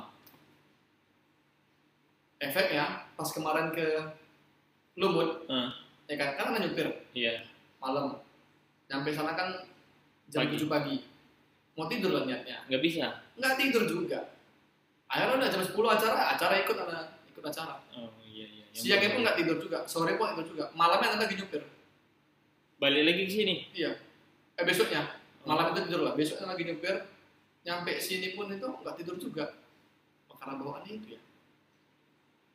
efeknya 2.37 3.09
pas 3.17 3.29
kemarin 3.33 3.73
ke 3.73 3.87
Lumut. 4.97 5.45
Ah, 5.49 5.73
ya 6.09 6.17
kan? 6.17 6.37
Kan 6.37 6.53
ada 6.53 6.59
nyupir. 6.65 6.89
Iya. 7.13 7.45
malam. 7.77 8.21
Nyampe 8.89 9.13
sana 9.13 9.37
kan 9.37 9.65
jam 10.33 10.49
Pagi. 10.49 10.57
7 10.57 10.69
pagi. 10.73 10.97
Mau 11.77 11.85
tidur 11.89 12.13
lah 12.17 12.25
niatnya. 12.25 12.65
Nggak 12.69 12.83
bisa. 12.85 13.21
nggak 13.37 13.55
tidur 13.61 13.85
juga. 13.85 14.33
Akhirnya 15.09 15.37
udah 15.37 15.49
jam 15.53 15.63
10 15.63 15.77
acara 15.77 16.21
acara 16.33 16.55
ikut 16.65 16.77
ada 16.77 16.99
ikut 17.29 17.45
acara. 17.45 17.77
Oh 17.93 18.09
iya 18.25 18.49
iya. 18.49 18.65
Siangnya 18.73 19.13
pun 19.17 19.21
nggak 19.25 19.37
tidur 19.41 19.57
juga 19.61 19.79
sore 19.85 20.17
pun 20.17 20.33
ikut 20.33 20.47
juga. 20.49 20.65
Malamnya 20.73 21.21
lagi 21.21 21.37
nyupir. 21.37 21.63
Balik 22.81 23.03
lagi 23.05 23.23
ke 23.29 23.33
sini. 23.33 23.55
iya. 23.77 23.97
Eh 24.57 24.65
besoknya. 24.65 25.05
Oh. 25.45 25.53
malam 25.53 25.73
itu 25.77 25.89
tidur 25.89 26.01
lah. 26.05 26.13
Besoknya 26.17 26.53
lagi 26.53 26.65
nyupir 26.65 26.95
nyampe 27.67 27.99
sini 27.99 28.33
pun 28.33 28.47
itu 28.49 28.63
nggak 28.65 28.95
tidur 28.95 29.19
juga 29.19 29.59
karena 30.31 30.55
bawaannya 30.57 30.93
itu 30.95 31.09
ya 31.11 31.21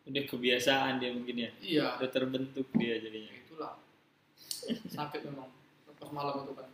Udah 0.01 0.24
kebiasaan 0.26 0.97
dia 0.97 1.12
mungkin 1.12 1.36
ya. 1.38 1.49
iya 1.62 1.88
Udah 1.95 2.09
terbentuk 2.09 2.66
dia 2.74 2.97
jadinya. 2.97 3.30
Ya 3.30 3.39
itulah 3.39 3.72
sakit 4.88 5.22
memang 5.24 5.51
pas 5.93 6.09
malam 6.09 6.41
itu 6.41 6.53
kan 6.53 6.68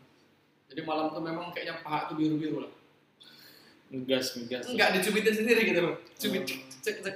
jadi 0.68 0.82
malam 0.82 1.10
itu 1.10 1.20
memang 1.20 1.46
kayaknya 1.52 1.82
paha 1.82 2.08
itu 2.08 2.14
biru 2.16 2.36
biru 2.38 2.58
lah 2.62 2.72
Ngegas 3.88 4.36
ngegas. 4.36 4.64
enggak 4.68 4.90
dicubitin 4.94 5.34
sendiri 5.34 5.62
gitu 5.66 5.80
loh 5.82 5.96
cubit 6.14 6.44
Oh. 6.44 6.60
cek 6.80 6.96
cek 7.02 7.16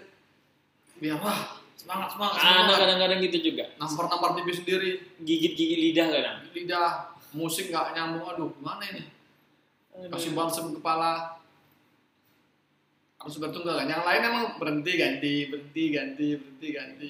biar 0.97 1.15
wah 1.17 1.59
semangat 1.73 2.09
semangat 2.09 2.35
Ada 2.35 2.43
semangat 2.43 2.77
kadang-kadang 2.81 3.19
gitu 3.21 3.37
juga. 3.45 3.63
nampar 3.75 4.05
nampar 4.07 4.29
pipi 4.35 4.51
sendiri 4.53 4.89
Gigit-gigit 5.19 5.79
lidah 5.81 6.07
kadang. 6.09 6.37
lidah 6.49 6.89
musik 7.31 7.67
nggak 7.67 7.91
nyambung 7.93 8.25
aduh 8.25 8.49
gimana 8.53 8.83
ini 8.85 9.03
kasih 10.09 10.31
balsam 10.31 10.73
kepala 10.73 11.37
harus 13.17 13.37
bertunggal 13.37 13.77
kan 13.77 13.87
yang 13.87 14.01
lain 14.01 14.21
emang 14.23 14.45
berhenti 14.57 14.91
ganti 14.95 15.33
berhenti 15.45 15.83
ganti 15.91 16.27
berhenti 16.35 16.67
ganti 16.71 17.09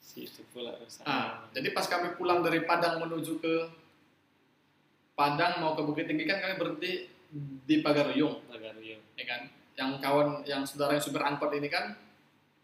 Situ 0.00 0.40
pula 0.50 0.72
Nah, 0.72 0.80
Rusana. 0.80 1.52
jadi 1.52 1.68
pas 1.70 1.86
kami 1.86 2.16
pulang 2.16 2.40
dari 2.40 2.64
Padang 2.64 2.98
menuju 2.98 3.38
ke 3.38 3.54
Padang 5.12 5.60
mau 5.60 5.76
ke 5.76 5.82
Bukit 5.84 6.06
Tinggi 6.06 6.24
kan 6.24 6.40
kami 6.40 6.54
berhenti 6.56 7.06
di 7.62 7.76
Pagaruyung, 7.78 8.40
Pagaruyung. 8.48 9.02
ya 9.14 9.24
kan? 9.26 9.40
Yang 9.76 9.90
kawan, 10.00 10.28
yang 10.42 10.62
saudara 10.64 10.96
yang 10.96 11.04
supir 11.04 11.20
angkot 11.20 11.52
ini 11.52 11.68
kan 11.68 11.92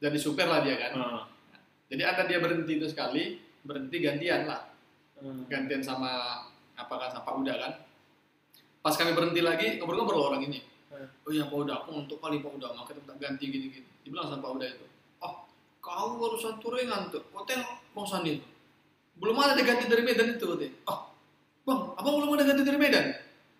jadi 0.01 0.17
supir 0.17 0.47
lah 0.47 0.65
dia 0.65 0.75
kan. 0.79 0.93
Ah. 0.95 1.23
Jadi 1.87 2.03
ada 2.03 2.23
dia 2.25 2.41
berhenti 2.41 2.75
itu 2.75 2.89
sekali, 2.89 3.39
berhenti 3.61 4.01
gantian 4.01 4.49
lah, 4.49 4.67
Ah. 5.15 5.45
gantian 5.47 5.79
sama 5.79 6.43
apa 6.75 6.95
kan 6.97 7.13
sama 7.13 7.23
Pak 7.23 7.35
Uda 7.39 7.55
kan. 7.55 7.73
Pas 8.85 8.93
kami 9.01 9.17
berhenti 9.17 9.41
lagi 9.41 9.81
ngobrol-ngobrol 9.81 10.29
orang 10.29 10.45
ini. 10.45 10.61
Hmm. 10.93 11.09
Oh 11.25 11.33
iya 11.33 11.49
Pak 11.49 11.57
Uda, 11.57 11.73
aku 11.81 12.05
untuk 12.05 12.21
kali 12.21 12.45
Pak 12.45 12.53
Uda, 12.53 12.77
makanya 12.77 13.01
kita 13.01 13.15
ganti 13.17 13.45
gini-gini. 13.49 13.89
Dibilang 14.05 14.29
sama 14.29 14.45
Pak 14.45 14.61
Uda 14.61 14.67
itu, 14.69 14.85
oh 15.25 15.35
kau 15.81 16.21
barusan 16.21 16.61
turengan 16.61 17.09
tuh, 17.09 17.25
kau 17.33 17.49
tengok 17.49 17.81
Bang 17.97 18.05
Sandi 18.05 18.37
itu. 18.37 18.49
Belum 19.17 19.41
ada 19.41 19.57
diganti 19.57 19.89
dari 19.89 20.05
Medan 20.05 20.37
itu, 20.37 20.45
katanya. 20.45 20.77
Oh, 20.85 21.09
Bang, 21.65 21.97
abang 21.97 22.21
belum 22.21 22.37
ada 22.37 22.45
ganti 22.45 22.61
dari 22.61 22.77
Medan? 22.77 23.07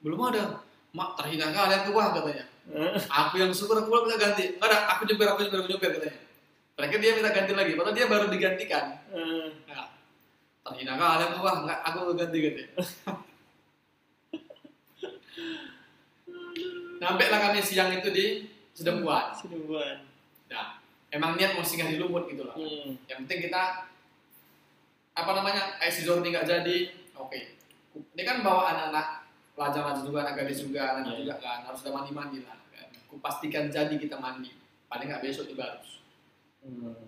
Belum 0.05 0.21
ada. 0.29 0.61
Mak, 0.93 1.09
terhina 1.17 1.49
kali 1.57 1.73
aku 1.73 1.91
wah 1.97 2.13
katanya. 2.13 2.45
Aku 3.09 3.35
yang 3.41 3.49
syukur 3.49 3.81
aku 3.81 3.89
belum 3.89 4.05
minta 4.05 4.21
ganti. 4.21 4.61
Enggak 4.61 4.69
ada, 4.69 4.79
aku 4.93 5.09
nyupir, 5.09 5.27
aku 5.27 5.41
nyupir, 5.49 5.59
aku 5.65 5.69
nyupir 5.73 5.89
katanya. 5.89 6.17
Terakhir 6.77 6.99
dia 7.01 7.13
minta 7.17 7.31
ganti 7.33 7.53
lagi, 7.57 7.73
padahal 7.73 7.97
dia 7.97 8.07
baru 8.13 8.27
digantikan. 8.29 8.85
Ah. 9.09 9.49
Nah, 9.73 9.89
terhina 10.69 11.01
kali 11.01 11.23
aku 11.33 11.39
wah, 11.41 11.57
enggak, 11.65 11.79
aku 11.81 11.97
mau 12.05 12.13
ganti 12.13 12.39
katanya. 12.45 12.69
Sampai 17.05 17.29
lah 17.29 17.41
kami 17.51 17.61
siang 17.61 17.93
itu 17.93 18.09
di 18.09 18.27
Sedempuan. 18.73 19.31
Sedempuan. 19.37 20.03
Nah, 20.51 20.83
emang 21.13 21.37
niat 21.39 21.55
mau 21.55 21.63
singgah 21.63 21.93
di 21.93 22.01
Lumut 22.01 22.27
gitu 22.27 22.43
lah. 22.43 22.57
Hmm. 22.57 22.99
Yang 23.07 23.19
penting 23.29 23.41
kita 23.53 23.63
apa 25.15 25.31
namanya 25.31 25.79
IC 25.79 26.03
Jordi 26.03 26.35
nggak 26.35 26.49
jadi, 26.49 26.91
oke. 27.15 27.39
Ini 27.95 28.23
kan 28.27 28.43
bawa 28.43 28.75
anak-anak 28.75 29.07
pelajar-pelajar 29.55 30.03
juga, 30.03 30.19
anak 30.27 30.35
gadis 30.43 30.59
juga, 30.67 30.83
anak 30.99 31.15
Iya. 31.15 31.19
juga 31.23 31.35
kan 31.39 31.59
harus 31.71 31.81
ada 31.87 31.93
mandi-mandi 31.95 32.43
lah. 32.43 32.59
Kan. 32.75 32.91
Ku 33.07 33.23
pastikan 33.23 33.71
jadi 33.71 33.95
kita 33.95 34.19
mandi. 34.19 34.51
Paling 34.91 35.07
nggak 35.07 35.23
besok 35.23 35.47
di 35.47 35.55
Barus. 35.55 36.03
Hmm. 36.67 37.07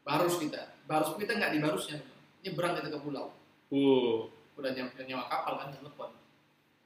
Barus 0.00 0.40
kita, 0.40 0.72
Barus 0.88 1.12
kita 1.20 1.36
nggak 1.36 1.52
di 1.52 1.58
Barusnya. 1.60 2.00
Nyebrang 2.40 2.78
kita 2.80 2.88
ke 2.88 2.98
pulau. 3.02 3.36
Uh. 3.68 4.30
Udah 4.56 4.72
nyewa, 4.72 4.88
nyewa 5.04 5.24
kapal 5.28 5.60
kan 5.60 5.68
telepon. 5.74 6.16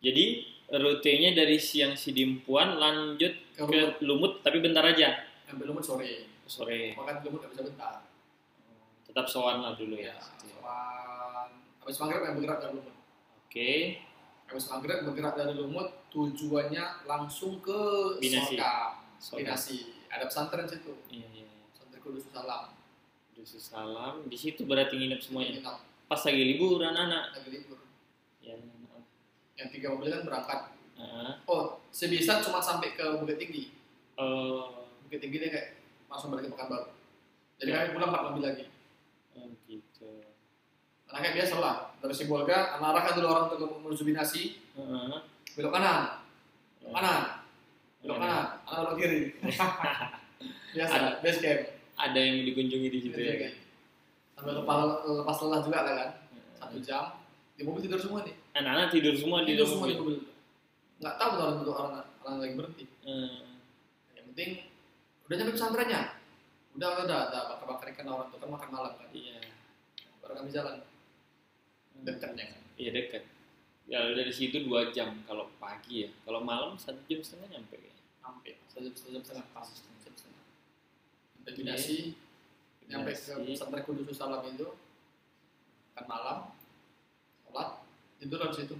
Jadi 0.02 0.58
rutenya 0.72 1.34
dari 1.34 1.58
siang 1.58 1.94
Sidimpuan 1.94 2.78
lanjut 2.78 3.34
Ke 3.52 3.66
ke 3.66 3.80
Lumut 4.00 4.38
tapi 4.40 4.58
bentar 4.58 4.82
aja 4.82 5.26
Sampai 5.42 5.66
Lumut 5.66 5.82
sore. 5.82 6.30
sore. 6.46 6.94
Makan 6.94 7.14
Lumut 7.22 7.42
nggak 7.42 7.52
bisa 7.52 7.62
bentar. 7.64 7.94
Tetap 9.02 9.26
sowan 9.26 9.58
lah 9.58 9.74
dulu 9.74 9.98
ya. 9.98 10.14
Ya, 10.14 10.22
soal 10.46 11.50
habis 11.82 11.96
maghrib 11.98 12.22
yang 12.22 12.34
bergerak 12.36 12.58
dari 12.60 12.72
Lumut. 12.72 12.94
Oke. 13.42 13.72
Habis 14.46 14.66
maghrib 14.66 14.98
bergerak 15.02 15.34
dari 15.34 15.54
Lumut, 15.54 15.88
tujuannya 16.08 16.84
langsung 17.02 17.58
ke 17.58 17.78
Binasi. 18.18 18.54
Sorka. 18.54 18.74
Binasi. 19.34 19.78
Ada 20.06 20.26
pesantren 20.26 20.66
situ. 20.66 20.94
Iya 21.06 21.26
iya. 21.30 21.46
iya. 21.46 21.66
Pesantren 21.70 21.98
Kudus 22.00 22.24
Salam. 22.30 22.64
Kudus 23.30 23.50
Salam 23.58 24.14
di 24.26 24.38
situ 24.38 24.62
berarti 24.62 24.94
nginep 24.94 25.18
semuanya. 25.18 25.54
Nginap, 25.58 25.78
Pas 26.06 26.22
lagi 26.22 26.42
liburan 26.44 26.94
anak. 26.94 27.34
lagi 27.34 27.50
libur. 27.50 27.78
Ya. 28.38 28.54
Yang 29.60 29.68
tiga 29.76 29.86
mobil 29.92 30.08
kan 30.08 30.24
berangkat. 30.24 30.60
Ah. 30.96 31.32
Oh, 31.44 31.64
sebisa 31.88 32.40
cuma 32.40 32.60
sampai 32.60 32.92
ke 32.92 33.04
Bukit 33.20 33.36
Tinggi. 33.36 33.76
Oh, 34.16 34.88
Bukit 35.04 35.20
Tinggi 35.20 35.36
dia 35.36 35.50
kayak 35.52 35.68
langsung 36.08 36.32
balik 36.32 36.48
ke 36.48 36.52
Pekanbaru. 36.52 36.88
Jadi 37.60 37.68
Ya. 37.68 37.76
kami 37.84 37.88
pulang 37.92 38.08
empat 38.08 38.22
mobil 38.26 38.42
lagi. 38.42 38.64
oh 39.36 39.46
gitu. 39.64 40.08
Karena 41.04 41.18
kayak 41.20 41.36
biasa 41.36 41.54
lah. 41.60 41.76
Dari 42.00 42.14
Sibolga, 42.16 42.80
anak 42.80 42.88
arahkan 42.96 43.12
dulu 43.20 43.28
orang 43.28 43.44
untuk 43.52 43.70
menuju 43.78 44.02
Binasi. 44.02 44.56
Heeh. 44.74 45.16
Belok 45.52 45.72
kanan, 45.74 46.24
belok 46.80 46.94
kanan, 46.96 47.20
belok 48.00 48.16
kanan, 48.16 48.44
anak 48.64 48.80
belok 48.80 48.96
kiri. 48.96 49.20
biasa, 50.74 50.94
Ada. 50.96 51.10
base 51.20 51.40
camp. 51.44 51.60
Ada 52.00 52.16
yang 52.16 52.36
dikunjungi 52.48 52.88
di 52.88 52.98
situ 52.98 53.18
ya. 53.18 53.34
Gitu, 53.36 53.60
Sambil 54.32 54.56
lepas, 54.56 54.78
lepas 55.04 55.36
lelah 55.44 55.60
juga 55.60 55.78
lah 55.84 55.94
kan. 55.94 56.10
Satu 56.56 56.78
jam. 56.80 57.04
Di 57.52 57.62
mobil 57.62 57.84
tidur 57.84 58.00
semua 58.00 58.24
nih. 58.24 58.39
Anak-anak 58.50 58.88
tidur 58.90 59.14
semua 59.14 59.46
di 59.46 59.54
Tidur 59.54 59.62
dalam 59.62 59.72
semua 59.72 59.86
di 59.86 59.96
mobil. 59.96 60.16
mobil. 60.18 60.18
Nggak 61.00 61.14
tahu 61.16 61.30
tuh 61.30 61.40
orang 61.40 61.56
untuk 61.62 61.74
orang 61.78 61.92
orang 62.26 62.36
lagi 62.42 62.54
berhenti. 62.58 62.84
Eh, 63.06 63.40
Yang 64.18 64.24
penting 64.34 64.50
udah 65.26 65.34
nyampe 65.38 65.52
pesantrennya. 65.54 66.00
Udah 66.74 66.88
udah 67.06 67.18
udah 67.30 67.40
bakar 67.54 67.66
bakar 67.66 67.86
ikan 67.94 68.08
orang 68.10 68.26
tuh 68.34 68.38
kan 68.42 68.48
makan 68.50 68.68
malam 68.74 68.92
kan. 68.98 69.08
Iya. 69.14 69.38
Baru 70.20 70.32
kami 70.38 70.50
jalan. 70.50 70.76
Dekatnya 72.02 72.44
kan. 72.50 72.60
Iya 72.74 72.90
dekat. 72.90 73.22
Ya 73.90 74.06
dari 74.14 74.32
situ 74.34 74.66
dua 74.66 74.90
jam 74.90 75.22
kalau 75.24 75.50
pagi 75.62 76.06
ya. 76.06 76.10
Kalau 76.26 76.42
malam 76.42 76.74
satu 76.74 77.00
jam 77.06 77.22
setengah 77.22 77.58
nyampe. 77.58 77.78
kayaknya. 77.78 78.04
Sampai 78.20 78.50
satu 78.66 78.82
jam 78.82 78.94
satu 78.94 79.10
jam 79.14 79.22
setengah 79.22 79.46
pas 79.54 79.66
satu 79.66 79.94
jam 80.02 80.14
setengah. 80.14 80.44
Oke. 81.42 81.50
Binasi. 81.54 81.98
Nyampe 82.90 83.14
ke 83.14 83.38
pesantren 83.46 83.82
Kudus 83.86 84.18
Salam 84.18 84.42
itu. 84.50 84.74
Kan 85.94 86.04
malam. 86.10 86.50
Sholat. 87.46 87.89
Tidur 88.20 88.38
habis 88.44 88.60
itu. 88.62 88.76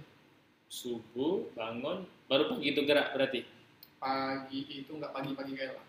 Subuh 0.71 1.49
bangun 1.51 2.05
baru 2.29 2.53
pagi 2.53 2.71
itu 2.71 2.81
gerak 2.85 3.11
berarti. 3.17 3.43
Pagi 3.97 4.59
itu 4.69 4.91
nggak 4.93 5.11
pagi-pagi 5.11 5.51
kayak 5.57 5.73
lah. 5.75 5.85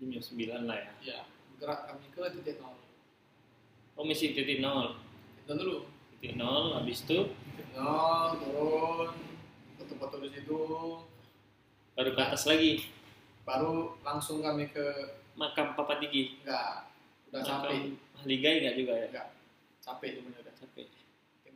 Jam 0.00 0.18
sembilan 0.18 0.64
lah 0.64 0.78
ya. 0.78 0.92
Ya, 1.04 1.20
gerak 1.60 1.86
kami 1.86 2.08
ke 2.10 2.22
titik 2.40 2.56
nol. 2.58 2.74
Oh 3.94 4.04
misi 4.06 4.32
titik 4.32 4.58
nol. 4.58 4.96
Itu 5.44 5.52
dulu. 5.54 5.76
Titik 6.16 6.34
nol 6.34 6.74
habis 6.74 7.04
itu 7.06 7.30
Titik 7.30 7.68
nol, 7.74 8.38
turun, 8.40 9.10
foto-foto 9.76 10.16
di 10.22 10.28
situ, 10.30 10.58
baru 11.94 12.10
ke 12.14 12.20
atas 12.22 12.46
lagi. 12.46 12.86
baru 13.42 13.96
langsung 14.04 14.44
kami 14.44 14.68
ke 14.68 15.16
Makam 15.32 15.72
Papa 15.72 15.96
Tigi. 15.98 16.36
enggak 16.44 16.84
udah 17.32 17.40
capek 17.40 17.96
Makam 17.96 18.20
Ahli 18.20 18.36
Gai 18.44 18.56
nggak 18.60 18.76
juga 18.76 18.92
ya? 18.92 19.06
enggak 19.08 19.26
capek 19.80 20.08
itu 20.12 20.20
bener 20.28 20.47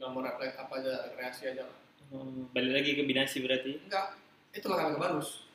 tinggal 0.02 0.18
mau 0.18 0.26
refleks 0.26 0.58
apa 0.58 0.82
aja 0.82 0.92
rekreasi 1.06 1.42
aja 1.48 1.62
lah 1.62 1.78
Hmm, 2.02 2.50
balik 2.52 2.76
lagi 2.76 2.92
ke 2.92 3.06
Binasi 3.06 3.40
berarti? 3.40 3.78
enggak 3.80 4.18
itulah 4.52 4.74
kami 4.76 4.90
ke 4.90 5.00
Barus 5.00 5.46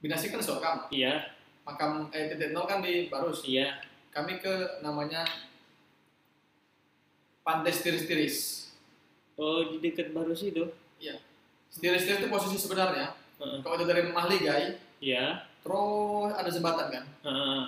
Binasi 0.00 0.26
kan 0.26 0.40
Sokam 0.40 0.88
Iya, 0.88 1.36
makam 1.62 2.08
eh 2.10 2.26
titik 2.26 2.50
nol 2.50 2.64
kan 2.64 2.80
di 2.80 3.06
Barus 3.06 3.44
iya. 3.44 3.78
kami 4.10 4.40
ke 4.40 4.50
namanya 4.80 5.22
Pantai 7.40 7.70
Stiris-Stiris 7.70 8.72
Oh 9.36 9.68
di 9.68 9.78
dekat 9.78 10.10
Barus 10.10 10.40
itu? 10.40 10.64
Stiris-Stiris 11.70 12.18
itu 12.18 12.28
posisi 12.28 12.56
sebenarnya 12.58 13.12
Heeh. 13.38 13.60
kalau 13.60 13.76
itu 13.76 13.84
dari 13.84 14.08
Mahligai 14.08 14.80
Iya. 14.98 15.44
terus 15.60 16.32
ada 16.32 16.48
jembatan 16.48 16.88
kan 16.88 17.04
Heeh. 17.22 17.60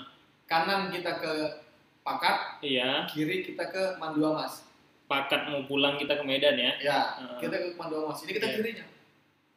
kanan 0.49 0.89
kita 0.89 1.21
ke 1.21 1.33
Pakat 2.03 2.59
Iya. 2.59 3.07
kiri 3.07 3.45
kita 3.45 3.69
ke 3.69 4.01
Mandua 4.01 4.35
Mas 4.35 4.72
Pakat 5.13 5.43
mau 5.47 5.61
pulang 5.63 5.95
kita 5.95 6.15
ke 6.15 6.25
Medan 6.25 6.57
ya? 6.57 6.73
ya 6.81 7.01
Heeh. 7.15 7.37
kita 7.39 7.53
ke 7.55 7.69
Mandua 7.75 8.09
Mas 8.09 8.25
ini 8.25 8.33
kita 8.33 8.47
Iya. 8.47 8.57
kirinya 8.57 8.87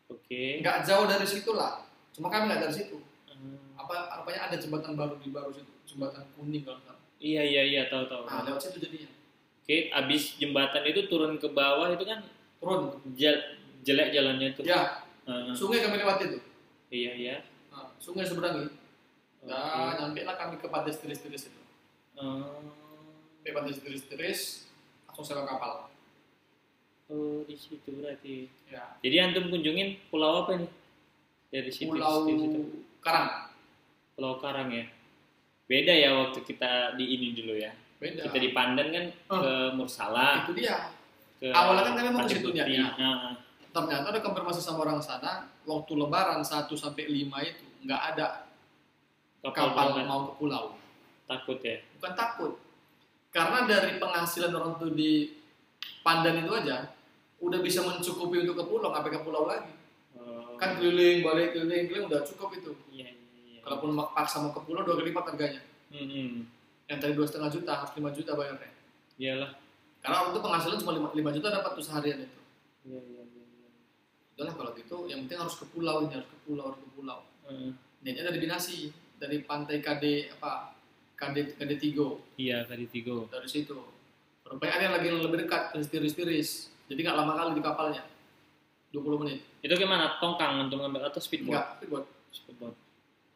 Oke. 0.05 0.43
nggak 0.59 0.77
jauh 0.83 1.05
dari 1.05 1.23
situ 1.23 1.51
lah 1.51 1.79
cuma 2.11 2.27
kami 2.27 2.47
nggak 2.47 2.61
dari 2.61 2.75
situ 2.75 2.97
Hmm. 3.27 3.59
apa 3.75 3.95
apanya 4.13 4.47
ada 4.47 4.55
jembatan 4.55 4.95
baru 4.95 5.15
di 5.17 5.27
baru 5.29 5.47
situ 5.49 5.67
jembatan 5.85 6.23
kuning 6.33 6.59
kalau 6.61 6.79
nggak. 6.81 6.97
Iya 7.17 7.41
iya 7.41 7.61
iya 7.65 7.81
tahu 7.85 8.03
tahu. 8.05 8.23
nah 8.23 8.43
lewat 8.43 8.59
situ 8.61 8.79
jadinya 8.81 9.07
Oke, 9.57 9.77
abis 9.89 10.35
jembatan 10.35 10.83
itu 10.83 11.01
turun 11.05 11.35
ke 11.35 11.47
bawah 11.47 11.87
itu 11.89 12.03
kan 12.03 12.19
turun 12.57 12.95
jel- 13.13 13.55
jelek 13.81 14.11
jalannya 14.11 14.51
tuh. 14.51 14.63
ya 14.63 15.03
Heeh. 15.23 15.51
sungai 15.51 15.79
kami 15.79 15.95
lewati 15.97 16.23
itu 16.27 16.39
iya 16.89 17.11
iya. 17.13 17.35
nah, 17.67 17.91
sungai 17.97 18.23
seberangi 18.23 18.67
Oke. 19.37 19.47
dan 19.47 19.95
nyampe 20.01 20.21
lah 20.21 20.35
kami 20.35 20.55
ke 20.57 20.67
pantai 20.67 20.91
stiris-stiris 20.91 21.47
itu 21.47 21.61
sampai 22.13 23.51
pantai 23.51 23.73
stiris-stiris 23.73 24.64
sewa 25.21 25.45
kapal 25.45 25.87
Oh, 27.05 27.45
di 27.45 27.53
situ 27.53 28.01
berarti. 28.01 28.49
ya 28.65 28.97
Jadi 28.97 29.15
antum 29.21 29.53
kunjungin 29.53 30.09
pulau 30.09 30.41
apa 30.41 30.57
nih? 30.57 30.71
Dari 31.53 31.69
situ. 31.69 31.93
pulau 31.93 32.25
situ, 32.25 32.41
situ. 32.41 32.59
Karang 32.97 33.53
Pulau 34.17 34.41
Karang 34.41 34.73
ya. 34.73 34.89
Beda 35.69 35.93
ya 35.93 36.17
waktu 36.17 36.41
kita 36.41 36.97
di 36.97 37.05
ini 37.13 37.37
dulu 37.37 37.53
ya. 37.53 37.69
beda 38.01 38.25
Kita 38.25 38.37
di 38.41 38.49
Pandan 38.57 38.89
kan 38.89 39.05
Oh. 39.29 39.37
ke 39.37 39.51
Mursala, 39.77 40.49
itu 40.49 40.57
dia 40.57 40.89
ke 41.37 41.53
Awalnya 41.53 41.83
kan 41.85 41.93
kami 41.93 42.09
mau 42.09 42.25
ke 42.25 42.33
situ. 42.33 42.49
Nah, 42.57 43.37
ternyata 43.69 44.07
ada 44.09 44.19
konfirmasi 44.25 44.57
sama 44.57 44.81
orang 44.81 44.97
sana 44.97 45.45
waktu 45.61 45.91
lebaran 45.93 46.41
1 46.41 46.73
sampai 46.73 47.05
5 47.05 47.37
itu 47.45 47.63
nggak 47.85 48.01
ada 48.17 48.49
kapal, 49.45 49.77
kapal 49.77 49.87
kan 49.93 50.05
mau 50.09 50.21
ke 50.25 50.33
pulau 50.41 50.65
takut 51.29 51.61
ya. 51.61 51.77
bukan 52.01 52.13
takut 52.17 52.51
karena 53.35 53.67
dari 53.67 53.99
penghasilan 53.99 54.55
orang 54.55 54.79
tuh 54.79 54.95
di 54.95 55.35
Pandan 55.99 56.39
itu 56.39 56.53
aja 56.55 56.87
udah 57.43 57.59
bisa 57.59 57.83
mencukupi 57.83 58.47
untuk 58.47 58.55
ke 58.55 58.65
pulau 58.71 58.95
nggak 58.95 59.11
ke 59.11 59.23
pulau 59.23 59.51
lagi 59.51 59.75
Oh, 60.15 60.55
kan 60.55 60.79
keliling 60.79 61.19
balik 61.19 61.51
keliling 61.51 61.91
keliling 61.91 62.07
udah 62.07 62.23
cukup 62.23 62.55
itu 62.55 62.71
iya 62.87 63.11
iya 63.11 63.39
iya. 63.45 63.59
kalaupun 63.59 63.93
paksa 64.15 64.39
mau 64.39 64.55
ke 64.55 64.63
pulau 64.63 64.87
dua 64.87 64.95
kali 64.95 65.11
lipat 65.11 65.35
harganya 65.35 65.59
Hmm, 65.95 66.07
hmm. 66.11 66.33
Yang 66.85 66.97
tadi 67.01 67.13
dua 67.15 67.25
setengah 67.25 67.49
juta 67.49 67.71
harus 67.81 67.91
5 67.95 68.17
juta 68.17 68.31
bayarnya. 68.37 68.71
Iyalah. 69.17 69.51
Karena 70.03 70.15
waktu 70.21 70.31
itu 70.37 70.41
penghasilan 70.43 70.77
cuma 70.83 70.93
5, 70.93 71.17
5 71.17 71.35
juta 71.39 71.47
dapat 71.49 71.71
tuh 71.73 71.85
seharian 71.85 72.19
itu. 72.21 72.41
Iya 72.85 72.99
iya 73.01 73.21
iya. 73.25 73.43
iya. 73.47 73.69
Udahlah 74.37 74.53
kalau 74.53 74.71
gitu, 74.77 74.97
yang 75.09 75.25
penting 75.25 75.39
harus 75.41 75.55
ke 75.57 75.65
pulau 75.71 76.05
ini, 76.05 76.13
harus 76.13 76.29
ke 76.29 76.37
pulau, 76.45 76.63
harus 76.69 76.79
ke 76.83 76.89
pulau. 76.93 77.19
Heeh. 77.49 77.71
Niatnya 78.05 78.23
dari 78.29 78.39
Binasi, 78.43 78.93
dari 79.17 79.41
pantai 79.41 79.81
KD 79.81 80.35
apa? 80.37 80.74
KD 81.15 81.55
KD 81.55 81.71
Tigo 81.79 82.19
Iya 82.35 82.67
tadi 82.67 82.85
Tigo. 82.91 83.31
dari 83.31 83.47
situ. 83.47 83.75
Rupanya 84.45 84.73
ada 84.77 84.83
yang 84.85 84.95
lagi 84.99 85.07
lebih 85.09 85.41
dekat, 85.47 85.73
tiris-tiris. 85.89 86.69
Jadi 86.85 86.99
nggak 87.01 87.17
lama 87.17 87.33
kali 87.33 87.57
di 87.57 87.63
kapalnya. 87.65 88.03
20 88.93 89.21
menit. 89.25 89.41
Itu 89.65 89.73
gimana? 89.73 90.21
Tongkang 90.21 90.69
untuk 90.69 90.79
ngambil 90.79 91.09
atau 91.09 91.17
speedboat? 91.17 91.51
Enggak, 91.51 91.67
speedboat. 91.81 92.05
Speedboat. 92.29 92.75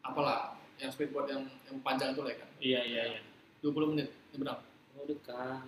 Apalah, 0.06 0.54
yang 0.78 0.88
speedboat 0.94 1.26
yang 1.28 1.42
yang 1.66 1.76
panjang 1.82 2.14
itu 2.14 2.22
lah 2.22 2.32
kan. 2.32 2.48
Iya 2.62 2.80
iya 2.86 3.02
iya. 3.16 3.20
20 3.60 3.90
menit, 3.92 4.08
nyebrang. 4.32 4.62
Oh 4.96 5.04
dekat. 5.04 5.66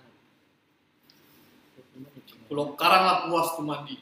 Pulau 2.48 2.72
Karang 2.78 3.04
lah 3.04 3.16
puas 3.28 3.52
tuh 3.52 3.64
mandi. 3.66 4.00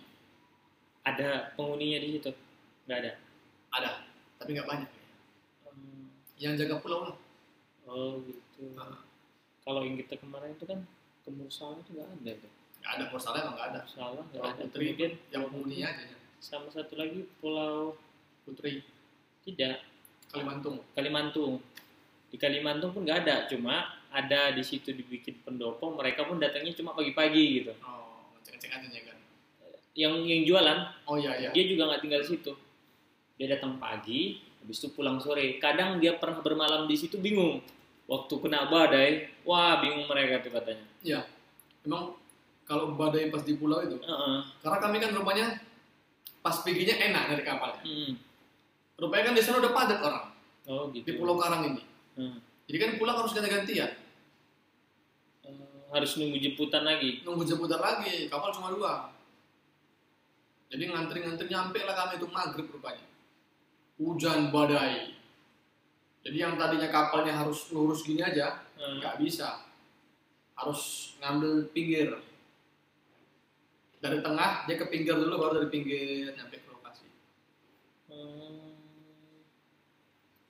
Ada 1.02 1.56
penghuninya 1.58 1.98
di 1.98 2.20
situ? 2.20 2.30
Nggak 2.86 2.98
ada. 3.02 3.12
Ada, 3.74 3.90
tapi 4.38 4.54
nggak 4.54 4.68
banyak. 4.68 4.90
Hmm. 5.66 6.06
Yang 6.38 6.66
jaga 6.66 6.76
pulau 6.78 7.10
lah. 7.10 7.16
Oh 7.90 8.22
gitu. 8.22 8.70
Nah. 8.78 9.02
Kalau 9.60 9.82
yang 9.82 9.98
kita 9.98 10.14
kemarin 10.16 10.54
itu 10.54 10.64
kan 10.64 10.80
ke 11.20 11.30
Mursala 11.34 11.76
itu 11.82 11.90
nggak 11.98 12.08
ada 12.22 12.32
tuh. 12.38 12.50
Nggak 12.80 12.92
ada, 12.96 13.04
Saleh 13.18 13.40
emang 13.44 13.54
nggak 13.58 13.68
ada. 13.74 13.80
Mursala 13.84 14.10
nggak 14.14 14.26
Pulau 14.30 14.46
ada. 14.46 14.62
Putri, 14.64 14.84
Kemudian 14.94 15.12
yang 15.28 15.42
penghuninya 15.50 15.88
aja. 15.92 16.04
sama 16.40 16.68
satu 16.72 16.94
lagi 16.96 17.20
Pulau 17.42 17.98
Putri, 18.46 18.80
tidak 19.44 19.84
Kalimantung. 20.30 20.76
Kalimantung. 20.94 21.52
Di 22.30 22.38
Kalimantung 22.38 22.94
pun 22.94 23.02
nggak 23.02 23.26
ada, 23.26 23.36
cuma 23.50 23.90
ada 24.08 24.54
di 24.54 24.62
situ 24.62 24.94
dibikin 24.94 25.42
pendopo. 25.42 25.90
Mereka 25.92 26.24
pun 26.24 26.38
datangnya 26.38 26.72
cuma 26.72 26.94
pagi-pagi 26.94 27.44
gitu. 27.60 27.74
Oh, 27.82 28.30
ngecek-ngecek 28.38 28.70
aja 28.70 28.86
ya 28.88 29.02
kan. 29.10 29.16
Yang 29.98 30.14
yang 30.30 30.42
jualan 30.46 30.78
Oh 31.10 31.18
iya 31.18 31.34
iya. 31.36 31.50
dia 31.50 31.64
juga 31.66 31.90
nggak 31.90 32.02
tinggal 32.06 32.22
di 32.22 32.28
situ. 32.30 32.52
Dia 33.36 33.58
datang 33.58 33.76
pagi, 33.82 34.38
habis 34.62 34.78
itu 34.78 34.88
pulang 34.94 35.18
sore. 35.18 35.58
Kadang 35.58 35.98
dia 35.98 36.14
pernah 36.16 36.38
bermalam 36.40 36.86
di 36.86 36.94
situ 36.96 37.18
bingung. 37.18 37.58
Waktu 38.10 38.34
kena 38.42 38.66
badai, 38.66 39.30
wah 39.46 39.78
bingung 39.78 40.10
mereka 40.10 40.42
tuh 40.42 40.50
katanya. 40.50 40.82
Iya. 40.98 41.20
Emang 41.86 42.18
kalau 42.66 42.98
badai 42.98 43.30
pas 43.30 43.46
di 43.46 43.54
pulau 43.54 43.78
itu, 43.80 43.94
Heeh. 43.96 44.38
karena 44.60 44.78
kami 44.78 44.96
kan 44.98 45.14
rupanya 45.14 45.46
pas 46.40 46.58
paginya 46.60 46.94
enak 46.98 47.24
dari 47.30 47.42
kapalnya. 47.42 47.82
Hmm. 47.82 48.12
Rupanya 48.98 49.30
kan 49.30 49.34
di 49.34 49.42
sana 49.42 49.62
udah 49.62 49.72
padat 49.72 50.00
orang 50.02 50.26
Oh 50.66 50.86
gitu. 50.92 51.06
di 51.06 51.12
Pulau 51.16 51.34
Karang 51.34 51.66
ini. 51.66 51.82
Hmm. 52.14 52.36
Jadi 52.68 52.76
kan 52.78 52.90
pulang 52.94 53.16
harus 53.16 53.32
ganti-gantian, 53.32 53.90
Eh, 55.42 55.54
harus 55.90 56.10
nunggu 56.14 56.38
jemputan 56.38 56.84
lagi. 56.84 57.22
nunggu 57.22 57.42
jemputan 57.42 57.80
lagi. 57.80 58.26
Kapal 58.28 58.50
cuma 58.52 58.70
dua. 58.70 59.10
Jadi 60.70 60.86
ngantri-ngantri 60.86 61.46
nyampe 61.46 61.82
lah 61.82 61.94
kami 61.96 62.22
itu 62.22 62.26
maghrib 62.30 62.66
rupanya. 62.70 63.02
Hujan 63.98 64.50
badai. 64.50 65.18
Jadi 66.20 66.36
yang 66.36 66.54
tadinya 66.54 66.86
kapalnya 66.86 67.32
harus 67.34 67.70
lurus 67.70 68.00
gini 68.00 68.20
aja, 68.20 68.60
Hmm. 68.74 68.98
nggak 68.98 69.16
bisa. 69.18 69.64
Harus 70.52 70.80
ngambil 71.18 71.68
pinggir. 71.70 72.12
Dari 73.96 74.18
tengah 74.18 74.64
dia 74.64 74.76
ke 74.76 74.86
pinggir 74.86 75.12
dulu, 75.14 75.36
baru 75.38 75.52
dari 75.58 75.68
pinggir 75.70 75.98
nyampe 76.30 76.56
ke 76.56 76.68
lokasi. 76.68 77.08
Hmm. 78.06 78.72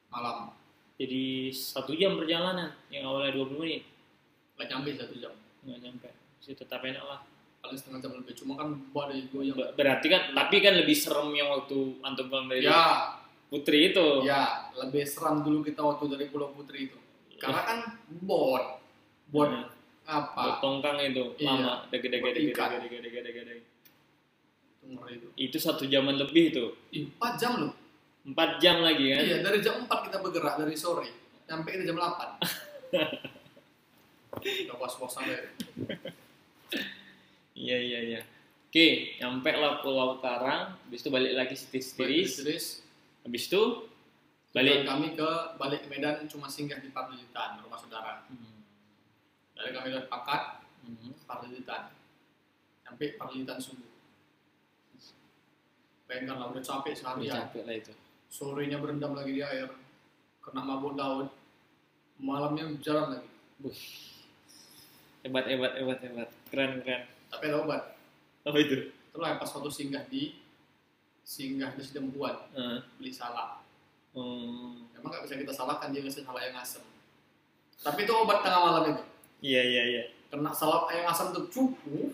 Malam, 0.09 0.55
Jadi 0.97 1.49
satu 1.49 1.95
jam 1.95 2.13
perjalanan 2.15 2.77
yang 2.89 3.07
awalnya 3.07 3.33
20 3.33 3.57
menit 3.59 3.89
nggak 4.55 4.69
nyampe 4.69 4.91
satu 4.95 5.15
jam. 5.17 5.33
nggak 5.63 5.81
nyampe. 5.81 6.09
Sih 6.39 6.53
tetap 6.53 6.83
enak 6.83 7.01
lah. 7.01 7.21
Paling 7.59 7.73
setengah 7.75 8.01
jam 8.01 8.13
lebih. 8.15 8.33
Cuma 8.35 8.53
kan 8.55 8.69
badai 8.91 9.25
goyang. 9.27 9.53
Ber- 9.55 9.73
Berarti 9.75 10.07
kan, 10.07 10.23
tapi 10.31 10.57
kan 10.59 10.73
lebih 10.75 10.93
serem 10.93 11.29
yang 11.31 11.49
waktu 11.51 11.77
antum 12.01 12.27
pulang 12.27 12.49
dari 12.49 12.61
Ya, 12.63 13.17
Putri 13.51 13.91
itu. 13.91 14.07
ya 14.23 14.71
lebih 14.79 15.03
seram 15.03 15.43
dulu 15.43 15.61
kita 15.61 15.83
waktu 15.83 16.07
dari 16.07 16.31
Pulau 16.31 16.55
Putri 16.55 16.87
itu. 16.87 16.99
Karena 17.37 17.67
kan 17.67 17.79
bot, 18.23 18.79
bot 19.29 19.51
Hmm. 19.51 19.67
apa? 20.07 20.59
Tongkang 20.59 21.03
itu 21.03 21.35
Iya. 21.37 21.51
lama, 21.51 21.73
dege 21.91 22.09
dege 22.09 22.23
Buat 22.23 22.35
dege 22.35 22.51
ikan. 22.51 22.69
dege 22.79 22.99
dege 23.01 23.21
dege 23.21 23.41
dege. 23.43 23.65
Itu 24.81 25.03
itu. 25.09 25.29
Itu 25.37 25.57
satu 25.59 25.85
jaman 25.85 26.15
lebih. 26.17 26.55
Ih, 26.91 27.11
4 27.11 27.35
jam 27.37 27.59
loh. 27.59 27.75
Empat 28.21 28.59
jam 28.59 28.81
lagi 28.81 29.11
kan? 29.11 29.23
Iya, 29.23 29.37
dari 29.41 29.59
jam 29.59 29.83
4 29.83 29.99
kita 30.07 30.19
bergerak 30.21 30.55
dari 30.57 30.77
sore. 30.77 31.09
Sampai 31.45 31.75
kita 31.75 31.85
jam 31.87 31.97
8. 31.99 32.39
Udah 34.37 34.77
was-was 34.79 35.11
sampai. 35.11 35.37
Iya 37.55 37.77
iya 37.77 38.01
iya. 38.07 38.21
Oke, 38.71 39.19
nyampe 39.19 39.51
lah 39.51 39.83
Pulau 39.83 40.23
Karang, 40.23 40.79
habis 40.79 41.03
itu 41.03 41.11
balik 41.11 41.35
lagi 41.35 41.59
Sitiris, 41.59 42.39
Terus 42.39 42.67
habis 43.27 43.47
itu 43.49 43.63
balik 44.51 44.83
balik. 44.83 44.89
kami 44.89 45.07
ke 45.15 45.31
balik 45.61 45.83
Medan 45.87 46.27
cuma 46.27 46.51
singgah 46.51 46.83
di 46.83 46.91
Parlilitan, 46.91 47.61
rumah 47.63 47.79
saudara. 47.79 48.27
Hmm. 48.27 48.65
Dari 49.55 49.71
kami 49.77 49.89
dari 49.93 50.07
Pakat, 50.09 50.61
Hmm. 50.81 51.13
Parlilitan. 51.29 51.93
Sampai 52.83 53.15
Parlilitan 53.21 53.61
subuh. 53.61 53.87
Lah 56.11 56.51
udah 56.51 56.59
capek 56.59 56.99
Udah 56.99 57.47
capek 57.47 57.63
lah 57.63 57.75
itu. 57.79 57.93
Sorenya 58.27 58.83
berendam 58.83 59.15
lagi 59.15 59.39
di 59.39 59.43
air. 59.45 59.71
Kena 60.43 60.67
mabuk 60.67 60.99
laut. 60.99 61.31
Malamnya 62.19 62.67
jalan 62.83 63.21
lagi. 63.21 63.31
Buh. 63.63 63.79
Hebat 65.23 65.45
hebat 65.47 65.73
hebat 65.79 65.99
hebat. 66.03 66.29
Keren 66.51 66.83
keren. 66.83 67.03
Tapi 67.31 67.45
ada 67.47 67.57
obat. 67.63 67.83
Apa 68.43 68.59
itu? 68.59 68.91
Itulah 68.91 69.39
pas 69.39 69.51
waktu 69.53 69.71
singgah 69.71 70.03
di 70.11 70.40
singgah 71.31 71.71
di 71.79 71.83
Sidempuan 71.87 72.35
Heeh. 72.59 72.83
beli 72.99 73.15
salak. 73.15 73.63
Hmm. 74.11 74.91
Emang 74.99 75.15
nggak 75.15 75.31
bisa 75.31 75.39
kita 75.39 75.55
salahkan 75.55 75.95
dia 75.95 76.03
ngasih 76.03 76.27
salak 76.27 76.51
yang 76.51 76.59
asam. 76.59 76.83
Tapi 77.87 78.03
itu 78.03 78.11
obat 78.11 78.43
tengah 78.43 78.59
malam 78.59 78.85
itu. 78.91 79.05
Iya 79.47 79.63
iya 79.63 79.83
iya. 79.87 80.03
Kena 80.27 80.51
salak 80.51 80.91
yang 80.91 81.07
asam 81.07 81.31
tuh 81.31 81.47
cukup. 81.47 82.11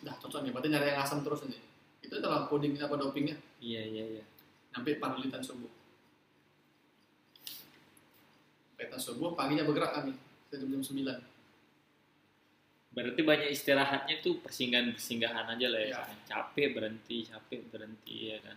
Dah 0.00 0.16
cocok 0.16 0.40
nih, 0.40 0.50
berarti 0.56 0.68
nyari 0.72 0.96
yang 0.96 1.04
asam 1.04 1.20
terus 1.20 1.44
ini. 1.44 1.60
Itu 2.00 2.16
adalah 2.16 2.48
coding 2.48 2.80
apa 2.80 2.96
dopingnya. 2.96 3.36
Iya 3.60 3.84
iya 3.84 4.04
iya. 4.18 4.24
Sampai 4.72 4.96
panulitan 4.96 5.44
subuh. 5.44 5.68
Petan 8.80 8.98
subuh, 8.98 9.36
paginya 9.36 9.68
bergerak 9.68 10.00
kami. 10.00 10.16
Jam 10.48 10.64
jam 10.64 10.80
9. 10.80 11.31
Berarti 12.92 13.20
banyak 13.24 13.48
istirahatnya 13.48 14.20
tuh 14.20 14.44
persinggahan-persinggahan 14.44 15.46
aja 15.56 15.66
lah 15.72 15.80
ya. 15.80 15.96
Iya. 15.96 16.02
Capek 16.28 16.76
berhenti, 16.76 17.24
capek 17.24 17.60
berhenti 17.72 18.36
ya 18.36 18.38
kan. 18.44 18.56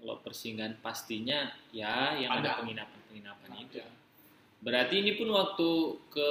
Kalau 0.00 0.16
persinggahan 0.24 0.80
pastinya 0.80 1.52
ya 1.68 2.16
yang 2.16 2.40
ada, 2.40 2.56
Ada. 2.56 2.58
penginapan-penginapan 2.64 3.50
itu. 3.60 3.84
Ya. 3.84 3.88
Berarti 4.64 4.94
ini 5.04 5.20
pun 5.20 5.28
waktu 5.36 6.00
ke 6.08 6.30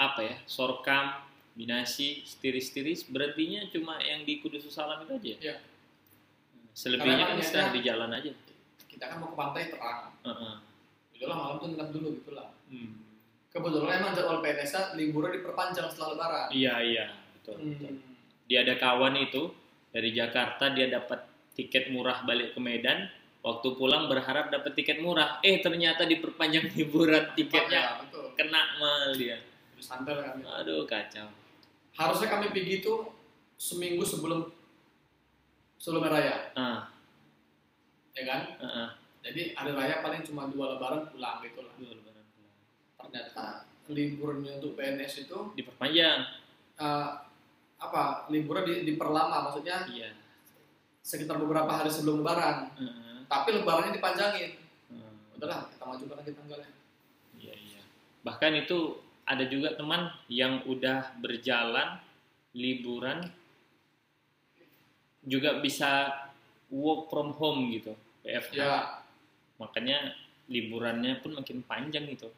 apa 0.00 0.20
ya? 0.24 0.36
Sorkam, 0.48 1.20
Binasi, 1.52 2.24
Stiris-Stiris 2.24 3.12
berhentinya 3.12 3.68
cuma 3.68 4.00
yang 4.00 4.24
di 4.24 4.40
Kudus 4.40 4.64
Salam 4.72 5.04
itu 5.04 5.12
aja. 5.12 5.36
Iya. 5.44 5.56
Selebihnya 6.72 7.28
kan 7.28 7.36
istirahat 7.36 7.76
di 7.76 7.82
jalan 7.84 8.14
aja. 8.16 8.32
Kita 8.88 9.04
kan 9.12 9.20
mau 9.20 9.34
ke 9.34 9.36
pantai 9.36 9.68
terang. 9.68 10.14
Heeh. 10.24 10.54
Udahlah 11.18 11.36
malam 11.36 11.54
tuh 11.60 11.68
nginep 11.74 11.88
dulu 11.92 12.08
gitu 12.22 12.30
lah. 12.32 12.48
Hmm. 12.70 13.07
Kebetulan 13.48 14.04
emang 14.04 14.12
jadwal 14.12 14.44
PNS 14.44 14.92
liburnya 14.94 15.40
diperpanjang 15.40 15.88
setelah 15.88 16.08
lebaran. 16.14 16.46
Iya 16.52 16.74
iya 16.84 17.04
betul. 17.32 17.56
betul. 17.64 17.88
Hmm. 17.96 18.16
Dia 18.44 18.64
ada 18.64 18.74
kawan 18.76 19.16
itu 19.16 19.48
dari 19.88 20.12
Jakarta 20.12 20.72
dia 20.76 20.86
dapat 20.88 21.24
tiket 21.56 21.88
murah 21.88 22.22
balik 22.22 22.52
ke 22.52 22.60
Medan. 22.60 23.08
Waktu 23.40 23.78
pulang 23.78 24.10
berharap 24.10 24.52
dapat 24.52 24.76
tiket 24.76 25.00
murah. 25.00 25.40
Eh 25.40 25.64
ternyata 25.64 26.04
diperpanjang 26.04 26.68
liburan 26.76 27.32
tiketnya 27.32 27.80
Ya, 27.80 27.92
betul. 28.04 28.36
kena 28.36 28.76
mal 28.76 29.16
dia. 29.16 29.40
Santai 29.78 30.12
lah 30.12 30.34
kami. 30.34 30.42
Aduh 30.44 30.84
kacau. 30.84 31.30
Harusnya 31.96 32.28
kami 32.28 32.52
pergi 32.52 32.82
itu 32.82 32.92
seminggu 33.56 34.04
sebelum 34.04 34.50
sebelum 35.78 36.02
raya, 36.04 36.50
Ah, 36.52 36.90
ya 38.12 38.22
kan? 38.26 38.42
ah, 38.58 38.66
ah. 38.66 38.88
Jadi 39.22 39.54
hari 39.54 39.70
raya 39.72 40.02
paling 40.02 40.22
cuma 40.22 40.50
dua 40.50 40.74
lebaran 40.74 41.06
pulang 41.08 41.38
gitu 41.42 41.62
lah. 41.62 41.70
Aduh, 41.74 41.94
lebaran. 41.94 42.07
Ternyata 42.98 43.64
liburnya 43.88 44.58
untuk 44.58 44.74
PNS 44.74 45.24
itu 45.24 45.38
Diperpanjang. 45.54 46.18
eh, 46.76 47.10
apa? 47.78 48.26
Liburnya 48.28 48.64
di, 48.64 48.74
diperlama, 48.84 49.48
maksudnya 49.48 49.86
Iya. 49.86 50.10
sekitar 51.00 51.38
beberapa 51.38 51.70
hari 51.72 51.88
sebelum 51.88 52.20
lebaran. 52.20 52.68
Ah, 52.68 52.82
ah, 52.82 53.18
Tapi 53.24 53.48
lebarannya 53.56 53.94
dipanjangin. 53.94 54.50
ah. 54.92 55.12
Udahlah, 55.34 55.70
kita 55.70 55.84
majukan 55.84 56.16
lagi 56.18 56.32
tanggalnya. 56.34 56.70
Iya 57.34 57.54
iya. 57.54 57.80
Bahkan 58.22 58.52
itu 58.58 58.98
ada 59.24 59.44
juga 59.44 59.72
teman 59.72 60.10
yang 60.26 60.64
udah 60.64 61.14
berjalan 61.18 61.96
liburan 62.52 63.28
juga 65.22 65.60
bisa 65.60 66.08
work 66.68 67.08
from 67.08 67.32
home 67.32 67.72
gitu. 67.72 67.92
PFH. 68.22 68.54
Ya, 68.54 69.00
Makanya 69.58 70.14
liburannya 70.46 71.18
pun 71.18 71.34
makin 71.34 71.60
panjang 71.62 72.06
itu. 72.06 72.28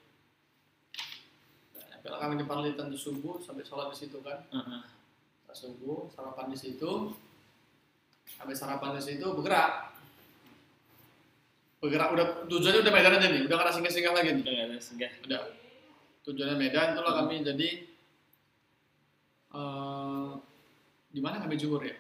Kalau 2.01 2.17
kami 2.17 2.41
di 2.41 2.47
Parlitan 2.49 2.89
di 2.89 2.97
subuh 2.97 3.37
sampai 3.45 3.65
sholat 3.65 3.93
di 3.93 3.97
situ 4.01 4.19
kan. 4.25 4.41
Pas 5.45 5.57
subuh 5.57 6.09
sarapan 6.13 6.49
di 6.49 6.59
situ. 6.59 7.13
Habis 8.41 8.57
sarapan 8.57 8.97
di 8.97 9.03
situ 9.03 9.27
bergerak. 9.37 9.93
Bergerak 11.81 12.09
udah 12.13 12.27
tujuannya 12.49 12.81
udah 12.85 12.93
Medan 12.93 13.17
aja 13.17 13.29
nih, 13.29 13.43
udah 13.49 13.57
karena 13.57 13.73
singgah-singgah 13.73 14.13
lagi 14.13 14.31
nih. 14.37 14.43
Udah 14.45 14.55
ada 14.69 14.77
singgah. 14.81 15.13
Udah. 15.27 15.41
Tujuannya 16.25 16.57
Medan 16.57 16.93
itulah 16.95 17.13
kami 17.25 17.43
jadi 17.43 17.69
eh 19.51 20.31
di 21.11 21.19
mana 21.19 21.43
kami 21.43 21.59
juhur 21.59 21.83
ya? 21.83 21.97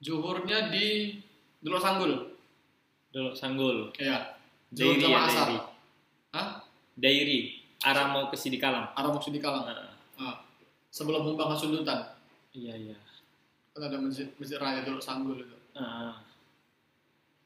Juhurnya 0.00 0.72
di 0.72 1.18
Dulu 1.58 1.78
Sanggul. 1.82 2.12
Dulu 3.10 3.34
Sanggul. 3.34 3.90
Iya. 3.98 4.38
Juhur 4.70 4.94
sama 4.96 5.10
ya, 5.10 5.20
asar. 5.26 5.48
Dairi. 6.98 7.62
Arah 7.78 8.10
mau 8.10 8.26
ke 8.26 8.34
Sidikalang. 8.34 8.90
Arah 8.92 9.10
Moksi 9.14 9.30
di 9.30 9.38
Kalang. 9.38 9.62
Heeh. 9.64 9.94
Ah. 10.18 10.42
Sebelum 10.90 11.22
Humbang 11.22 11.54
Hasundutan. 11.54 12.18
Iya, 12.50 12.74
iya. 12.74 12.96
Kan 13.70 13.86
ada 13.86 14.02
masjid, 14.02 14.26
masjid 14.34 14.58
raya 14.58 14.82
Dulu 14.82 14.98
Sanggul 14.98 15.38
itu. 15.38 15.56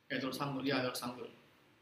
Kayak 0.09 0.21
Dulu 0.25 0.33
Sanggul, 0.33 0.63
iya 0.65 0.81
Dulu 0.81 0.97
Sanggul. 0.97 1.29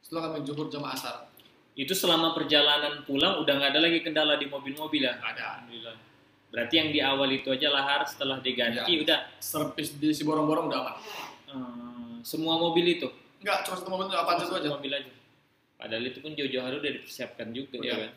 Setelah 0.03 0.35
kami 0.35 0.43
juhur 0.43 0.67
jamaah 0.67 0.99
asar. 0.99 1.31
Itu 1.79 1.95
selama 1.95 2.35
perjalanan 2.35 3.07
pulang 3.07 3.39
udah 3.39 3.53
nggak 3.55 3.71
ada 3.71 3.81
lagi 3.81 4.03
kendala 4.03 4.35
di 4.35 4.51
mobil-mobil 4.51 5.07
ya? 5.07 5.15
Nggak 5.19 5.31
ada. 5.39 5.45
Alhamdulillah. 5.63 5.97
Berarti 6.51 6.75
yang 6.75 6.91
di 6.91 6.99
awal 6.99 7.31
itu 7.31 7.47
aja 7.47 7.71
lahar 7.71 8.03
setelah 8.03 8.43
diganti 8.43 8.83
Iya. 8.91 9.07
udah 9.07 9.19
Servis 9.39 9.95
di 9.95 10.11
si 10.11 10.27
borong-borong 10.27 10.67
udah 10.67 10.79
aman. 10.83 10.95
eh, 11.47 12.15
semua 12.27 12.59
mobil 12.59 12.99
itu. 12.99 13.07
Enggak, 13.39 13.63
cuma 13.63 13.79
satu 13.79 13.91
mobil 13.95 14.11
itu 14.11 14.19
apa 14.19 14.31
aja 14.35 14.45
itu 14.45 14.55
aja. 14.59 14.69
mobil 14.75 14.91
aja. 14.91 15.11
Padahal 15.81 16.05
itu 16.05 16.21
pun 16.21 16.37
jauh-jauh 16.37 16.61
hari 16.61 16.77
udah 16.77 16.93
dipersiapkan 17.01 17.49
juga 17.51 17.81
Udah. 17.81 17.89
ya 17.89 17.95
kan. 18.05 18.13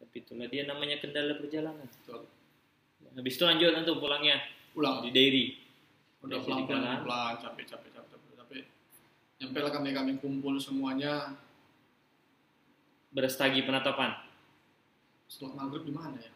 Tapi 0.00 0.16
itulah 0.22 0.46
dia 0.46 0.62
namanya 0.64 0.96
kendala 1.02 1.34
perjalanan. 1.34 1.84
Betul. 1.84 2.30
Habis 3.10 3.34
itu 3.34 3.42
lanjut 3.42 3.74
nanti 3.74 3.90
pulangnya 3.90 4.36
Pulang. 4.70 5.02
di 5.02 5.10
dairy. 5.10 5.46
udah 6.20 6.36
pelan 6.44 6.62
Sidikalang. 6.62 7.00
pelan 7.02 7.32
capek 7.40 7.64
capek 7.66 7.90
capek 7.90 8.12
capek 8.12 8.34
capek 8.38 8.62
nyampe 9.40 9.58
lah 9.58 9.72
kami 9.72 9.90
kami 9.90 10.12
kumpul 10.20 10.54
semuanya 10.60 11.32
Berestagi 13.10 13.64
penatapan. 13.64 14.14
setelah 15.26 15.64
maghrib 15.64 15.88
di 15.88 15.94
mana 15.96 16.20
ya 16.20 16.30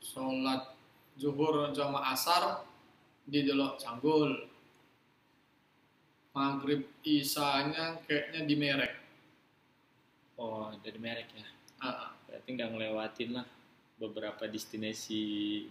sholat 0.00 0.72
zuhur 1.20 1.68
sama 1.74 2.00
asar 2.14 2.64
di 3.28 3.44
Delok 3.44 3.76
Sanggul 3.76 4.48
maghrib 6.38 6.86
isanya 7.02 7.98
kayaknya 8.06 8.46
di 8.46 8.54
merek. 8.54 8.94
Oh, 10.38 10.70
dari 10.78 10.98
merek 11.02 11.26
ya. 11.34 11.46
Ah, 11.82 12.14
Berarti 12.30 12.48
nggak 12.54 12.70
ngelewatin 12.70 13.30
lah 13.34 13.46
beberapa 13.98 14.46
destinasi 14.46 15.22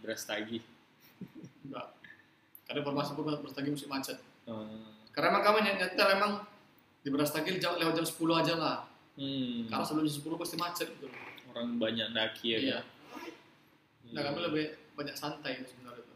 berestagi. 0.04 0.60
enggak 1.64 1.88
karena 2.68 2.84
informasi 2.84 3.16
pun 3.16 3.24
berstagi 3.40 3.70
musim 3.72 3.88
macet. 3.88 4.20
Eh, 4.44 4.88
karena 5.16 5.32
emang 5.32 5.44
kami 5.48 5.60
ny- 5.64 5.80
nyetel 5.80 6.08
emang 6.20 6.44
di 7.00 7.08
Brastagi 7.08 7.56
jam 7.64 7.80
lewat 7.80 7.96
jam 7.96 8.04
10 8.04 8.36
aja 8.36 8.54
lah. 8.60 8.78
Hmm, 9.16 9.72
karena 9.72 9.84
sebelum 9.88 10.04
jam 10.04 10.16
10 10.20 10.36
pasti 10.36 10.56
macet 10.60 10.88
gitu. 11.00 11.08
Orang 11.56 11.80
banyak 11.80 12.12
daki 12.12 12.48
ya. 12.54 12.60
iya. 12.60 12.80
Kan? 12.84 12.86
nah 14.08 14.24
kami 14.24 14.40
lebih 14.40 14.66
banyak 14.96 15.16
santai 15.20 15.60
sebenarnya 15.68 16.08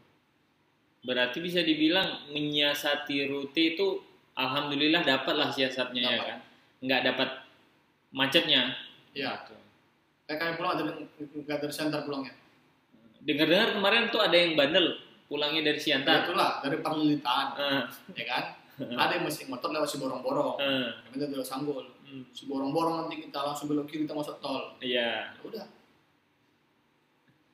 Berarti 1.04 1.44
bisa 1.44 1.60
dibilang 1.60 2.30
menyiasati 2.32 3.28
rute 3.28 3.76
itu 3.76 4.00
alhamdulillah 4.34 5.02
dapat 5.02 5.34
lah 5.34 5.48
siasatnya 5.48 6.00
ya 6.00 6.10
Dapat. 6.12 6.26
kan. 6.26 6.38
Nggak 6.80 7.00
dapat 7.06 7.28
macetnya. 8.10 8.62
iya 9.12 9.30
Gitu. 9.38 9.54
kayak 10.24 10.38
kami 10.38 10.52
pulang 10.56 10.72
ada 10.72 10.82
nggak 11.18 11.58
dari 11.58 11.74
center 11.74 12.00
pulangnya 12.02 12.32
Dengar-dengar 13.20 13.76
kemarin 13.76 14.02
tuh 14.08 14.18
ada 14.18 14.34
yang 14.34 14.52
bandel 14.52 14.98
pulangnya 15.26 15.62
dari 15.62 15.76
Ya, 15.76 15.84
Siantar. 15.94 16.24
itulah 16.24 16.58
dari 16.58 16.76
Parlilitan 16.78 17.46
Eh, 17.54 17.82
ya 18.14 18.24
kan 18.26 18.44
ada 18.82 19.12
yang 19.12 19.24
mesin 19.24 19.46
motor 19.46 19.68
lewat 19.68 19.86
si 19.86 19.96
borong-borong 19.96 20.56
eh, 20.58 20.88
kami 21.04 21.14
tuh 21.16 21.28
belok 21.30 21.44
sanggul 21.44 21.84
hmm, 22.02 22.24
si 22.30 22.44
borong-borong 22.44 23.04
nanti 23.04 23.22
kita 23.22 23.38
langsung 23.38 23.68
belok 23.68 23.84
kiri 23.86 24.02
kita 24.02 24.12
masuk 24.12 24.40
tol 24.40 24.74
Iya. 24.80 25.30
ya 25.30 25.40
udah 25.44 25.64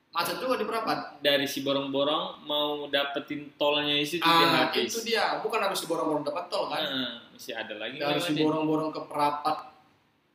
macet 0.09 0.41
juga 0.41 0.57
di 0.57 0.65
perapat 0.65 1.21
Dari 1.21 1.45
si 1.45 1.61
borong-borong 1.61 2.41
mau 2.43 2.89
dapetin 2.89 3.53
tolnya 3.55 3.93
itu 3.93 4.17
dia 4.17 4.25
ah 4.25 4.65
habis. 4.65 4.89
itu 4.89 4.99
dia. 5.05 5.37
Bukan 5.39 5.59
harus 5.61 5.77
si 5.77 5.85
borong-borong 5.85 6.25
dapat 6.25 6.49
tol 6.49 6.65
kan? 6.67 6.81
Eh, 6.81 7.13
masih 7.31 7.53
ada 7.53 7.77
lagi 7.77 7.95
dari 7.95 8.17
si 8.17 8.33
borong-borong 8.35 8.89
ke 8.89 9.01
perapat. 9.05 9.69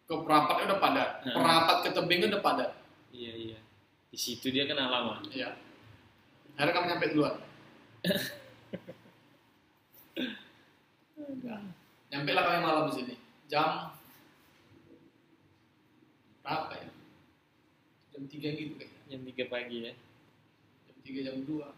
Ke 0.04 0.14
perapat 0.20 0.54
udah 0.62 0.78
padat 0.78 1.10
Heeh. 1.22 1.34
perapat 1.34 1.76
ke 1.82 1.88
tebing 1.90 2.28
udah 2.28 2.38
padat 2.38 2.70
Iya 3.10 3.32
iya. 3.34 3.58
Di 4.08 4.18
situ 4.20 4.48
dia 4.48 4.62
kena 4.64 4.86
lama. 4.86 5.18
iya. 5.28 5.58
Akhirnya 6.54 6.72
kami 6.72 6.86
nyampe 6.86 7.06
duluan. 7.10 7.34
Ya. 11.42 11.56
nyampe 12.10 12.30
lah 12.30 12.42
kami 12.42 12.58
malam 12.62 12.84
di 12.86 12.94
sini. 12.94 13.14
Jam 13.46 13.90
berapa 16.40 16.72
ya? 16.76 16.88
Jam 18.14 18.22
3 18.22 18.38
gitu 18.54 18.74
kayaknya 18.76 18.93
Jam 19.14 19.22
3 19.22 19.46
pagi 19.46 19.78
ya. 19.80 19.92
jam 20.84 20.96
3 21.00 21.22
jam 21.22 21.36
2 21.38 21.70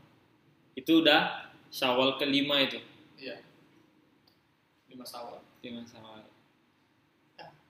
Itu 0.74 0.92
udah 1.00 1.20
Syawal 1.68 2.16
kelima 2.16 2.62
itu. 2.62 2.80
iya 3.16 3.36
lima 4.86 5.04
sawal 5.04 5.44
Lima 5.60 5.82
Syawal. 5.82 6.24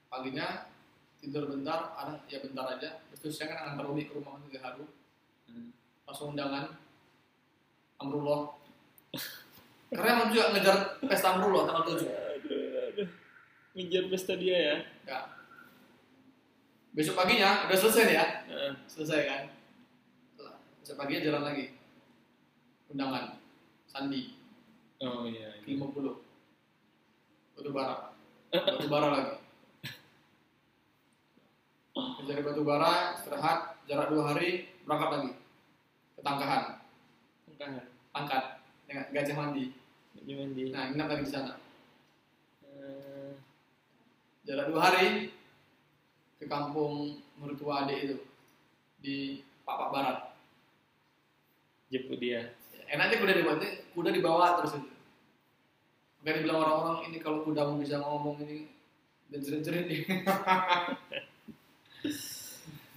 paginya 0.06 0.70
tidur 1.18 1.44
bentar 1.46 1.90
ada 1.92 2.22
ya 2.24 2.38
bentar 2.38 2.70
aja 2.70 3.02
terus 3.12 3.34
saya 3.34 3.50
kan 3.50 3.72
antar 3.72 3.84
Umi 3.84 4.04
ke 4.04 4.14
rumah 4.14 4.38
tiga 4.42 4.62
haru 4.62 4.86
Hmm. 5.44 5.70
langsung 6.02 6.32
undangan 6.32 6.74
Amrullah 7.96 8.50
karena 9.90 10.10
emang 10.12 10.28
juga 10.28 10.50
ngejar 10.50 10.76
pesta 11.00 11.34
Amrullah 11.34 11.62
tanggal 11.64 11.94
7 11.94 12.02
Aduh, 12.02 12.62
aduh. 12.90 13.08
Ngejar 13.72 14.04
pesta 14.06 14.34
dia 14.34 14.56
ya. 14.56 14.76
ya 15.04 15.18
besok 16.92 17.14
paginya 17.14 17.64
udah 17.64 17.76
selesai 17.76 18.02
nih 18.04 18.16
ya 18.16 18.26
Heeh. 18.46 18.72
selesai 18.86 19.20
kan 19.22 19.42
besok 20.87 21.03
paginya 21.03 21.26
jalan 21.26 21.43
lagi. 21.51 21.74
Undangan. 22.95 23.43
Sandi. 23.91 24.39
Oh 25.03 25.26
iya. 25.26 25.59
iya. 25.66 25.74
50 25.74 27.59
batu 27.59 27.70
bara. 27.74 28.14
Batu 28.55 28.87
bara 28.87 29.09
lagi. 29.11 29.34
Dari 32.22 32.43
batu 32.47 32.62
bara 32.62 33.18
istirahat 33.18 33.82
jarak 33.91 34.14
dua 34.14 34.30
hari 34.30 34.70
berangkat 34.87 35.11
lagi. 35.11 35.30
Ke 36.14 36.20
Tangkahan. 36.22 36.62
Angkat. 38.14 38.45
Gajah 38.87 39.34
mandi. 39.34 39.74
Gimana 40.22 40.55
di? 40.55 40.70
nah 40.70 40.87
nginap 40.87 41.11
lagi 41.11 41.26
di 41.26 41.30
sana. 41.34 41.59
Eh, 42.62 43.34
jarak 44.47 44.70
dua 44.70 44.80
hari 44.87 45.34
ke 46.39 46.47
kampung 46.47 47.18
mertua 47.43 47.82
adik 47.82 47.99
itu. 48.07 48.16
Di 49.03 49.16
Papak 49.66 49.91
Barat 49.91 50.25
jemput 51.93 52.18
dia. 52.18 52.53
enaknya 52.87 53.18
kuda 53.18 53.34
dibawa 53.34 53.57
kuda 53.95 54.11
dibawa 54.14 54.47
terus 54.62 54.78
itu. 54.78 54.91
Makanya 56.22 56.37
dibilang 56.43 56.59
orang-orang 56.62 56.99
ini 57.11 57.18
kalau 57.22 57.43
kudamu 57.47 57.78
bisa 57.82 58.03
ngomong 58.03 58.43
ini 58.43 58.66
dan 59.30 59.41
jerit-jerit 59.43 59.87
nih 59.91 60.03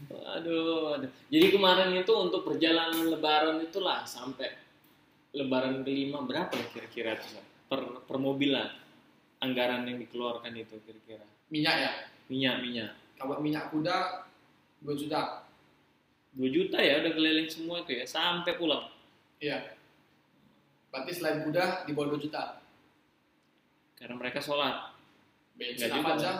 Aduh, 0.10 0.98
aduh. 0.98 1.12
Jadi 1.30 1.48
kemarin 1.54 1.94
itu 1.94 2.14
untuk 2.14 2.46
perjalanan 2.46 3.10
lebaran 3.10 3.62
itulah 3.62 4.06
sampai 4.06 4.50
lebaran 5.34 5.86
kelima 5.86 6.26
berapa 6.26 6.50
ya 6.54 6.66
kira-kira 6.74 7.18
tuh 7.22 7.42
per 7.70 8.06
per 8.06 8.18
mobilan 8.18 8.66
anggaran 9.42 9.86
yang 9.86 10.02
dikeluarkan 10.02 10.54
itu 10.58 10.82
kira-kira. 10.86 11.26
Minyak 11.54 11.76
ya? 11.78 11.92
Minyak 12.30 12.56
minyak. 12.62 12.92
Kalau 13.18 13.38
minyak 13.42 13.70
kuda 13.70 14.26
2 14.86 15.02
juta 15.06 15.49
2 16.38 16.46
juta 16.54 16.78
ya 16.78 17.02
udah 17.02 17.12
keliling 17.16 17.50
semua 17.50 17.82
itu 17.82 17.98
ya 17.98 18.06
sampai 18.06 18.54
pulang. 18.60 18.86
Iya. 19.42 19.74
Berarti 20.94 21.12
selain 21.16 21.42
kuda 21.46 21.90
di 21.90 21.92
bawah 21.98 22.14
2 22.14 22.26
juta? 22.30 22.62
Karena 23.98 24.14
mereka 24.14 24.38
sholat. 24.38 24.94
Bensin 25.58 25.90
apa 25.90 26.16
aja? 26.16 26.34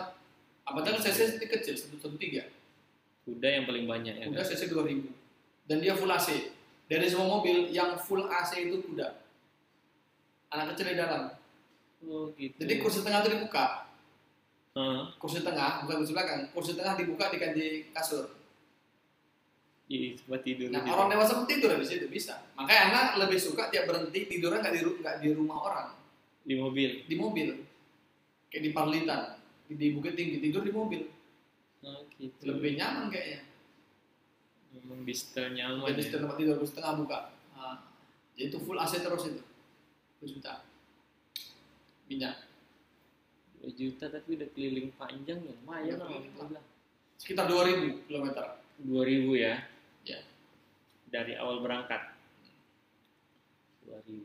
apa 0.60 0.86
kan 0.86 1.02
cc 1.02 1.42
kecil 1.42 1.74
satu 1.74 1.98
satu 1.98 2.14
tiga. 2.14 2.46
Kuda 3.26 3.48
yang 3.50 3.64
paling 3.66 3.90
banyak 3.90 4.14
ya 4.22 4.24
kuda 4.30 4.46
kan? 4.46 4.48
cc 4.54 4.70
2000 4.70 5.66
dan 5.66 5.76
dia 5.82 5.98
full 5.98 6.10
AC 6.10 6.54
dari 6.86 7.06
semua 7.10 7.26
mobil 7.26 7.74
yang 7.74 7.98
full 7.98 8.22
AC 8.30 8.70
itu 8.70 8.78
kuda. 8.86 9.18
Anak 10.54 10.74
kecil 10.74 10.94
di 10.94 10.98
dalam. 10.98 11.34
Oh 12.06 12.30
gitu. 12.38 12.54
Jadi 12.62 12.74
kursi 12.78 13.02
tengah 13.02 13.26
itu 13.26 13.34
dibuka. 13.34 13.90
Kursi 15.18 15.42
tengah 15.42 15.84
bukan 15.84 16.06
kursi 16.06 16.14
belakang. 16.14 16.40
Kursi 16.54 16.72
tengah 16.78 16.94
dibuka 16.94 17.34
diganti 17.34 17.90
kasur 17.90 18.39
Iya, 19.90 20.14
tempat 20.22 20.46
tidur 20.46 20.70
nah 20.70 20.86
orang 20.86 21.10
dewasa 21.10 21.34
pun 21.34 21.50
tidur 21.50 21.74
di 21.74 21.82
situ 21.82 22.06
bisa. 22.06 22.46
Makanya 22.54 22.94
anak 22.94 23.26
lebih 23.26 23.42
suka 23.42 23.74
tiap 23.74 23.90
berhenti 23.90 24.30
tidurnya 24.30 24.62
nggak 24.62 24.74
di 24.78 24.80
nggak 24.86 25.16
di 25.18 25.28
rumah 25.34 25.58
orang. 25.66 25.88
Di 26.46 26.54
mobil. 26.54 27.02
di 27.10 27.14
mobil. 27.18 27.48
Kayak 28.46 28.62
di 28.62 28.70
Parlitan. 28.70 29.34
Di, 29.66 29.74
di 29.74 29.90
Bukit 29.90 30.14
Tinggi 30.14 30.38
tidur 30.38 30.62
di 30.62 30.70
mobil. 30.70 31.10
Oh, 31.82 32.06
gitu. 32.22 32.38
lebih 32.46 32.78
nyaman 32.78 33.10
kayaknya. 33.10 33.42
Memang 34.78 35.02
di 35.02 35.10
setel 35.10 35.58
nyaman. 35.58 35.90
jadi 35.90 36.02
ya. 36.06 36.10
tempat 36.22 36.36
tidur 36.38 36.56
setengah 36.62 36.92
buka. 37.02 37.18
Nah, 37.58 37.76
jadi 38.38 38.46
itu 38.46 38.58
full 38.62 38.78
AC 38.78 38.94
terus 39.02 39.26
itu. 39.26 39.42
2 40.22 40.34
juta. 40.38 40.62
Minyak. 42.06 42.46
2 43.58 43.74
juta 43.74 44.06
tapi 44.06 44.38
udah 44.38 44.48
keliling 44.54 44.94
panjang 44.94 45.42
ya. 45.42 45.50
Lumayan 45.66 45.98
lah. 45.98 46.62
sekitar 47.18 47.50
2000 47.50 48.06
kilometer. 48.06 48.44
2000 48.86 49.34
ya. 49.34 49.69
Ya. 51.10 51.20
Dari 51.20 51.34
awal 51.34 51.58
berangkat. 51.58 51.98
2000. 53.82 54.22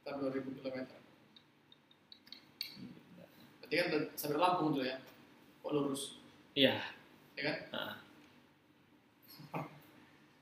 sekitar 0.00 0.18
2000 0.18 0.58
kilometer 0.58 0.98
berarti 3.62 3.74
kan 3.76 3.86
sampai 4.18 4.36
Lampung 4.36 4.74
tuh 4.74 4.82
ya 4.82 4.98
kok 5.62 5.70
lurus 5.70 6.18
Iya. 6.52 6.82
ya 7.38 7.42
kan 7.44 7.56
Ah. 7.70 7.94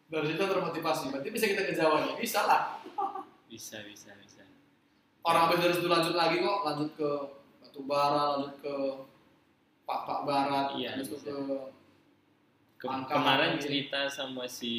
dari 0.08 0.24
situ 0.26 0.40
termotivasi 0.40 1.12
berarti 1.12 1.28
bisa 1.28 1.44
kita 1.44 1.68
ke 1.68 1.76
Jawa 1.76 2.00
nih 2.02 2.16
bisa 2.16 2.48
lah 2.48 2.80
Bisa, 3.44 3.84
bisa, 3.84 4.16
bisa. 4.16 4.40
orang 5.20 5.52
habis 5.52 5.60
dari 5.60 5.74
situ 5.74 5.84
lanjut 5.86 6.16
lagi 6.16 6.40
kok 6.40 6.58
lanjut 6.64 6.90
ke 6.96 7.10
Batubara 7.60 8.24
lanjut 8.38 8.54
ke 8.64 8.74
Pak 9.84 10.00
Pak 10.04 10.20
Barat 10.24 10.66
Iya, 10.76 10.96
itu 10.96 11.12
bisa. 11.12 11.28
ke 11.28 11.36
Ke- 12.78 12.86
Angka 12.86 13.10
kemarin 13.10 13.58
cerita 13.58 14.06
sama 14.06 14.46
si 14.46 14.72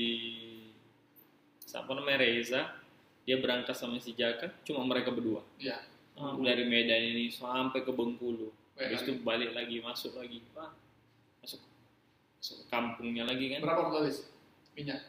siapa 1.60 1.92
namanya 1.92 2.24
Reza, 2.24 2.62
dia 3.24 3.38
berangkat 3.38 3.76
sama 3.76 4.00
si 4.00 4.16
Jaka, 4.16 4.50
cuma 4.64 4.82
mereka 4.82 5.12
berdua. 5.12 5.44
Iya. 5.60 5.84
Ah, 6.16 6.36
dari 6.36 6.64
Medan 6.64 7.00
ini 7.06 7.28
sampai 7.30 7.84
ke 7.84 7.92
Bengkulu. 7.92 8.52
Habis 8.76 9.04
itu 9.04 9.20
balik 9.20 9.52
lagi, 9.52 9.80
masuk 9.80 10.16
lagi. 10.16 10.40
Wah, 10.52 10.72
masuk 11.44 11.60
masuk 12.40 12.56
ke 12.60 12.66
kampungnya 12.68 13.28
lagi 13.28 13.52
kan. 13.52 13.60
berapa 13.60 13.92
habis 13.94 14.32
minyak 14.72 15.04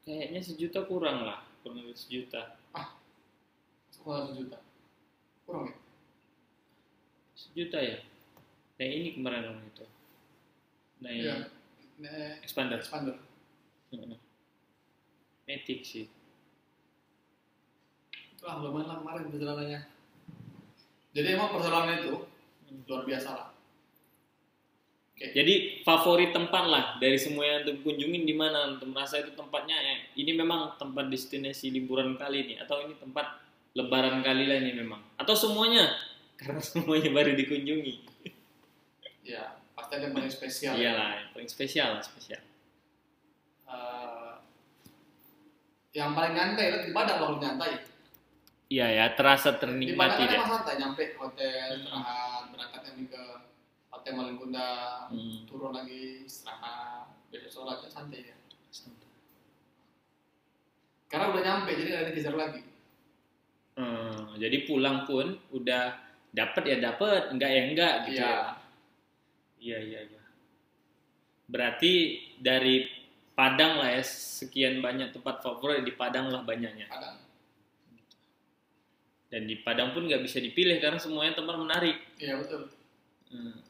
Kayaknya 0.00 0.40
sejuta 0.40 0.80
kurang 0.86 1.22
lah, 1.22 1.42
kurang 1.60 1.82
lebih 1.82 1.94
sejuta. 1.94 2.56
sekolah 3.90 4.32
sejuta 4.32 4.58
kurang 5.44 5.68
ya 5.68 5.76
Sejuta 7.36 7.78
ya? 7.78 7.98
Nah 8.78 8.86
ini 8.86 9.08
kemarin 9.12 9.50
orang 9.50 9.66
itu. 9.66 9.84
Nah 11.00 11.48
Nah, 12.00 12.40
expander. 12.40 12.80
expander. 12.80 13.16
Heeh. 13.92 14.16
Matic 15.44 15.80
sih. 15.84 16.08
itulah 18.40 18.56
lumayan 18.64 18.88
lah 18.88 18.96
kemarin 19.04 19.28
perjalanannya. 19.28 19.80
Jadi 21.12 21.28
emang 21.36 21.52
perjalanan 21.52 22.00
itu 22.00 22.24
luar 22.88 23.04
biasa 23.04 23.28
lah. 23.36 23.48
Jadi 25.20 25.84
favorit 25.84 26.32
tempat 26.32 26.64
lah 26.64 26.84
dari 26.96 27.20
semua 27.20 27.44
yang 27.44 27.60
antum 27.60 27.84
kunjungin 27.84 28.24
di 28.24 28.32
mana. 28.32 28.72
Antum 28.72 28.96
merasa 28.96 29.20
itu 29.20 29.36
tempatnya 29.36 29.76
ya, 29.76 29.94
ini 30.16 30.32
memang 30.32 30.80
tempat 30.80 31.12
destinasi 31.12 31.68
liburan 31.68 32.16
kali 32.16 32.48
ini. 32.48 32.54
Atau 32.56 32.80
ini 32.88 32.96
tempat 32.96 33.44
lebaran 33.76 34.24
kali 34.24 34.48
lah 34.48 34.56
ini 34.56 34.72
memang. 34.72 35.04
Atau 35.20 35.36
semuanya. 35.36 35.92
Karena 36.40 36.64
semuanya 36.64 37.12
baru 37.12 37.36
dikunjungi. 37.36 37.94
ya 39.20 39.59
pasti 39.90 39.98
ada 39.98 40.06
yang 40.06 40.14
paling 40.14 40.30
spesial 40.30 40.72
Iyalah, 40.78 41.10
yang 41.18 41.30
paling 41.34 41.50
spesial 41.50 41.88
lah 41.98 42.02
spesial. 42.06 42.40
Eh, 43.66 44.32
yang 45.98 46.14
paling 46.14 46.34
nyantai 46.38 46.64
itu 46.70 46.78
di 46.86 46.92
Padang 46.94 47.18
kalau 47.18 47.38
nyantai 47.42 47.74
Iya 48.70 48.86
ya, 48.86 49.04
terasa 49.18 49.50
di 49.50 49.58
Padang 49.58 49.82
ternikmati 49.82 50.22
kan 50.30 50.36
emang 50.38 50.50
santai 50.62 50.74
nyampe 50.78 51.02
hotel 51.18 51.66
Hmm. 51.74 51.82
istirahat 51.82 52.42
berangkat 52.54 52.80
nanti 52.86 53.02
ke 53.10 53.22
hotel 53.90 54.12
Malingkunda 54.14 54.68
Hmm. 55.10 55.42
turun 55.50 55.74
lagi 55.74 56.22
istirahat 56.22 57.10
besok 57.34 57.50
sholatnya 57.66 57.90
santai 57.90 58.30
ya 58.30 58.34
karena 61.10 61.34
udah 61.34 61.42
nyampe 61.42 61.70
jadi 61.74 61.88
nggak 61.90 62.02
ada 62.06 62.12
kejar 62.14 62.36
lagi 62.38 62.62
Hmm, 63.74 64.36
jadi 64.36 64.68
pulang 64.68 65.08
pun 65.08 65.40
udah 65.56 65.96
dapet 66.30 66.62
ya 66.68 66.76
dapet, 66.84 67.32
enggak 67.32 67.48
ya 67.48 67.62
enggak 67.64 67.94
gitu 68.06 68.20
Iya. 68.20 68.28
ya. 68.28 68.59
Iya 69.60 69.78
iya 69.78 70.00
iya. 70.02 70.22
Berarti 71.46 71.92
dari 72.36 72.86
Padang 73.30 73.80
lah 73.80 73.88
ya 73.88 74.04
sekian 74.04 74.80
banyak 74.80 75.12
tempat 75.12 75.40
favorit 75.40 75.80
di 75.80 75.92
Padang 75.92 76.28
lah 76.28 76.44
banyaknya. 76.44 76.84
Padang 76.86 77.16
Dan 79.30 79.46
di 79.46 79.56
Padang 79.56 79.94
pun 79.94 80.04
nggak 80.04 80.20
bisa 80.20 80.40
dipilih 80.40 80.76
karena 80.76 80.98
semuanya 80.98 81.38
tempat 81.38 81.56
menarik. 81.56 81.96
iya 82.16 82.36
betul 82.36 82.66
Hmm, 83.30 83.62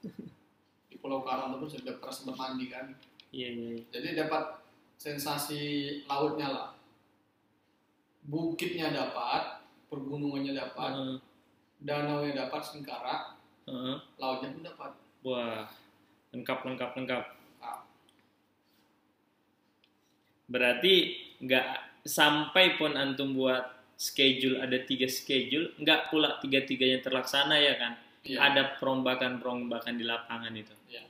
di 0.88 0.96
Pulau 0.96 1.20
Karang 1.20 1.60
itu 1.60 1.76
sudah 1.76 2.00
pernah 2.00 2.08
sempat 2.08 2.34
mandi 2.34 2.66
kan 2.66 2.96
Iya 3.28 3.48
iya. 3.52 3.68
iya. 3.76 3.82
jadi 3.92 4.24
dapat 4.24 4.64
sensasi 4.96 5.60
lautnya 6.08 6.48
lah 6.48 6.68
bukitnya 8.24 8.88
dapat 8.88 9.60
pergunungannya 9.86 10.56
dapat 10.56 10.90
Heeh, 10.96 11.16
danau 11.78 12.24
nya 12.24 12.48
dapat 12.48 12.64
sengkara 12.64 13.35
heeh. 13.66 13.96
lautnya 14.16 14.48
pun 14.54 14.62
dapat 14.62 14.90
Wah, 15.26 15.66
lengkap 16.30 16.58
lengkap 16.62 16.90
lengkap. 16.94 17.24
Ah. 17.58 17.82
Berarti 20.46 20.94
nggak 21.42 21.66
sampai 22.06 22.78
pun 22.78 22.94
antum 22.94 23.34
buat 23.34 23.66
schedule 23.98 24.62
ada 24.62 24.78
tiga 24.86 25.10
schedule, 25.10 25.74
nggak 25.82 26.14
pula 26.14 26.38
tiga 26.38 26.62
tiganya 26.62 27.02
terlaksana 27.02 27.58
ya 27.58 27.74
kan? 27.74 27.92
iya 28.22 28.38
Ada 28.38 28.78
perombakan 28.78 29.42
perombakan 29.42 29.98
di 29.98 30.04
lapangan 30.06 30.54
itu. 30.54 30.70
Iya. 30.86 31.02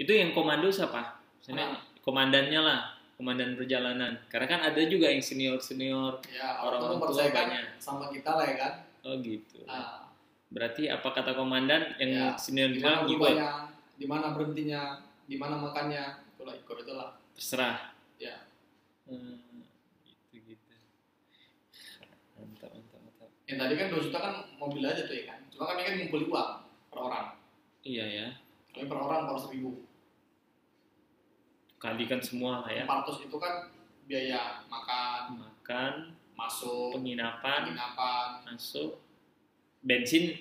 Itu 0.00 0.12
yang 0.16 0.32
komando 0.32 0.72
siapa? 0.72 1.20
Misalnya 1.44 1.76
komandannya 2.00 2.60
lah, 2.64 2.80
komandan 3.20 3.52
perjalanan. 3.52 4.16
Karena 4.32 4.46
kan 4.48 4.60
ada 4.72 4.80
juga 4.88 5.12
yang 5.12 5.20
senior 5.20 5.60
senior. 5.60 6.24
ya 6.32 6.56
orang-orang 6.64 7.04
orang 7.04 7.12
tua 7.12 7.28
banyak. 7.28 7.64
sama 7.76 8.08
kita 8.08 8.30
lah 8.32 8.44
ya 8.48 8.56
kan 8.56 8.72
Oh 9.04 9.14
gitu. 9.20 9.60
nah, 9.68 10.05
Berarti 10.48 10.86
apa 10.86 11.08
kata 11.10 11.32
komandan 11.32 11.98
yang 11.98 12.10
Ya, 12.12 12.26
senior 12.36 12.70
di 12.70 12.78
bilang 12.78 13.02
mana 13.02 13.04
ikut 13.04 13.18
rupanya 13.18 13.48
di 13.92 14.06
mana 14.06 14.26
berhentinya 14.30 14.82
di 15.24 15.34
mana 15.34 15.58
makannya 15.58 16.04
itulah 16.30 16.54
ikut 16.54 16.76
itulah 16.80 17.08
terserah. 17.32 17.92
ya 18.16 18.46
Hmm, 19.04 19.38
gitu 20.28 20.54
gitu. 20.56 20.74
Mantap 22.34 22.70
mantap 22.70 22.98
mantap. 23.00 23.28
yang 23.44 23.56
tadi 23.56 23.74
kan 23.74 23.86
2 23.88 24.02
juta 24.02 24.18
kan 24.18 24.32
mobil 24.56 24.82
aja 24.82 25.02
tuh 25.02 25.14
ya 25.14 25.24
kan 25.28 25.38
cuma 25.48 25.64
kami 25.68 25.80
kan 25.82 25.92
ngumpulin 25.96 26.26
uang 26.26 26.50
per 26.88 26.98
orang 27.00 27.26
Iya 27.80 28.04
ya. 28.04 28.28
kami 28.70 28.86
per 28.86 28.98
orang 28.98 29.30
400 29.30 29.52
ribu 29.52 29.70
Kalikan 31.76 32.18
semua 32.18 32.64
lah 32.64 32.70
ya. 32.72 32.84
400 32.84 33.26
itu 33.26 33.36
kan 33.36 33.54
biaya 34.04 34.64
makan 34.66 35.20
Makan, 35.38 35.92
masuk 36.32 36.94
penginapan, 36.94 37.60
penginapan 37.68 38.26
masuk, 38.44 39.02
bensin 39.86 40.34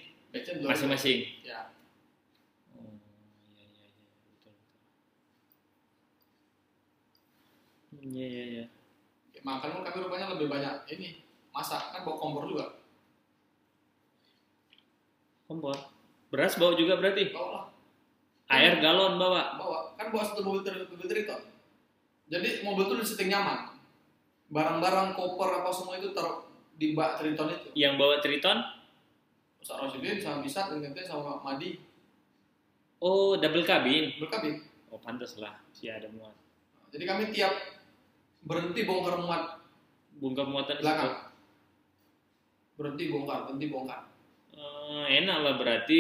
masing-masing. 0.65 1.21
ya 1.45 1.69
Oh, 2.73 2.91
iya 3.47 3.63
iya 3.63 3.85
iya 3.87 4.09
betul. 4.27 4.53
Iya 7.95 8.25
iya 8.27 8.43
iya. 8.51 8.65
makan 9.39 9.69
pun 9.71 9.81
kami 9.85 9.97
rupanya 10.01 10.33
lebih 10.33 10.49
banyak 10.49 10.73
ini 10.89 11.21
masak 11.51 11.93
kan 11.93 12.01
bawa 12.01 12.17
kompor 12.17 12.43
juga 12.45 12.65
Kompor. 15.45 15.77
Beras 16.33 16.57
bawa 16.57 16.73
juga 16.73 16.97
berarti. 16.97 17.29
bawa 17.29 17.49
lah 17.53 17.65
Air 18.49 18.77
galon 18.77 19.17
bawa. 19.17 19.57
bawa 19.57 19.77
kan 19.93 20.09
bawa 20.09 20.21
satu 20.25 20.41
mobil 20.41 20.61
mobil 20.85 21.05
triton 21.05 21.41
jadi 22.25 22.61
mobil 22.61 22.85
tuh 22.85 22.97
disetting 22.97 23.29
nyaman 23.29 23.77
barang-barang 24.47 25.13
koper 25.13 25.61
apa 25.61 25.69
semua 25.69 25.97
itu 25.97 26.09
taruh 26.11 26.45
di 26.73 26.93
bak 26.93 27.17
triton 27.17 27.49
itu 27.49 27.67
Yang 27.73 27.93
bawa 27.95 28.15
Triton? 28.19 28.57
Ustaz 29.65 29.81
Rosidin 29.81 30.21
sama 30.21 30.45
bisa 30.45 30.69
ternyata 30.69 31.01
sama 31.01 31.41
Madi 31.41 31.81
Oh, 33.01 33.33
double 33.33 33.65
cabin. 33.65 34.13
berkabin 34.15 34.61
Oh, 34.87 35.01
pantas 35.01 35.35
lah. 35.35 35.57
Si 35.73 35.89
ada 35.89 36.05
muat. 36.07 36.37
jadi 36.87 37.03
kami 37.03 37.33
tiap 37.33 37.49
berhenti 38.39 38.85
bongkar 38.85 39.17
muat 39.17 39.57
Bongkar 40.15 40.45
muatan 40.45 40.77
belakang 40.77 41.33
berhenti 42.75 43.09
bongkar 43.09 43.49
berhenti 43.49 43.67
bongkar 43.67 44.01
Eh, 44.53 45.19
enak 45.19 45.37
lah 45.41 45.53
berarti 45.55 45.99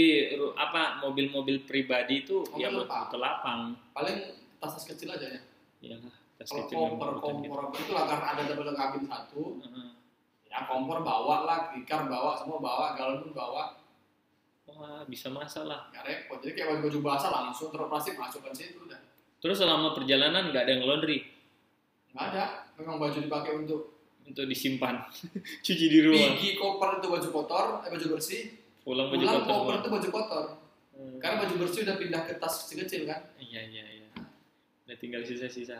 apa 0.55 1.01
mobil-mobil 1.01 1.59
pribadi 1.61 2.21
itu 2.21 2.45
Mobil 2.45 2.61
ya 2.61 2.69
buat 2.71 3.09
ke 3.09 3.17
lapang. 3.17 3.73
paling 3.91 4.17
tas-tas 4.55 4.85
kecil 4.85 5.09
aja 5.09 5.27
ya 5.27 5.41
Ya 5.83 5.97
tas 6.37 6.47
kalau 6.47 6.63
kecil 6.63 6.77
kompor 6.77 7.09
kompor 7.19 7.59
itu 7.73 7.91
lah 7.91 8.05
karena 8.05 8.25
ada 8.31 8.41
double 8.45 8.71
kabin 8.71 9.03
satu 9.03 9.57
Heeh. 9.59 9.89
Ya 10.55 10.63
kompor 10.63 11.03
bawa 11.03 11.43
lah 11.43 11.59
tikar 11.69 12.07
bawa 12.07 12.31
semua 12.33 12.57
bawa 12.57 12.95
galon 12.95 13.19
pun 13.21 13.35
bawa 13.35 13.75
Wah, 14.65 15.05
bisa 15.05 15.29
masalah. 15.29 15.87
nggak 15.87 16.03
repot 16.03 16.39
jadi 16.41 16.53
kayak 16.57 16.81
baju 16.81 16.99
basah 16.99 17.29
langsung 17.29 17.69
taruh 17.69 17.85
plastik 17.85 18.15
masukkan 18.15 18.49
situ 18.51 18.79
udah 18.81 18.97
Terus 19.37 19.61
selama 19.61 19.93
perjalanan 19.93 20.49
nggak 20.49 20.63
ada 20.63 20.71
yang 20.73 20.83
laundry. 20.83 21.21
nggak 22.09 22.25
ada 22.31 22.43
memang 22.73 22.97
baju 22.97 23.13
dipakai 23.15 23.51
untuk 23.55 23.93
untuk 24.25 24.47
disimpan 24.47 25.05
cuci 25.65 25.85
di 25.85 25.99
rumah 26.01 26.33
Pergi 26.33 26.55
koper 26.55 26.89
itu 26.97 27.07
baju 27.07 27.27
kotor, 27.29 27.65
eh, 27.83 27.89
baju 27.91 28.05
bersih. 28.15 28.41
pulang 28.81 29.07
baju 29.07 29.21
Pulang 29.21 29.35
kotor 29.37 29.53
koper 29.53 29.75
itu 29.75 29.89
baju 29.91 30.09
kotor. 30.09 30.45
Hmm. 30.95 31.17
Karena 31.19 31.35
baju 31.43 31.53
bersih 31.59 31.79
udah 31.83 31.95
pindah 31.95 32.21
ke 32.23 32.33
tas 32.35 32.53
kecil-kecil 32.65 33.01
kan. 33.05 33.19
iya 33.37 33.61
iya 33.61 33.83
iya 33.85 34.07
udah 34.85 34.97
tinggal 34.97 35.21
sisa-sisa 35.21 35.77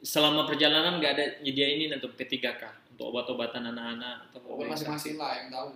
selama 0.00 0.42
perjalanan 0.42 0.98
nggak 0.98 1.12
ada 1.12 1.24
nyediain 1.40 1.78
ini 1.80 1.94
untuk 1.94 2.14
P3K 2.14 2.62
untuk 2.98 3.14
obat-obatan 3.14 3.62
anak-anak 3.70 4.26
atau 4.34 4.58
yang 4.58 4.74
masing-masing 4.74 5.14
lah 5.14 5.38
yang 5.38 5.54
tahu. 5.54 5.68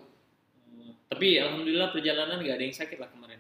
Hmm. 0.66 0.90
tapi 1.06 1.38
alhamdulillah 1.38 1.94
perjalanan 1.94 2.42
nggak 2.42 2.58
ada 2.58 2.64
yang 2.66 2.74
sakit 2.74 2.98
lah 2.98 3.06
kemarin 3.14 3.38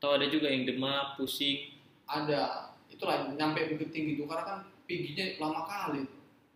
atau 0.00 0.16
ada 0.16 0.24
juga 0.32 0.48
yang 0.48 0.64
demam 0.64 1.12
pusing 1.20 1.76
Ada. 2.08 2.72
Itulah 2.88 3.36
nyampe 3.36 3.68
bukit 3.68 3.92
tinggi 3.92 4.16
itu 4.16 4.24
karena 4.24 4.40
kan 4.48 4.58
perginya 4.88 5.26
lama 5.36 5.60
kali. 5.68 6.08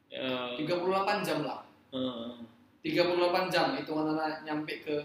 eh, 0.09 0.57
38 0.65 1.21
jam 1.21 1.45
lah. 1.45 1.61
eh, 1.93 2.41
38 2.81 3.53
jam 3.53 3.77
hitungan 3.77 4.17
anak 4.17 4.41
nyampe 4.49 4.81
ke 4.81 4.97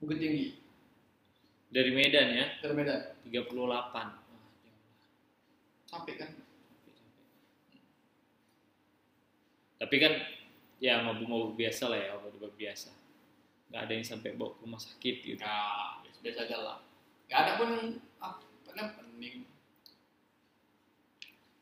Bukit 0.00 0.16
Tinggi 0.16 0.56
dari 1.68 1.92
Medan 1.92 2.32
ya 2.32 2.46
dari 2.64 2.72
Medan. 2.72 3.00
38 3.28 3.52
Wah, 3.52 3.76
jauh. 3.92 4.80
Capek 5.84 6.16
kan? 6.16 6.30
tapi 9.76 9.96
kan 10.00 10.12
ya 10.82 11.00
mabuk-mabuk 11.02 11.56
biasa 11.56 11.88
lah 11.88 11.98
ya 11.98 12.10
obat-obat 12.18 12.52
biasa. 12.56 12.90
Nggak 13.72 13.82
ada 13.82 13.92
yang 13.92 14.06
sampai 14.06 14.30
bawa 14.38 14.54
ke 14.54 14.58
rumah 14.62 14.80
sakit 14.80 15.16
gitu. 15.24 15.42
Ya, 15.42 16.00
biasa 16.22 16.38
aja 16.46 16.56
lah. 16.62 16.78
Gak 17.26 17.38
ada 17.42 17.52
pun 17.58 17.70
penting. 18.76 19.42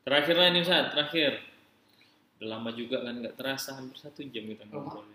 terakhir 0.04 0.36
lah 0.36 0.46
ini 0.52 0.60
Ustaz, 0.60 0.92
terakhir. 0.92 1.40
Udah 2.36 2.48
lama 2.60 2.70
juga 2.76 3.00
kan 3.00 3.24
nggak 3.24 3.40
terasa 3.40 3.72
hampir 3.78 3.96
satu 3.96 4.20
jam 4.28 4.44
kita 4.44 4.68
ngobrol 4.68 5.08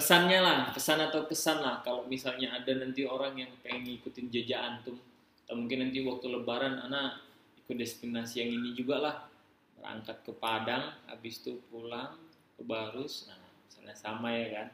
pesannya 0.00 0.38
lah 0.40 0.58
pesan 0.70 1.02
atau 1.02 1.26
kesan 1.26 1.60
lah 1.60 1.84
kalau 1.84 2.06
misalnya 2.06 2.56
ada 2.56 2.72
nanti 2.78 3.04
orang 3.04 3.36
yang 3.36 3.52
pengen 3.60 3.84
ngikutin 3.90 4.32
jejak 4.32 4.56
antum 4.56 4.96
atau 5.44 5.54
mungkin 5.58 5.84
nanti 5.84 6.00
waktu 6.06 6.26
lebaran 6.30 6.78
anak 6.88 7.20
ikut 7.66 7.76
destinasi 7.76 8.40
yang 8.40 8.50
ini 8.54 8.70
juga 8.72 8.96
lah 8.96 9.14
berangkat 9.80 10.20
ke 10.22 10.32
Padang 10.36 10.92
habis 11.08 11.40
itu 11.40 11.56
pulang 11.72 12.20
ke 12.54 12.62
Barus 12.62 13.26
nah 13.26 13.40
misalnya 13.64 13.96
sama 13.96 14.28
ya 14.30 14.46
kan 14.60 14.68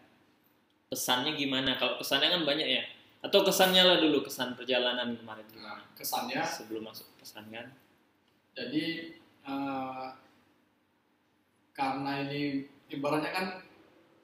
pesannya 0.90 1.38
gimana 1.38 1.78
kalau 1.78 1.98
pesannya 2.02 2.28
kan 2.30 2.42
banyak 2.42 2.68
ya 2.68 2.84
atau 3.22 3.42
kesannya 3.42 3.82
lah 3.82 3.96
dulu 3.98 4.22
kesan 4.22 4.54
perjalanan 4.54 5.14
kemarin 5.14 5.46
gimana 5.50 5.82
Nah, 5.82 5.82
kesannya 5.98 6.42
sebelum 6.44 6.90
masuk 6.90 7.06
pesan 7.18 7.48
kan 7.50 7.66
jadi 8.56 9.14
eh, 9.46 10.06
karena 11.76 12.24
ini 12.24 12.64
ibaratnya 12.88 13.30
kan 13.30 13.46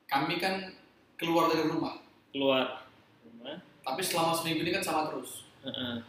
kami 0.08 0.40
kan 0.40 0.72
keluar 1.20 1.52
dari 1.52 1.68
rumah. 1.68 2.00
keluar 2.32 2.88
rumah 3.28 3.60
Tapi 3.84 4.00
selama 4.00 4.32
seminggu 4.32 4.64
ini 4.64 4.72
kan 4.72 4.84
sama 4.84 5.10
terus. 5.10 5.44
Heeh. 5.66 6.00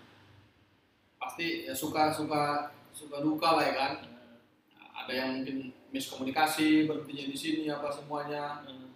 Pasti 1.19 1.67
ya 1.67 1.73
suka 1.75 2.13
suka 2.13 2.71
suka 2.93 3.19
duka 3.19 3.59
lah 3.59 3.63
ya 3.65 3.73
kan. 3.75 3.93
Ada 4.93 5.11
yang 5.13 5.29
mungkin 5.41 5.73
miskomunikasi 5.89 6.85
berhentinya 6.85 7.25
di 7.33 7.37
sini 7.37 7.63
apa 7.67 7.89
semuanya. 7.89 8.61
Heeh. 8.63 8.89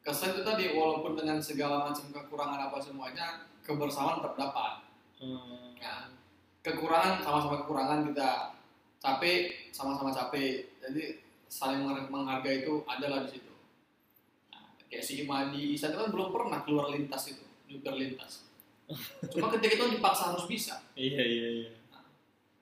Kesan 0.00 0.34
itu 0.34 0.42
tadi 0.42 0.74
walaupun 0.74 1.14
dengan 1.14 1.38
segala 1.38 1.86
macam 1.88 2.10
kekurangan 2.10 2.70
apa 2.70 2.78
semuanya 2.82 3.46
kebersamaan 3.62 4.20
tetap 4.20 4.34
dapat. 4.36 4.72
Hmm. 5.20 5.76
Nah, 5.76 6.08
kekurangan 6.60 7.24
sama-sama 7.24 7.64
kekurangan 7.64 8.08
kita 8.12 8.60
capek 9.00 9.72
sama-sama 9.72 10.12
capek 10.12 10.68
jadi 10.76 11.24
saling 11.48 11.82
meng- 11.88 12.12
menghargai 12.12 12.62
itu 12.62 12.84
adalah 12.84 13.24
di 13.24 13.40
situ 13.40 13.52
nah, 14.52 14.76
kayak 14.92 15.04
si 15.04 15.24
Imadi 15.24 15.72
Isan 15.72 15.96
itu 15.96 15.98
kan 16.04 16.12
belum 16.12 16.28
pernah 16.30 16.60
keluar 16.62 16.92
lintas 16.92 17.32
itu 17.32 17.44
nyuper 17.66 17.96
lintas 17.96 18.44
cuma 19.32 19.48
ketika 19.56 19.80
itu 19.80 19.84
dipaksa 19.96 20.36
harus 20.36 20.44
bisa 20.44 20.84
iya 20.92 21.24
iya 21.24 21.48
iya 21.64 21.70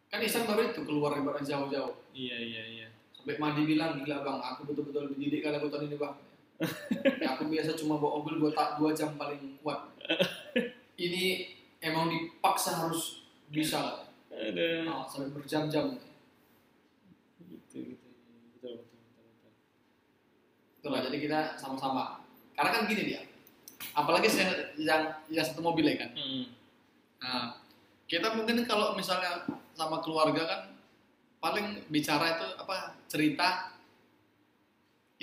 kan 0.09 0.21
Isan 0.25 0.49
baru 0.49 0.73
itu 0.73 0.81
keluar 0.89 1.17
ibarat 1.17 1.45
jauh-jauh. 1.45 1.95
Iya 2.17 2.37
iya 2.37 2.63
iya. 2.65 2.87
Sampai 3.13 3.37
Madi 3.37 3.69
bilang 3.69 4.01
gila 4.01 4.25
bang 4.25 4.39
aku 4.41 4.73
betul-betul 4.73 5.13
dididik 5.15 5.45
kali 5.45 5.57
aku 5.61 5.69
tahun 5.69 5.93
ini 5.93 5.97
bang. 6.01 6.17
Ya, 7.23 7.39
aku 7.39 7.47
biasa 7.47 7.79
cuma 7.79 8.03
bawa 8.03 8.19
mobil 8.19 8.43
dua, 8.43 8.51
ta- 8.51 8.75
dua 8.79 8.91
jam 8.91 9.15
paling 9.15 9.59
kuat. 9.63 9.79
Ini 10.99 11.47
emang 11.79 12.11
dipaksa 12.11 12.83
harus 12.83 13.23
bisa. 13.47 13.79
Lah 13.79 14.09
ada. 14.35 14.67
Nah, 14.87 15.07
sampai 15.07 15.31
berjam-jam. 15.35 15.99
Gitu 17.43 17.95
gitu. 17.95 18.07
Betul 18.59 18.83
betul 18.83 19.01
betul 19.07 19.25
betul. 19.31 19.51
Itulah, 20.83 21.01
jadi 21.07 21.17
kita 21.23 21.39
sama-sama. 21.59 22.23
Karena 22.59 22.71
kan 22.75 22.83
gini 22.91 23.03
dia, 23.15 23.23
apalagi 23.95 24.27
yang 24.27 24.51
yang, 24.79 25.03
yang 25.31 25.47
satu 25.47 25.63
mobil 25.63 25.87
ya 25.87 26.07
kan. 26.07 26.11
Hmm. 26.19 26.45
Nah, 27.23 27.47
kita 28.11 28.35
mungkin 28.35 28.67
kalau 28.67 28.99
misalnya 28.99 29.47
sama 29.79 30.03
keluarga 30.03 30.43
kan 30.43 30.61
paling 31.39 31.87
bicara 31.87 32.35
itu 32.35 32.47
apa 32.59 32.99
cerita 33.07 33.71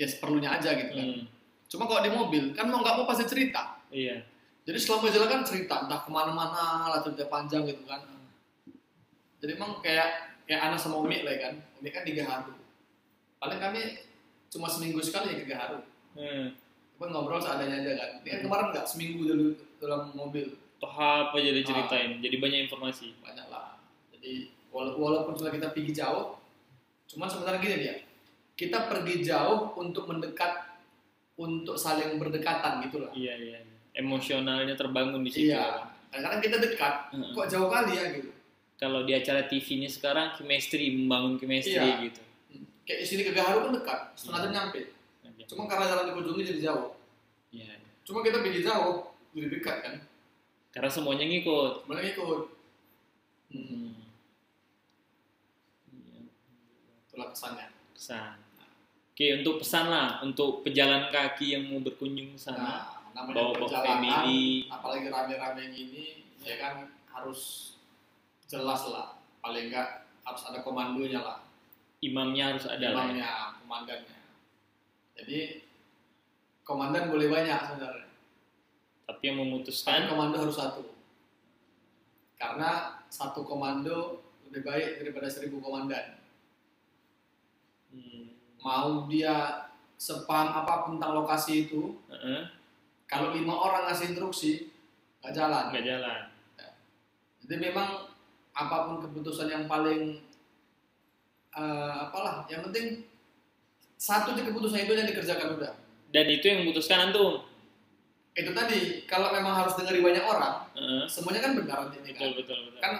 ya 0.00 0.08
seperlunya 0.08 0.48
aja 0.56 0.72
gitu 0.72 0.92
kan. 0.96 1.06
Hmm. 1.12 1.24
Cuma 1.68 1.84
kalau 1.84 2.00
di 2.00 2.10
mobil 2.12 2.44
kan 2.56 2.64
mau 2.72 2.80
nggak 2.80 2.96
mau 2.96 3.06
pasti 3.08 3.28
cerita. 3.28 3.76
iya 3.92 4.24
Jadi 4.66 4.78
selama 4.82 5.06
jalan 5.12 5.28
kan 5.30 5.40
cerita 5.46 5.74
entah 5.86 6.00
ke 6.02 6.10
mana-mana 6.10 6.90
lah 6.90 6.98
cerita 7.04 7.28
panjang 7.30 7.62
gitu 7.68 7.84
kan. 7.86 8.02
Jadi 9.38 9.50
emang 9.54 9.78
kayak 9.84 10.40
kayak 10.48 10.60
anak 10.72 10.78
sama 10.80 11.04
Umi 11.04 11.22
lah 11.22 11.32
ya 11.36 11.40
kan. 11.50 11.54
Umi 11.78 11.90
kan 11.92 12.02
di 12.02 12.16
Gaharu. 12.16 12.56
Paling 13.38 13.60
kami 13.60 13.82
cuma 14.50 14.66
seminggu 14.66 14.98
sekali 15.04 15.36
ya 15.36 15.44
ke 15.44 15.46
Gaharu. 15.52 15.78
hmm. 16.16 16.46
Cuma 16.96 17.12
ngobrol 17.12 17.38
seadanya 17.38 17.84
aja 17.84 17.92
kan. 17.94 18.10
Ini 18.24 18.28
kan 18.32 18.40
kemarin 18.48 18.66
nggak 18.72 18.86
seminggu 18.88 19.22
dulu 19.28 19.46
dalam 19.78 20.10
mobil 20.16 20.48
Toh 20.76 20.92
apa 20.92 21.32
jadi 21.40 21.64
Ah. 21.64 21.66
ceritain 21.72 22.10
jadi 22.20 22.36
banyak 22.36 22.68
informasi 22.68 23.16
banyak 23.24 23.46
lah. 23.48 23.55
Jadi 24.26 24.50
wala- 24.68 24.98
walaupun 24.98 25.38
kita 25.38 25.70
pergi 25.70 25.92
jauh, 25.94 26.34
cuma 27.06 27.30
sebenarnya 27.30 27.62
gini 27.62 27.76
dia, 27.78 27.94
kita 28.52 28.90
pergi 28.90 29.22
jauh 29.22 29.70
untuk 29.78 30.10
mendekat, 30.10 30.66
untuk 31.36 31.78
saling 31.78 32.18
berdekatan 32.18 32.82
gitu 32.82 32.98
lah. 32.98 33.14
iya 33.14 33.36
iya 33.36 33.58
iya. 33.60 33.74
emosionalnya 33.94 34.74
terbangun 34.74 35.22
di 35.22 35.30
situ 35.30 35.48
Iya. 35.48 35.86
Karena 36.10 36.26
kan 36.28 36.40
kita 36.40 36.56
dekat, 36.58 36.94
kok 37.12 37.46
jauh 37.46 37.68
kali 37.68 37.92
ya 37.94 38.04
gitu. 38.10 38.32
kalau 38.74 39.04
di 39.04 39.12
acara 39.12 39.44
TV 39.44 39.62
ini 39.76 39.86
sekarang 39.86 40.34
chemistry 40.34 40.90
membangun 40.90 41.36
chemistry 41.36 41.76
Iya. 41.78 42.02
gitu 42.02 42.20
Kayak 42.82 42.98
di 42.98 43.06
sini 43.06 43.22
ke 43.22 43.32
Gaharu 43.32 43.58
kan 43.62 43.72
dekat, 43.74 43.98
setengah 44.14 44.40
jam 44.42 44.52
nyampe. 44.52 44.80
Cuma 45.44 45.66
karena 45.66 45.86
jalan 45.86 46.04
dikunjungi 46.08 46.42
jadi 46.46 46.60
jauh. 46.64 46.94
Iya. 47.50 47.78
Cuma 48.02 48.20
kita 48.20 48.40
pergi 48.40 48.60
jauh, 48.60 49.06
jadi 49.30 49.46
dekat 49.52 49.76
kan. 49.80 49.94
karena 50.70 50.90
semuanya 50.90 51.24
ngikut 51.24 51.72
Sebenarnya 51.82 52.10
ikut. 52.12 52.40
Hmm. 53.48 53.64
Hmm. 53.64 53.92
Iya. 55.88 56.20
Itulah 57.16 57.32
kesannya. 57.32 57.66
pesan 57.96 58.36
oke 59.16 59.26
untuk 59.40 59.54
pesan 59.64 59.88
lah 59.88 60.20
untuk 60.20 60.60
pejalan 60.60 61.08
kaki 61.08 61.56
yang 61.56 61.64
mau 61.72 61.80
berkunjung 61.80 62.36
ke 62.36 62.40
sana 62.44 62.92
Nah, 63.16 63.32
bawa 63.32 63.56
bawa 63.56 63.56
perjalanan, 63.56 64.04
family 64.04 64.68
apalagi 64.68 65.08
rame-rame 65.08 65.72
gini, 65.72 66.28
ya 66.44 66.60
kan 66.60 66.92
harus 67.08 67.72
jelas 68.44 68.84
lah. 68.92 69.16
Paling 69.40 69.72
enggak 69.72 70.04
harus 70.20 70.42
ada 70.44 70.60
komandonya 70.60 71.24
lah, 71.24 71.38
imamnya 72.04 72.52
harus 72.52 72.68
ada 72.68 72.92
lah 72.92 73.08
ya. 73.08 73.16
imamnya, 73.16 73.32
komandannya. 73.64 74.18
Jadi 75.16 75.64
komandan 76.60 77.08
boleh 77.08 77.32
banyak 77.32 77.56
sebenarnya, 77.56 78.08
tapi 79.08 79.22
yang 79.32 79.40
tapi 79.40 79.48
memutuskan 79.48 80.12
komando 80.12 80.36
harus 80.36 80.60
satu. 80.60 80.84
Karena 82.36 83.00
satu 83.08 83.48
komando 83.48 84.20
lebih 84.44 84.60
baik 84.60 85.00
daripada 85.00 85.32
seribu 85.32 85.64
komandan. 85.64 86.15
Hmm, 87.96 88.24
Mau 88.60 89.08
dia 89.08 89.64
sepaham 89.96 90.52
apa 90.52 90.84
pun 90.84 91.00
tentang 91.00 91.16
lokasi 91.16 91.64
itu, 91.64 91.96
heeh, 92.06 92.44
kalau 93.06 93.32
lima 93.32 93.54
orang 93.54 93.88
ngasih 93.88 94.12
instruksi, 94.12 94.68
nggak 95.18 95.32
jalan. 95.32 95.64
nggak 95.72 95.86
jalan 95.86 96.20
Jadi 97.40 97.54
memang 97.62 98.10
apa 98.52 98.76
pun 98.84 98.98
keputusan 99.00 99.46
yang 99.46 99.64
paling 99.64 100.18
eh, 101.52 101.92
apalah, 101.96 102.44
yang 102.46 102.60
penting 102.62 103.06
satu 103.96 104.34
aja 104.34 104.44
keputusan 104.44 104.84
itu 104.84 104.92
yang 104.92 105.08
dikerjakan 105.08 105.56
udah. 105.56 105.72
dan 106.06 106.26
itu 106.26 106.44
yang 106.44 106.60
memutuskan 106.62 107.08
antum 107.08 107.40
Itu 108.32 108.52
tadi 108.52 109.06
kalau 109.06 109.32
memang 109.32 109.56
harus 109.56 109.72
dengeri 109.74 110.04
banyak 110.04 110.20
orang, 110.20 110.68
Heeh, 110.76 111.02
semuanya 111.08 111.40
kan 111.40 111.52
benar 111.56 111.76
nanti 111.86 111.96
ini 111.98 112.12
betul 112.12 112.20
kan. 112.20 112.36
betul 112.36 112.58
betul 112.68 112.80
Kan 112.82 112.92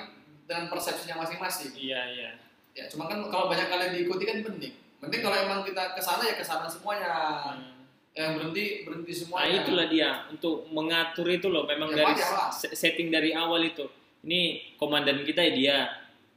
dengan 0.47 0.65
persepsinya 0.71 1.21
masing-masing. 1.21 1.77
iya 1.77 2.01
iya 2.09 2.31
Ya, 2.73 2.85
cuma 2.89 3.05
kan 3.05 3.21
kalau 3.27 3.49
banyak 3.49 3.67
kalian 3.67 3.93
diikuti 3.93 4.25
kan 4.25 4.41
penting. 4.43 4.73
Penting 5.07 5.23
kalau 5.23 5.37
emang 5.39 5.61
kita 5.63 5.95
ke 5.95 6.01
sana 6.01 6.23
ya 6.23 6.35
ke 6.35 6.43
sana 6.43 6.67
semuanya. 6.67 7.11
Hmm. 7.49 7.75
Yang 8.11 8.31
berhenti 8.35 8.65
berhenti 8.83 9.13
Nah 9.13 9.19
semuanya. 9.21 9.57
itulah 9.61 9.87
dia 9.87 10.09
untuk 10.27 10.67
mengatur 10.69 11.27
itu 11.29 11.47
loh 11.47 11.63
memang 11.65 11.91
Ya, 11.91 12.03
dari 12.03 12.15
se- 12.51 12.73
setting 12.73 13.09
dari 13.09 13.31
awal 13.31 13.63
itu. 13.63 13.87
Ini 14.23 14.41
komandan 14.75 15.23
kita 15.23 15.41
ya 15.41 15.53
dia 15.53 15.79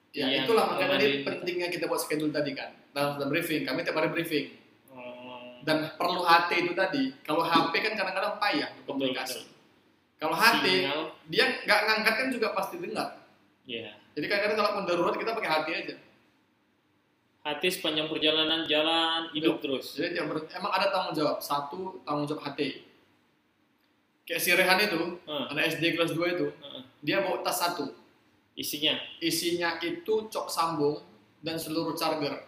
Ya 0.09 0.26
Yang 0.28 0.43
itulah 0.43 0.65
makanya 0.67 0.97
kemarin- 0.97 1.22
pentingnya 1.24 1.67
kita 1.70 1.86
buat 1.86 1.97
schedule 1.99 2.30
tadi 2.30 2.51
kan. 2.51 2.74
Dalam, 2.89 3.15
dalam 3.15 3.30
briefing, 3.30 3.61
kami 3.61 3.82
tiap 3.82 3.93
hari 3.93 4.09
briefing. 4.09 4.57
Oh, 4.89 5.61
Dan 5.61 5.86
perlu 5.93 6.22
HT 6.22 6.51
itu 6.59 6.74
tadi. 6.74 7.13
Kalau 7.22 7.41
HP 7.41 7.74
kan 7.78 7.93
kadang-kadang 7.95 8.36
payah 8.36 8.74
untuk 8.76 8.97
Betul, 8.97 9.13
komunikasi. 9.13 9.39
Kalau 10.17 10.34
HT, 10.34 10.65
sinyal, 10.65 10.99
dia 11.26 11.45
nggak 11.61 11.80
ngangkat 11.80 12.13
kan 12.15 12.28
juga 12.30 12.47
pasti 12.51 12.76
dengar. 12.78 13.22
ya. 13.63 13.93
Jadi 14.11 14.26
kadang-kadang 14.26 14.57
kalau 14.57 14.72
mendarurat 14.76 15.13
kita 15.15 15.32
pakai 15.32 15.49
HT 15.55 15.67
aja. 15.78 15.95
Hati 17.49 17.65
sepanjang 17.67 18.05
perjalanan 18.05 18.61
jalan 18.63 19.33
hidup 19.33 19.57
terus. 19.57 19.97
Jadi 19.97 20.13
dia 20.13 20.23
ber- 20.23 20.45
emang 20.51 20.69
ada 20.69 20.87
tanggung 20.87 21.17
jawab. 21.17 21.41
Satu 21.41 21.97
tanggung 21.99 22.23
jawab 22.23 22.45
HT. 22.45 22.85
Kayak 24.23 24.37
si 24.39 24.49
Rehan 24.53 24.77
itu, 24.79 25.01
Eh, 25.19 25.45
anak 25.49 25.63
SD 25.67 25.97
kelas 25.97 26.13
2 26.13 26.29
itu, 26.29 26.45
eh, 26.53 26.81
dia 27.01 27.19
bawa 27.19 27.41
tas 27.41 27.57
satu. 27.57 27.89
isinya. 28.53 28.91
Isinya 29.17 29.79
itu 29.79 30.27
cok 30.27 30.45
sambung 30.45 30.99
dan 31.39 31.55
seluruh 31.55 31.95
charger. 31.95 32.43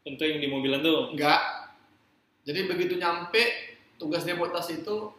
Tentu 0.00 0.22
yang 0.22 0.38
di 0.38 0.46
mobilan 0.46 0.78
tuh. 0.78 1.10
Enggak. 1.10 1.42
Jadi 2.40 2.64
begitu 2.64 2.94
nyampe, 2.96 3.42
tugas 3.98 4.22
dia 4.22 4.32
buat 4.32 4.48
tas 4.48 4.70
itu 4.70 5.10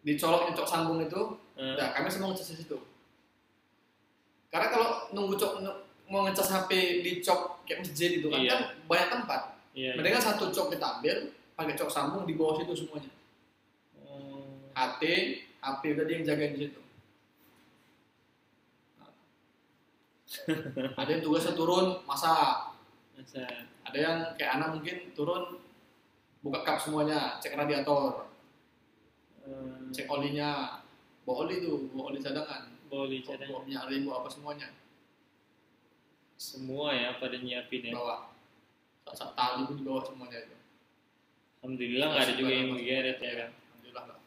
dicoloknya 0.00 0.52
cok 0.54 0.68
sambung 0.68 1.00
itu, 1.00 1.22
Eh, 1.52 1.74
Nah, 1.74 1.92
kami 1.92 2.08
semua 2.08 2.30
ngecas 2.30 2.48
di 2.50 2.60
situ. 2.60 2.76
Karena 4.48 4.68
kalau 4.68 4.88
nunggu 5.10 5.34
cok 5.34 5.52
mau 6.12 6.28
ngecas 6.28 6.52
HP 6.52 7.00
di 7.00 7.24
cok 7.24 7.64
kayak 7.64 7.80
masjid 7.80 8.20
itu 8.20 8.28
kan, 8.28 8.44
Iya. 8.44 8.52
kan 8.52 8.60
banyak 8.84 9.08
tempat. 9.08 9.40
iya. 9.72 9.96
Mendingan 9.96 10.20
satu 10.20 10.52
cok 10.52 10.76
kita 10.76 11.00
ambil, 11.00 11.32
pakai 11.56 11.72
cok 11.72 11.88
sambung 11.88 12.28
di 12.28 12.36
bawah 12.36 12.60
situ 12.60 12.84
semuanya. 12.84 13.08
Oh, 14.04 14.68
HT, 14.76 15.02
HP 15.64 15.82
udah 15.96 16.04
dia 16.04 16.14
yang 16.20 16.26
jagain 16.28 16.52
di 16.52 16.60
situ. 16.68 16.80
Ada 21.00 21.10
yang 21.16 21.22
tugasnya 21.24 21.52
turun 21.56 22.00
masak, 22.08 22.72
masa. 23.16 23.44
ada 23.84 23.98
yang 24.00 24.16
kayak 24.40 24.56
anak 24.56 24.68
mungkin 24.80 24.96
turun 25.12 25.60
buka 26.40 26.64
kap 26.64 26.80
semuanya, 26.80 27.36
cek 27.36 27.52
radiator, 27.52 28.32
eh, 29.44 29.92
cek 29.92 30.08
olinya, 30.08 30.80
bawa 31.28 31.44
oli 31.44 31.60
tuh, 31.60 31.92
bawa 31.92 32.12
oli 32.16 32.18
cadangan, 32.24 32.72
bawa 32.88 33.04
cadang. 33.20 33.48
bawa 33.52 33.60
minyak 33.68 33.84
bawa 34.08 34.24
apa 34.24 34.28
semuanya. 34.32 34.68
Semua 36.42 36.90
ya 36.90 37.14
pada 37.16 37.38
nyiapin 37.38 37.86
ya. 37.86 37.94
bawa 37.94 38.26
saat 39.08 39.30
tali 39.32 39.62
pun 39.62 39.76
dibawa 39.76 40.00
semuanya 40.02 40.38
itu 40.40 40.56
Alhamdulillah 41.56 42.06
nggak 42.08 42.24
ada 42.24 42.34
juga 42.34 42.52
yang 42.52 42.68
menggeret 42.72 43.18
ya 43.18 43.32
kan. 43.36 43.50
alhamdulillah 43.52 44.04
lah 44.08 44.18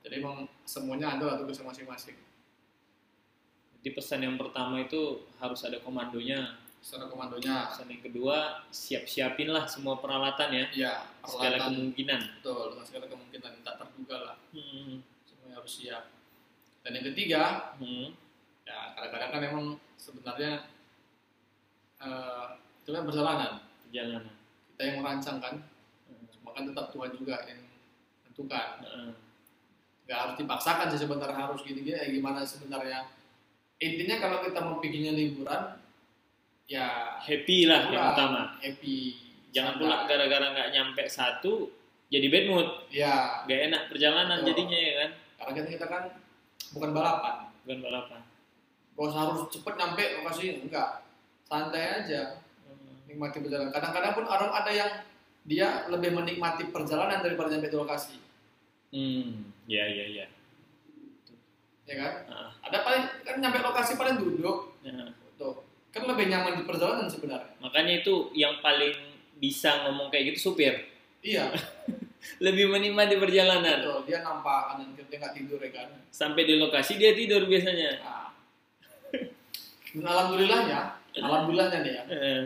jadi 0.00 0.14
emang 0.16 0.36
semuanya 0.64 1.06
ada 1.12 1.24
lah 1.24 1.36
tugas 1.38 1.60
masing-masing 1.60 2.16
Jadi 3.76 3.88
pesan 3.92 4.20
yang 4.20 4.34
pertama 4.34 4.80
itu 4.80 4.98
harus 5.36 5.62
ada 5.62 5.78
komandonya. 5.78 6.58
secara 6.78 7.06
komandonya 7.06 7.68
Pesan 7.68 7.86
yang 7.88 8.02
kedua 8.02 8.36
siap-siapin 8.68 9.46
lah 9.48 9.66
semua 9.66 9.98
peralatan 9.98 10.50
ya. 10.50 10.66
ya 10.72 10.92
Segala 11.22 11.58
kemungkinan. 11.64 12.20
betul 12.40 12.78
segala 12.82 13.06
kemungkinan 13.06 13.52
tak 13.62 13.74
terduga 13.76 14.16
lah 14.24 14.36
Hmm. 14.50 15.02
semuanya 15.22 15.54
harus 15.56 15.72
siap 15.76 16.04
dan 16.80 16.90
yang 16.92 17.06
ketiga 17.06 17.42
Hmm. 17.76 18.10
ya 18.62 18.94
kadang-kadang 18.94 19.30
kan 19.30 19.42
emang 19.44 19.66
sebenarnya 19.96 20.66
eh, 21.98 22.44
itu 22.78 22.90
kan 22.90 23.02
perjalanan 23.02 23.52
Perjalanan. 23.82 24.24
kita 24.70 24.82
yang 24.84 24.96
merancang 25.00 25.38
kan 25.38 25.54
Hmm. 26.06 26.22
cuma 26.30 26.50
kan 26.50 26.62
tetap 26.64 26.86
Tuhan 26.88 27.10
juga 27.12 27.36
yang 27.44 27.60
tentukan 28.24 28.68
Heeh. 28.80 29.10
nggak 30.04 30.18
harus 30.18 30.34
dipaksakan 30.36 30.86
sih 30.88 31.00
sebenarnya 31.00 31.40
harus 31.42 31.60
gini-gini 31.60 31.92
ya 31.92 32.06
gimana 32.06 32.40
sebenarnya 32.40 33.10
intinya 33.76 34.16
kalau 34.18 34.38
kita 34.40 34.58
mau 34.58 34.78
bikinnya 34.78 35.12
liburan 35.12 35.76
ya 36.64 37.18
Happy 37.18 37.64
lah 37.64 37.86
yang 37.86 38.12
utama. 38.12 38.42
happy 38.56 39.18
Jangan 39.50 39.74
pula 39.76 40.04
gara-gara 40.04 40.46
nggak 40.48 40.68
nyampe 40.70 41.02
satu 41.06 41.70
jadi 42.06 42.26
bad 42.26 42.44
mood. 42.46 42.68
ya 42.86 43.42
Gak 43.44 43.60
enak 43.66 43.82
perjalanan 43.88 44.38
Betul. 44.38 44.48
jadinya 44.52 44.78
ya 44.78 44.92
kan. 44.96 45.10
karena 45.36 45.52
kita, 45.54 45.68
kita 45.74 45.86
kan 45.86 46.02
bukan 46.70 46.90
balapan 46.92 47.34
Bukan 47.62 47.78
balapan. 47.80 48.20
usah 48.94 49.20
harus 49.22 49.42
cepet 49.48 49.74
nyampe 49.74 50.04
lokasi 50.16 50.44
enggak 50.60 51.02
santai 51.46 52.02
aja 52.02 52.42
Hmm. 52.60 52.98
nikmati 53.06 53.38
perjalanan 53.38 53.70
kadang-kadang 53.70 54.12
pun 54.12 54.24
orang 54.24 54.50
ada 54.52 54.68
yang 54.68 54.90
dia 55.42 55.86
lebih 55.86 56.10
menikmati 56.12 56.68
perjalanan 56.68 57.18
daripada 57.18 57.48
nyampe 57.48 57.68
di 57.68 57.76
lokasi 57.76 58.16
Hmm. 58.88 59.50
Ya 59.64 59.82
ya 59.84 60.04
ya. 60.12 60.26
ya 61.84 61.94
kan 61.96 62.12
Ah. 62.26 62.50
ada 62.60 62.78
paling 62.80 63.02
kan 63.20 63.36
nyampe 63.36 63.58
lokasi 63.60 63.94
paling 63.94 64.16
duduk 64.16 64.74
Nah, 64.82 65.06
tuh 65.36 65.62
kan 65.88 66.02
lebih 66.04 66.26
nyaman 66.26 66.54
di 66.56 66.64
perjalanan 66.64 67.06
sebenarnya 67.06 67.54
makanya 67.56 68.00
itu 68.00 68.14
yang 68.32 68.58
paling 68.58 68.94
bisa 69.36 69.84
ngomong 69.84 70.08
kayak 70.08 70.32
gitu 70.32 70.50
supir. 70.50 70.74
iya 71.20 71.46
Lebih 72.36 72.66
menikmati 72.66 73.14
perjalanan. 73.16 73.78
betul 73.80 74.02
dia 74.02 74.18
nampak 74.20 74.74
kiri 74.74 75.06
dia 75.06 75.16
nggak 75.16 75.34
tidur 75.36 75.58
ya 75.58 75.70
kan 75.72 75.88
Sampai 76.08 76.42
di 76.42 76.56
lokasi 76.56 76.96
dia 76.96 77.12
tidur 77.12 77.46
biasanya. 77.46 78.02
Nah, 78.02 78.34
dan 79.94 80.04
alhamdulillahnya, 80.04 80.80
alhamdulillahnya 81.22 81.78
nih 81.84 81.92
ya, 81.92 82.02
eh, 82.12 82.42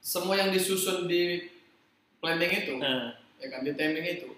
semua 0.00 0.38
yang 0.38 0.50
disusun 0.52 1.08
di 1.10 1.50
planning 2.22 2.52
itu, 2.64 2.72
nah, 2.78 3.12
ya 3.40 3.46
kan 3.52 3.60
di 3.66 3.72
timing 3.74 4.06
itu, 4.06 4.28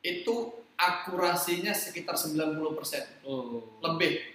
itu 0.00 0.34
akurasinya 0.80 1.72
sekitar 1.76 2.16
90% 2.16 3.24
oh. 3.28 3.60
lebih. 3.84 4.32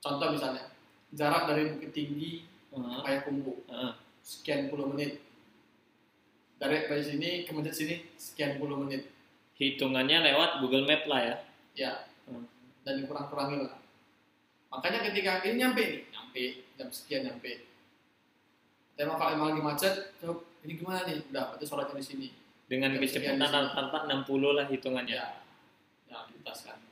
Contoh 0.00 0.32
misalnya, 0.32 0.64
jarak 1.12 1.44
dari 1.46 1.68
Bukit 1.76 1.92
Tinggi 1.92 2.48
ke 2.72 2.76
Ah, 2.80 3.04
Payakumbuh 3.04 3.68
ah. 3.68 3.92
sekian 4.24 4.72
puluh 4.72 4.88
menit. 4.88 5.20
Dari 6.56 6.88
dari 6.88 7.04
sini 7.04 7.44
ke 7.44 7.52
masjid 7.52 7.74
sini 7.74 7.94
sekian 8.16 8.56
puluh 8.56 8.80
menit. 8.80 9.12
Hitungannya 9.60 10.24
lewat 10.32 10.64
Google 10.64 10.88
Map 10.88 11.04
lah 11.04 11.20
ya. 11.20 11.36
Ya, 11.76 11.92
Hmm. 12.24 12.48
dan 12.86 13.02
dikurang-kurangin 13.02 13.66
lah. 13.68 13.76
Makanya 14.72 15.04
ketika 15.12 15.44
ini 15.44 15.60
nyampe 15.60 15.82
nih, 15.84 16.02
nyampe 16.08 16.44
jam 16.82 16.90
sekian 16.90 17.22
nyampe. 17.30 17.70
Tema 18.98 19.14
kalau 19.14 19.38
emang 19.38 19.54
lagi 19.54 19.62
macet, 19.62 19.94
coba 20.18 20.42
ini 20.66 20.72
gimana 20.74 21.06
nih? 21.06 21.22
Udah, 21.30 21.54
berarti 21.54 21.64
sholatnya 21.64 22.02
di 22.02 22.06
sini. 22.06 22.28
Dengan 22.66 22.98
kecepatan 22.98 23.38
rata-rata 23.38 23.98
60 24.10 24.58
lah 24.58 24.66
hitungannya. 24.66 25.14
Ya, 25.14 25.28
ya 26.10 26.18
lintas 26.26 26.66
kan. 26.66 26.82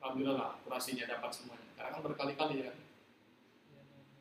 Alhamdulillah 0.00 0.36
lah, 0.36 0.50
kurasinya 0.64 1.08
dapat 1.08 1.30
semuanya. 1.32 1.68
Karena 1.76 1.88
kan 1.96 2.00
berkali-kali 2.04 2.68
ya. 2.68 2.72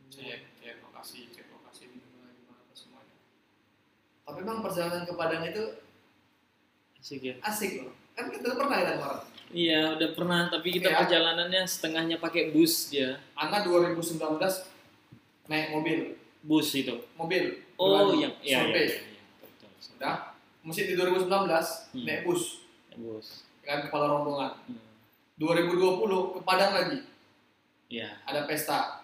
Cek, 0.09 0.39
cek 0.63 0.75
lokasi, 0.83 1.27
cek 1.35 1.47
lokasi 1.51 1.91
gimana 1.91 2.31
gimana 2.33 2.59
apa 2.63 2.73
semuanya. 2.75 3.15
Tapi 4.25 4.39
memang 4.41 4.63
perjalanan 4.63 5.03
ke 5.03 5.13
Padang 5.15 5.43
itu 5.43 5.63
Asik 6.99 7.23
ya. 7.23 7.35
asik 7.39 7.71
loh. 7.87 7.95
Kan 8.11 8.27
kita 8.27 8.59
pernah 8.59 8.75
ya 8.75 8.99
kemarin. 8.99 9.28
Iya, 9.49 9.97
udah 9.97 10.09
pernah, 10.13 10.45
tapi 10.45 10.69
kita 10.71 10.87
Iya. 10.87 10.97
perjalanannya 11.01 11.61
setengahnya 11.65 12.17
pakai 12.17 12.53
bus 12.53 12.93
dia. 12.93 13.17
Ana 13.33 13.65
2019 13.65 14.69
naik 15.45 15.73
mobil, 15.73 16.13
Bus 16.39 16.69
itu. 16.71 16.93
mobil. 17.13 17.57
Oh, 17.75 18.13
yang 18.13 18.29
iya, 18.39 18.61
iya, 18.61 18.69
iya, 18.69 18.81
iya. 18.85 19.21
Betul. 19.41 19.69
Udah, 19.97 20.15
mesti 20.61 20.81
di 20.85 20.93
2019 20.93 21.65
Hmm. 21.89 22.05
naik 22.05 22.21
bus 22.23 22.61
Bus. 22.93 23.27
kan 23.59 23.81
kepala 23.81 24.05
rombongan. 24.11 24.53
Hmm. 24.65 24.81
2020 25.35 26.35
ke 26.35 26.39
Padang 26.43 26.71
lagi, 26.71 26.99
Iya. 27.89 28.21
ada 28.23 28.45
pesta. 28.45 29.01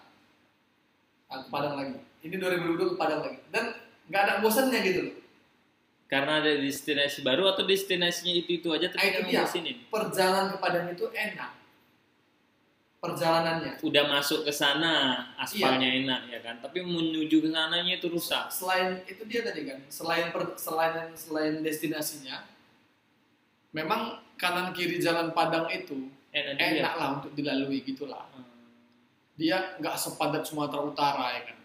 Nah, 1.26 1.42
ke 1.42 1.48
Padang 1.48 1.74
lagi. 1.74 1.98
Ini 2.22 2.34
2022 2.36 2.94
ke 2.94 2.96
Padang 2.96 3.20
lagi. 3.20 3.38
Dan 3.50 3.74
nggak 4.06 4.22
ada 4.22 4.34
bosannya 4.38 4.78
gitu 4.80 5.00
loh. 5.02 5.14
Karena 6.06 6.38
ada 6.38 6.52
destinasi 6.54 7.26
baru 7.26 7.50
atau 7.50 7.66
destinasinya 7.66 8.30
itu 8.30 8.62
itu 8.62 8.68
aja 8.70 8.86
tapi 8.88 9.02
nggak 9.10 9.26
dia. 9.26 9.42
mau 9.42 9.50
sini. 9.50 9.72
Perjalanan 9.90 10.54
ke 10.54 10.56
Padang 10.62 10.86
itu 10.90 11.04
enak. 11.10 11.50
Perjalanannya. 13.02 13.72
Udah 13.82 14.04
masuk 14.08 14.46
ke 14.46 14.52
sana, 14.54 15.26
aspalnya 15.36 15.84
Iya. 15.86 15.98
enak 16.02 16.20
ya 16.30 16.38
kan. 16.42 16.56
Tapi 16.62 16.78
menuju 16.80 17.42
ke 17.42 17.50
sananya 17.50 17.92
itu 17.98 18.06
rusak. 18.08 18.48
Selain 18.50 19.02
itu 19.04 19.22
dia 19.26 19.42
tadi 19.42 19.66
kan, 19.66 19.78
selain 19.86 20.30
per- 20.30 20.54
selain 20.56 21.10
selain 21.12 21.60
destinasinya, 21.60 22.46
memang 23.70 24.22
kanan 24.38 24.70
kiri 24.72 24.98
jalan 24.98 25.30
Padang 25.30 25.66
itu 25.70 26.10
Enak 26.36 26.60
enak 26.60 26.94
lah 27.00 27.08
untuk 27.16 27.32
dilalui 27.32 27.80
gitulah. 27.80 28.28
Hmm. 28.36 28.44
Dia 29.40 29.72
nggak 29.80 29.96
sepadat 29.96 30.44
Sumatera 30.44 30.84
Utara 30.84 31.26
ya 31.32 31.40
kan. 31.48 31.58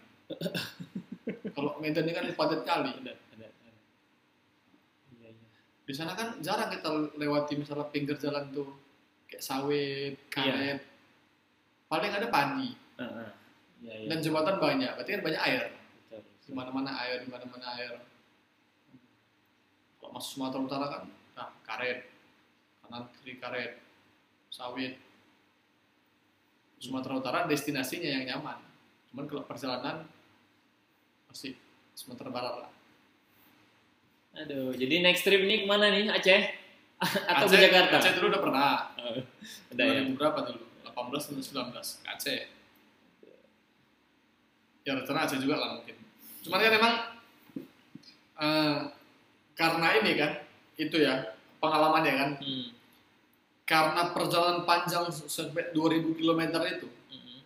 Kalau 1.54 1.76
Medan 1.76 2.08
ini 2.08 2.16
kan 2.16 2.24
padat 2.32 2.64
kali. 2.64 2.88
Ada, 2.88 3.12
ada, 3.12 3.46
ada. 3.52 3.70
Iya, 5.12 5.28
iya. 5.28 5.48
Di 5.82 5.92
sana 5.94 6.14
kan 6.14 6.38
jarang 6.38 6.70
kita 6.70 7.18
lewati 7.18 7.58
misalnya 7.58 7.90
pinggir 7.90 8.14
jalan 8.18 8.48
tuh 8.54 8.70
kayak 9.26 9.42
sawit, 9.42 10.14
karet. 10.30 10.78
Paling 11.90 12.12
ada 12.12 12.28
padi 12.30 12.70
Heeh. 12.96 13.30
Iya, 13.82 13.94
iya. 13.98 14.08
dan 14.14 14.18
jembatan 14.22 14.56
banyak. 14.62 14.92
Berarti 14.94 15.10
kan 15.18 15.22
banyak 15.26 15.42
air. 15.42 15.62
Di 16.42 16.52
mana-mana 16.54 16.90
air, 17.02 17.26
di 17.26 17.28
mana-mana 17.30 17.66
air. 17.74 17.98
Kalau 19.98 20.10
masuk 20.14 20.38
Sumatera 20.38 20.62
Utara 20.62 20.86
kan, 20.86 21.02
nah 21.34 21.48
karet, 21.66 22.06
kanan 22.82 23.10
kiri 23.18 23.38
karet, 23.42 23.82
sawit. 24.50 24.98
Sumatera 26.78 27.18
Utara 27.18 27.38
destinasinya 27.46 28.06
yang 28.06 28.24
nyaman. 28.26 28.58
Cuman 29.10 29.24
kalau 29.30 29.42
perjalanan 29.46 30.06
masih 31.30 31.54
Sumatera 31.94 32.30
Barat 32.30 32.54
lah. 32.66 32.70
Aduh, 34.32 34.72
jadi 34.72 35.04
next 35.04 35.22
trip 35.22 35.44
nih 35.44 35.64
ke 35.64 35.66
mana 35.68 35.92
nih? 35.92 36.08
Aceh? 36.08 36.40
Atau 37.30 37.46
ke 37.46 37.54
Aceh, 37.54 37.60
Jakarta? 37.60 37.94
Aceh 38.00 38.12
dulu 38.16 38.26
udah 38.32 38.40
pernah. 38.40 38.70
Oh, 38.96 39.20
udah 39.76 39.84
ya. 39.84 40.00
2000 40.08 40.16
berapa 40.16 40.38
dulu? 40.48 40.64
18 40.88 40.92
atau 40.92 41.42
19 41.68 42.00
ke 42.00 42.08
Aceh. 42.08 42.40
Ya 44.82 44.92
rencana 44.96 45.18
Aceh 45.24 45.38
juga 45.38 45.56
lah 45.56 45.68
mungkin. 45.76 45.96
Cuman 46.42 46.58
kan 46.58 46.72
emang 46.72 46.94
eh, 48.34 48.76
karena 49.54 49.88
ini 50.00 50.12
kan 50.16 50.32
itu 50.74 50.96
ya 50.98 51.14
pengalamannya 51.60 52.14
kan 52.16 52.30
Hmm. 52.40 52.74
karena 53.62 54.10
perjalanan 54.10 54.66
panjang 54.66 55.06
sampai 55.06 55.70
2000 55.70 56.16
km 56.16 56.40
itu 56.66 56.88
Hmm. 57.06 57.38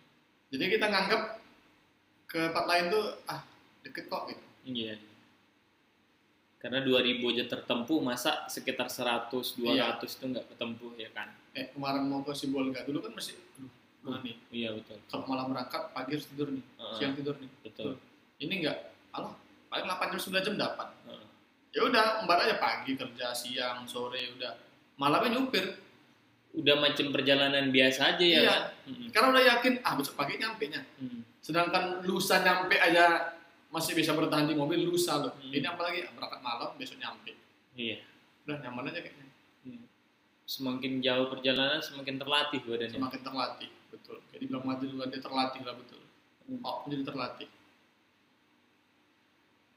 jadi 0.49 0.73
kita 0.73 0.85
nganggap 0.89 1.37
ke 2.25 2.49
tempat 2.49 2.65
lain 2.65 2.85
tuh 2.89 3.03
ah 3.27 3.45
deket 3.85 4.09
kok 4.09 4.25
gitu 4.27 4.41
Iya. 4.65 4.95
Karena 6.57 6.81
2000 6.81 7.21
aja 7.27 7.45
tertempuh, 7.47 7.99
masa 7.99 8.45
sekitar 8.45 8.87
100, 8.87 9.29
200 9.29 10.01
itu 10.09 10.25
nggak 10.27 10.45
ketempuh 10.49 10.91
ya 10.95 11.09
kan? 11.11 11.29
eh 11.53 11.69
kemarin 11.71 12.03
mau 12.03 12.21
ke 12.21 12.29
Sibolga 12.31 12.81
dulu 12.81 13.01
kan 13.01 13.11
masih 13.11 13.33
aduh 13.33 13.69
mana 14.03 14.21
nih 14.21 14.37
Iya 14.51 14.69
betul. 14.71 14.97
kalau 15.07 15.25
malam 15.25 15.49
berangkat 15.49 15.89
pagi 15.89 16.13
harus 16.13 16.27
tidur 16.27 16.49
nih 16.49 16.61
Heeh. 16.61 16.93
siang 16.95 17.13
tidur 17.13 17.33
nih 17.35 17.49
Betul. 17.61 17.97
ini 18.37 18.53
enggak 18.61 18.77
Allah 19.09 19.33
paling 19.67 19.85
8 19.87 20.11
jam 20.11 20.21
9 20.21 20.37
jam 20.43 20.55
dapat 20.55 20.87
Heeh. 21.03 21.25
ya 21.71 21.81
udah 21.83 22.05
empat 22.21 22.37
aja 22.39 22.55
pagi 22.57 22.93
kerja 22.93 23.27
siang 23.31 23.85
sore 23.85 24.21
udah 24.33 24.53
malamnya 24.95 25.33
nyupir 25.35 25.81
Udah 26.53 26.73
macam 26.75 27.09
perjalanan 27.11 27.69
biasa 27.69 28.01
aja 28.11 28.25
ya 28.27 28.39
Iya. 28.39 28.45
kan? 28.47 28.61
Mm-mm. 28.87 29.07
karena 29.09 29.27
udah 29.31 29.43
yakin 29.51 29.73
ah 29.81 29.93
besok 29.93 30.13
pagi 30.15 30.37
nyampe 30.37 30.65
nya 30.67 30.81
Hmm. 30.95 31.21
sedangkan 31.37 31.83
lusa 32.03 32.37
nyampe 32.39 32.77
aja 32.77 33.33
masih 33.69 33.93
bisa 33.93 34.11
bertahan 34.11 34.45
di 34.45 34.53
mobil 34.53 34.79
lusa 34.81 35.19
loh 35.19 35.33
Hmm. 35.33 35.51
ini 35.51 35.63
apalagi 35.63 36.07
berangkat 36.09 36.39
malam 36.39 36.69
besok 36.75 36.97
nyampe 36.97 37.35
Iya. 37.73 37.99
udah 38.43 38.57
nyaman 38.59 38.87
aja 38.87 38.99
kayaknya 39.01 39.27
Hmm. 39.61 39.83
Semakin 40.43 40.99
jauh 40.99 41.27
perjalanan 41.27 41.79
semakin 41.79 42.15
terlatih 42.15 42.59
badannya. 42.61 42.93
semakin 42.93 43.21
terlatih 43.21 43.69
betul 43.89 44.17
jadi 44.29 44.43
bilang 44.45 44.63
maju 44.63 44.83
juga 44.83 45.03
dia 45.05 45.19
terlatih 45.19 45.61
lah 45.61 45.75
betul 45.75 46.01
Hmm. 46.43 46.59
oh 46.61 46.87
jadi 46.87 47.03
terlatih 47.03 47.49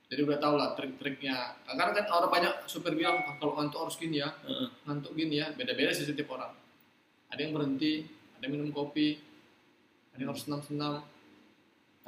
jadi 0.06 0.20
udah 0.20 0.38
tau 0.38 0.54
lah 0.54 0.74
trik-triknya 0.74 1.36
karena 1.64 1.90
kan 1.92 2.06
orang 2.12 2.30
banyak 2.32 2.54
supir 2.64 2.94
bilang 2.94 3.22
"Ah, 3.24 3.34
kalau 3.36 3.54
ngantuk 3.54 3.78
harus 3.80 3.94
gini 3.96 4.18
ya 4.18 4.30
Heeh. 4.40 4.66
ngantuk 4.84 5.14
gini 5.14 5.38
ya 5.38 5.50
beda-beda 5.52 5.90
sih 5.90 6.02
setiap 6.04 6.30
orang 6.30 6.50
ada 7.28 7.38
yang 7.38 7.50
berhenti 7.52 8.06
ada 8.34 8.42
yang 8.42 8.54
minum 8.56 8.70
kopi 8.70 9.22
ada 10.10 10.18
yang 10.18 10.30
harus 10.30 10.42
senam-senam 10.42 11.02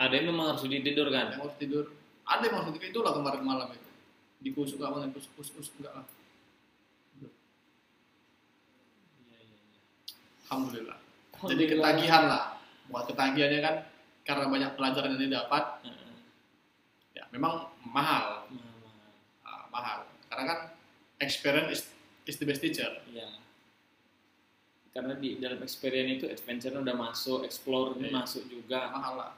Ada 0.00 0.14
yang 0.16 0.32
memang 0.32 0.56
harus 0.56 0.64
tidur 0.64 1.06
ada 1.12 1.12
kan? 1.12 1.26
yang 1.36 1.42
harus 1.44 1.56
tidur. 1.60 1.84
Ada 2.24 2.42
yang 2.48 2.54
harus 2.56 2.66
tidur. 2.72 2.88
Itulah 2.88 3.12
kemarin 3.12 3.42
malam 3.44 3.68
itu. 3.76 3.90
Dikusuk 4.42 4.80
gak 4.80 4.90
mana 4.90 5.06
kusuk 5.12 5.32
kusuk 5.36 5.54
kusuk 5.60 5.74
enggak 5.78 5.92
lah. 6.00 6.06
Alhamdulillah. 10.48 10.98
Jadi 11.48 11.62
ketagihan 11.68 12.22
lah. 12.28 12.44
Buat 12.88 13.04
ketagihannya 13.12 13.60
kan 13.60 13.74
karena 14.22 14.44
banyak 14.46 14.70
pelajaran 14.78 15.16
yang 15.16 15.22
didapat 15.30 15.64
ya 17.12 17.24
memang 17.30 17.68
mahal. 17.84 18.48
Mahal. 18.48 18.80
Ah, 19.44 19.64
mahal. 19.68 19.98
Karena 20.28 20.44
kan 20.48 20.58
experience 21.20 21.70
is, 21.70 21.82
is 22.26 22.36
the 22.40 22.46
best 22.48 22.64
teacher. 22.64 22.88
Iya. 23.08 23.28
Karena 24.92 25.16
di 25.16 25.40
dalam 25.40 25.60
experience 25.64 26.20
itu 26.20 26.26
adventure 26.28 26.76
udah 26.76 26.96
masuk, 26.96 27.48
explore 27.48 27.96
Iya. 27.96 28.12
masuk 28.12 28.44
juga, 28.50 28.92
mahal 28.92 29.14
lah 29.16 29.32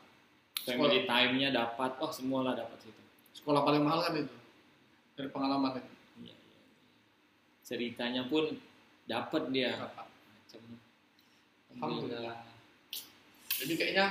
family 0.63 1.03
time-nya 1.05 1.51
dapat, 1.51 1.99
wah 1.99 2.09
semua 2.09 2.47
lah 2.47 2.55
dapat 2.55 2.79
situ. 2.81 3.03
sekolah 3.35 3.67
paling 3.67 3.83
mahal 3.83 4.01
kan 4.01 4.15
itu 4.15 4.31
dari 5.15 5.29
pengalaman 5.29 5.77
itu 5.77 5.91
Iya, 6.23 6.37
iya. 6.39 6.61
Ceritanya 7.61 8.23
pun 8.25 8.55
dapat 9.05 9.43
dia. 9.51 9.75
Dapat. 9.75 10.07
Macam 10.07 10.63
Alhamdulillah. 11.75 12.39
jadi 13.55 13.73
kayaknya 13.75 14.07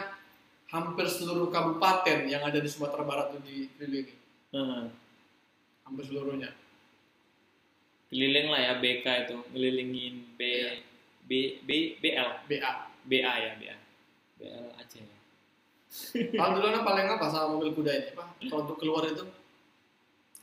hampir 0.68 1.06
seluruh 1.08 1.48
kabupaten 1.48 2.28
yang 2.28 2.44
ada 2.44 2.60
di 2.60 2.68
Sumatera 2.68 3.02
Barat 3.02 3.28
itu 3.32 3.40
dikelilingi 3.42 4.16
Heeh. 4.52 4.84
hampir 5.84 6.04
seluruhnya 6.04 6.52
Keliling 8.10 8.54
lah 8.54 8.62
ya 8.62 8.74
BK 8.78 9.06
itu, 9.26 9.38
ngelilingin 9.50 10.38
B 10.38 10.42
Iya. 10.44 10.72
B 11.24 11.32
B 11.64 11.70
BL, 11.98 12.30
BA 12.46 12.72
BA 13.08 13.34
ya 13.40 13.52
BA. 13.58 13.76
BL 14.38 14.68
Aceh. 14.78 15.02
Ya. 16.12 16.26
Alhamdulillah 16.36 16.82
paling 16.82 17.06
apa 17.08 17.26
sama 17.28 17.48
mobil 17.52 17.70
kuda 17.72 17.92
ini 17.92 18.10
pak 18.12 18.28
kalau 18.44 18.62
untuk 18.64 18.78
keluar 18.78 19.04
itu 19.06 19.24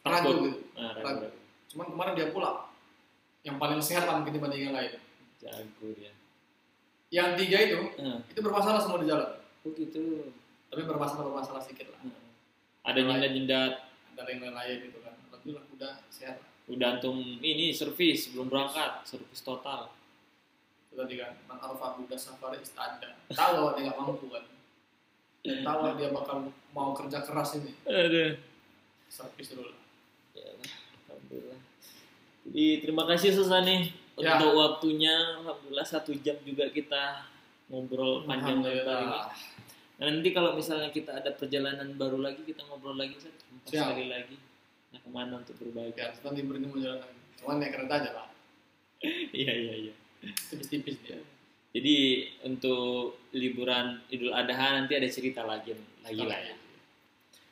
ragu 0.00 0.30
gitu 0.40 0.58
Nah, 0.72 0.94
Ragu. 0.94 1.26
ragu. 1.26 1.38
cuman 1.68 1.86
kemarin 1.88 2.12
dia 2.14 2.28
pulang 2.30 2.58
yang 3.42 3.56
paling 3.56 3.78
sehat 3.78 4.04
lah 4.04 4.16
mungkin 4.16 4.32
dibanding 4.32 4.62
yang 4.64 4.74
lain 4.74 4.96
Jago 5.36 5.86
dia. 5.92 6.12
yang 7.10 7.34
tiga 7.34 7.58
itu 7.58 7.76
Heeh. 7.94 8.18
itu 8.26 8.40
bermasalah 8.40 8.78
semua 8.78 8.98
di 8.98 9.06
jalan 9.06 9.30
Oh 9.60 9.70
gitu. 9.70 10.32
tapi 10.66 10.82
bermasalah 10.82 11.26
bermasalah 11.26 11.60
sedikit 11.60 11.90
lah 11.90 12.00
Heeh. 12.00 12.22
Ada 12.80 13.00
jendat-jendat 13.02 13.72
ada 14.12 14.28
yang 14.28 14.40
lain-lain 14.42 14.76
gitu 14.84 14.98
kan 15.00 15.14
alhamdulillah 15.26 15.64
kuda 15.66 15.88
sehat 16.08 16.36
lah 16.38 16.48
udah 16.66 16.88
antum 16.92 17.16
ini 17.40 17.70
servis 17.70 18.30
belum 18.30 18.46
berangkat 18.46 19.02
servis 19.02 19.40
total 19.40 19.90
itu 20.86 20.94
tadi 20.94 21.14
kan 21.16 21.32
man 21.44 21.58
arfa 21.58 21.96
kuda 21.96 22.14
safari 22.14 22.58
istada 22.58 23.16
tahu 23.28 23.74
dia 23.74 23.84
nggak 23.84 23.96
mampu 23.96 24.26
kan 24.28 24.44
dan 25.40 25.56
tahu 25.62 25.78
lah 25.80 25.92
dia 25.94 26.08
bakal 26.10 26.36
mau 26.70 26.92
kerja 26.92 27.18
keras 27.20 27.56
ini 27.56 27.72
Aduh. 27.84 28.36
servis 29.06 29.50
dulu 29.50 29.66
lah 29.66 29.78
Ya, 30.30 30.46
Alhamdulillah. 31.04 31.58
Jadi 32.46 32.66
terima 32.80 33.02
kasih 33.04 33.34
Susani 33.34 33.90
Ya. 34.14 34.36
untuk 34.36 34.52
waktunya. 34.54 35.10
Alhamdulillah 35.36 35.82
satu 35.82 36.14
jam 36.16 36.38
juga 36.40 36.70
kita 36.70 37.26
ngobrol 37.66 38.22
panjang 38.24 38.62
lebar. 38.62 39.26
Nah, 39.98 40.06
nanti 40.06 40.30
kalau 40.30 40.54
misalnya 40.54 40.88
kita 40.88 41.18
ada 41.18 41.34
perjalanan 41.34 41.92
baru 41.94 42.22
lagi 42.22 42.46
kita 42.46 42.62
ngobrol 42.64 42.94
lagi. 42.94 43.18
Empat 43.18 43.68
Siap. 43.68 43.90
kali 43.90 44.06
lagi. 44.06 44.36
Nah 44.90 44.98
ke 44.98 45.08
mana 45.08 45.38
untuk 45.38 45.54
berbagi? 45.56 45.94
ya 45.94 46.10
libur 46.30 46.58
ini 46.58 46.66
mau 46.66 46.78
jalan 46.78 46.98
lagi 46.98 47.18
cuman 47.38 47.54
naik 47.56 47.72
kereta 47.72 47.94
aja 47.96 48.10
lah 48.10 48.26
Iya 49.40 49.52
iya 49.54 49.74
iya. 49.88 49.92
tipis-tipis 50.50 50.98
dia 51.00 51.18
Jadi 51.70 52.26
untuk 52.50 53.30
liburan 53.30 54.02
Idul 54.10 54.34
Adha 54.34 54.82
nanti 54.82 54.98
ada 54.98 55.06
cerita 55.06 55.46
lagi 55.46 55.70
lagi 56.02 56.24
lah 56.26 56.38
ya. 56.38 56.54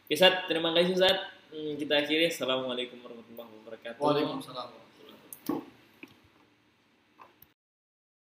Oke 0.08 0.14
Sat, 0.18 0.50
terima 0.50 0.74
kasih 0.74 0.98
Sat. 0.98 1.18
Hmm, 1.54 1.78
Kita 1.78 2.02
akhiri. 2.02 2.26
Assalamualaikum 2.28 2.98
warahmatullahi 2.98 3.50
wabarakatuh. 3.62 4.00
Waalaikumsalam 4.02 4.87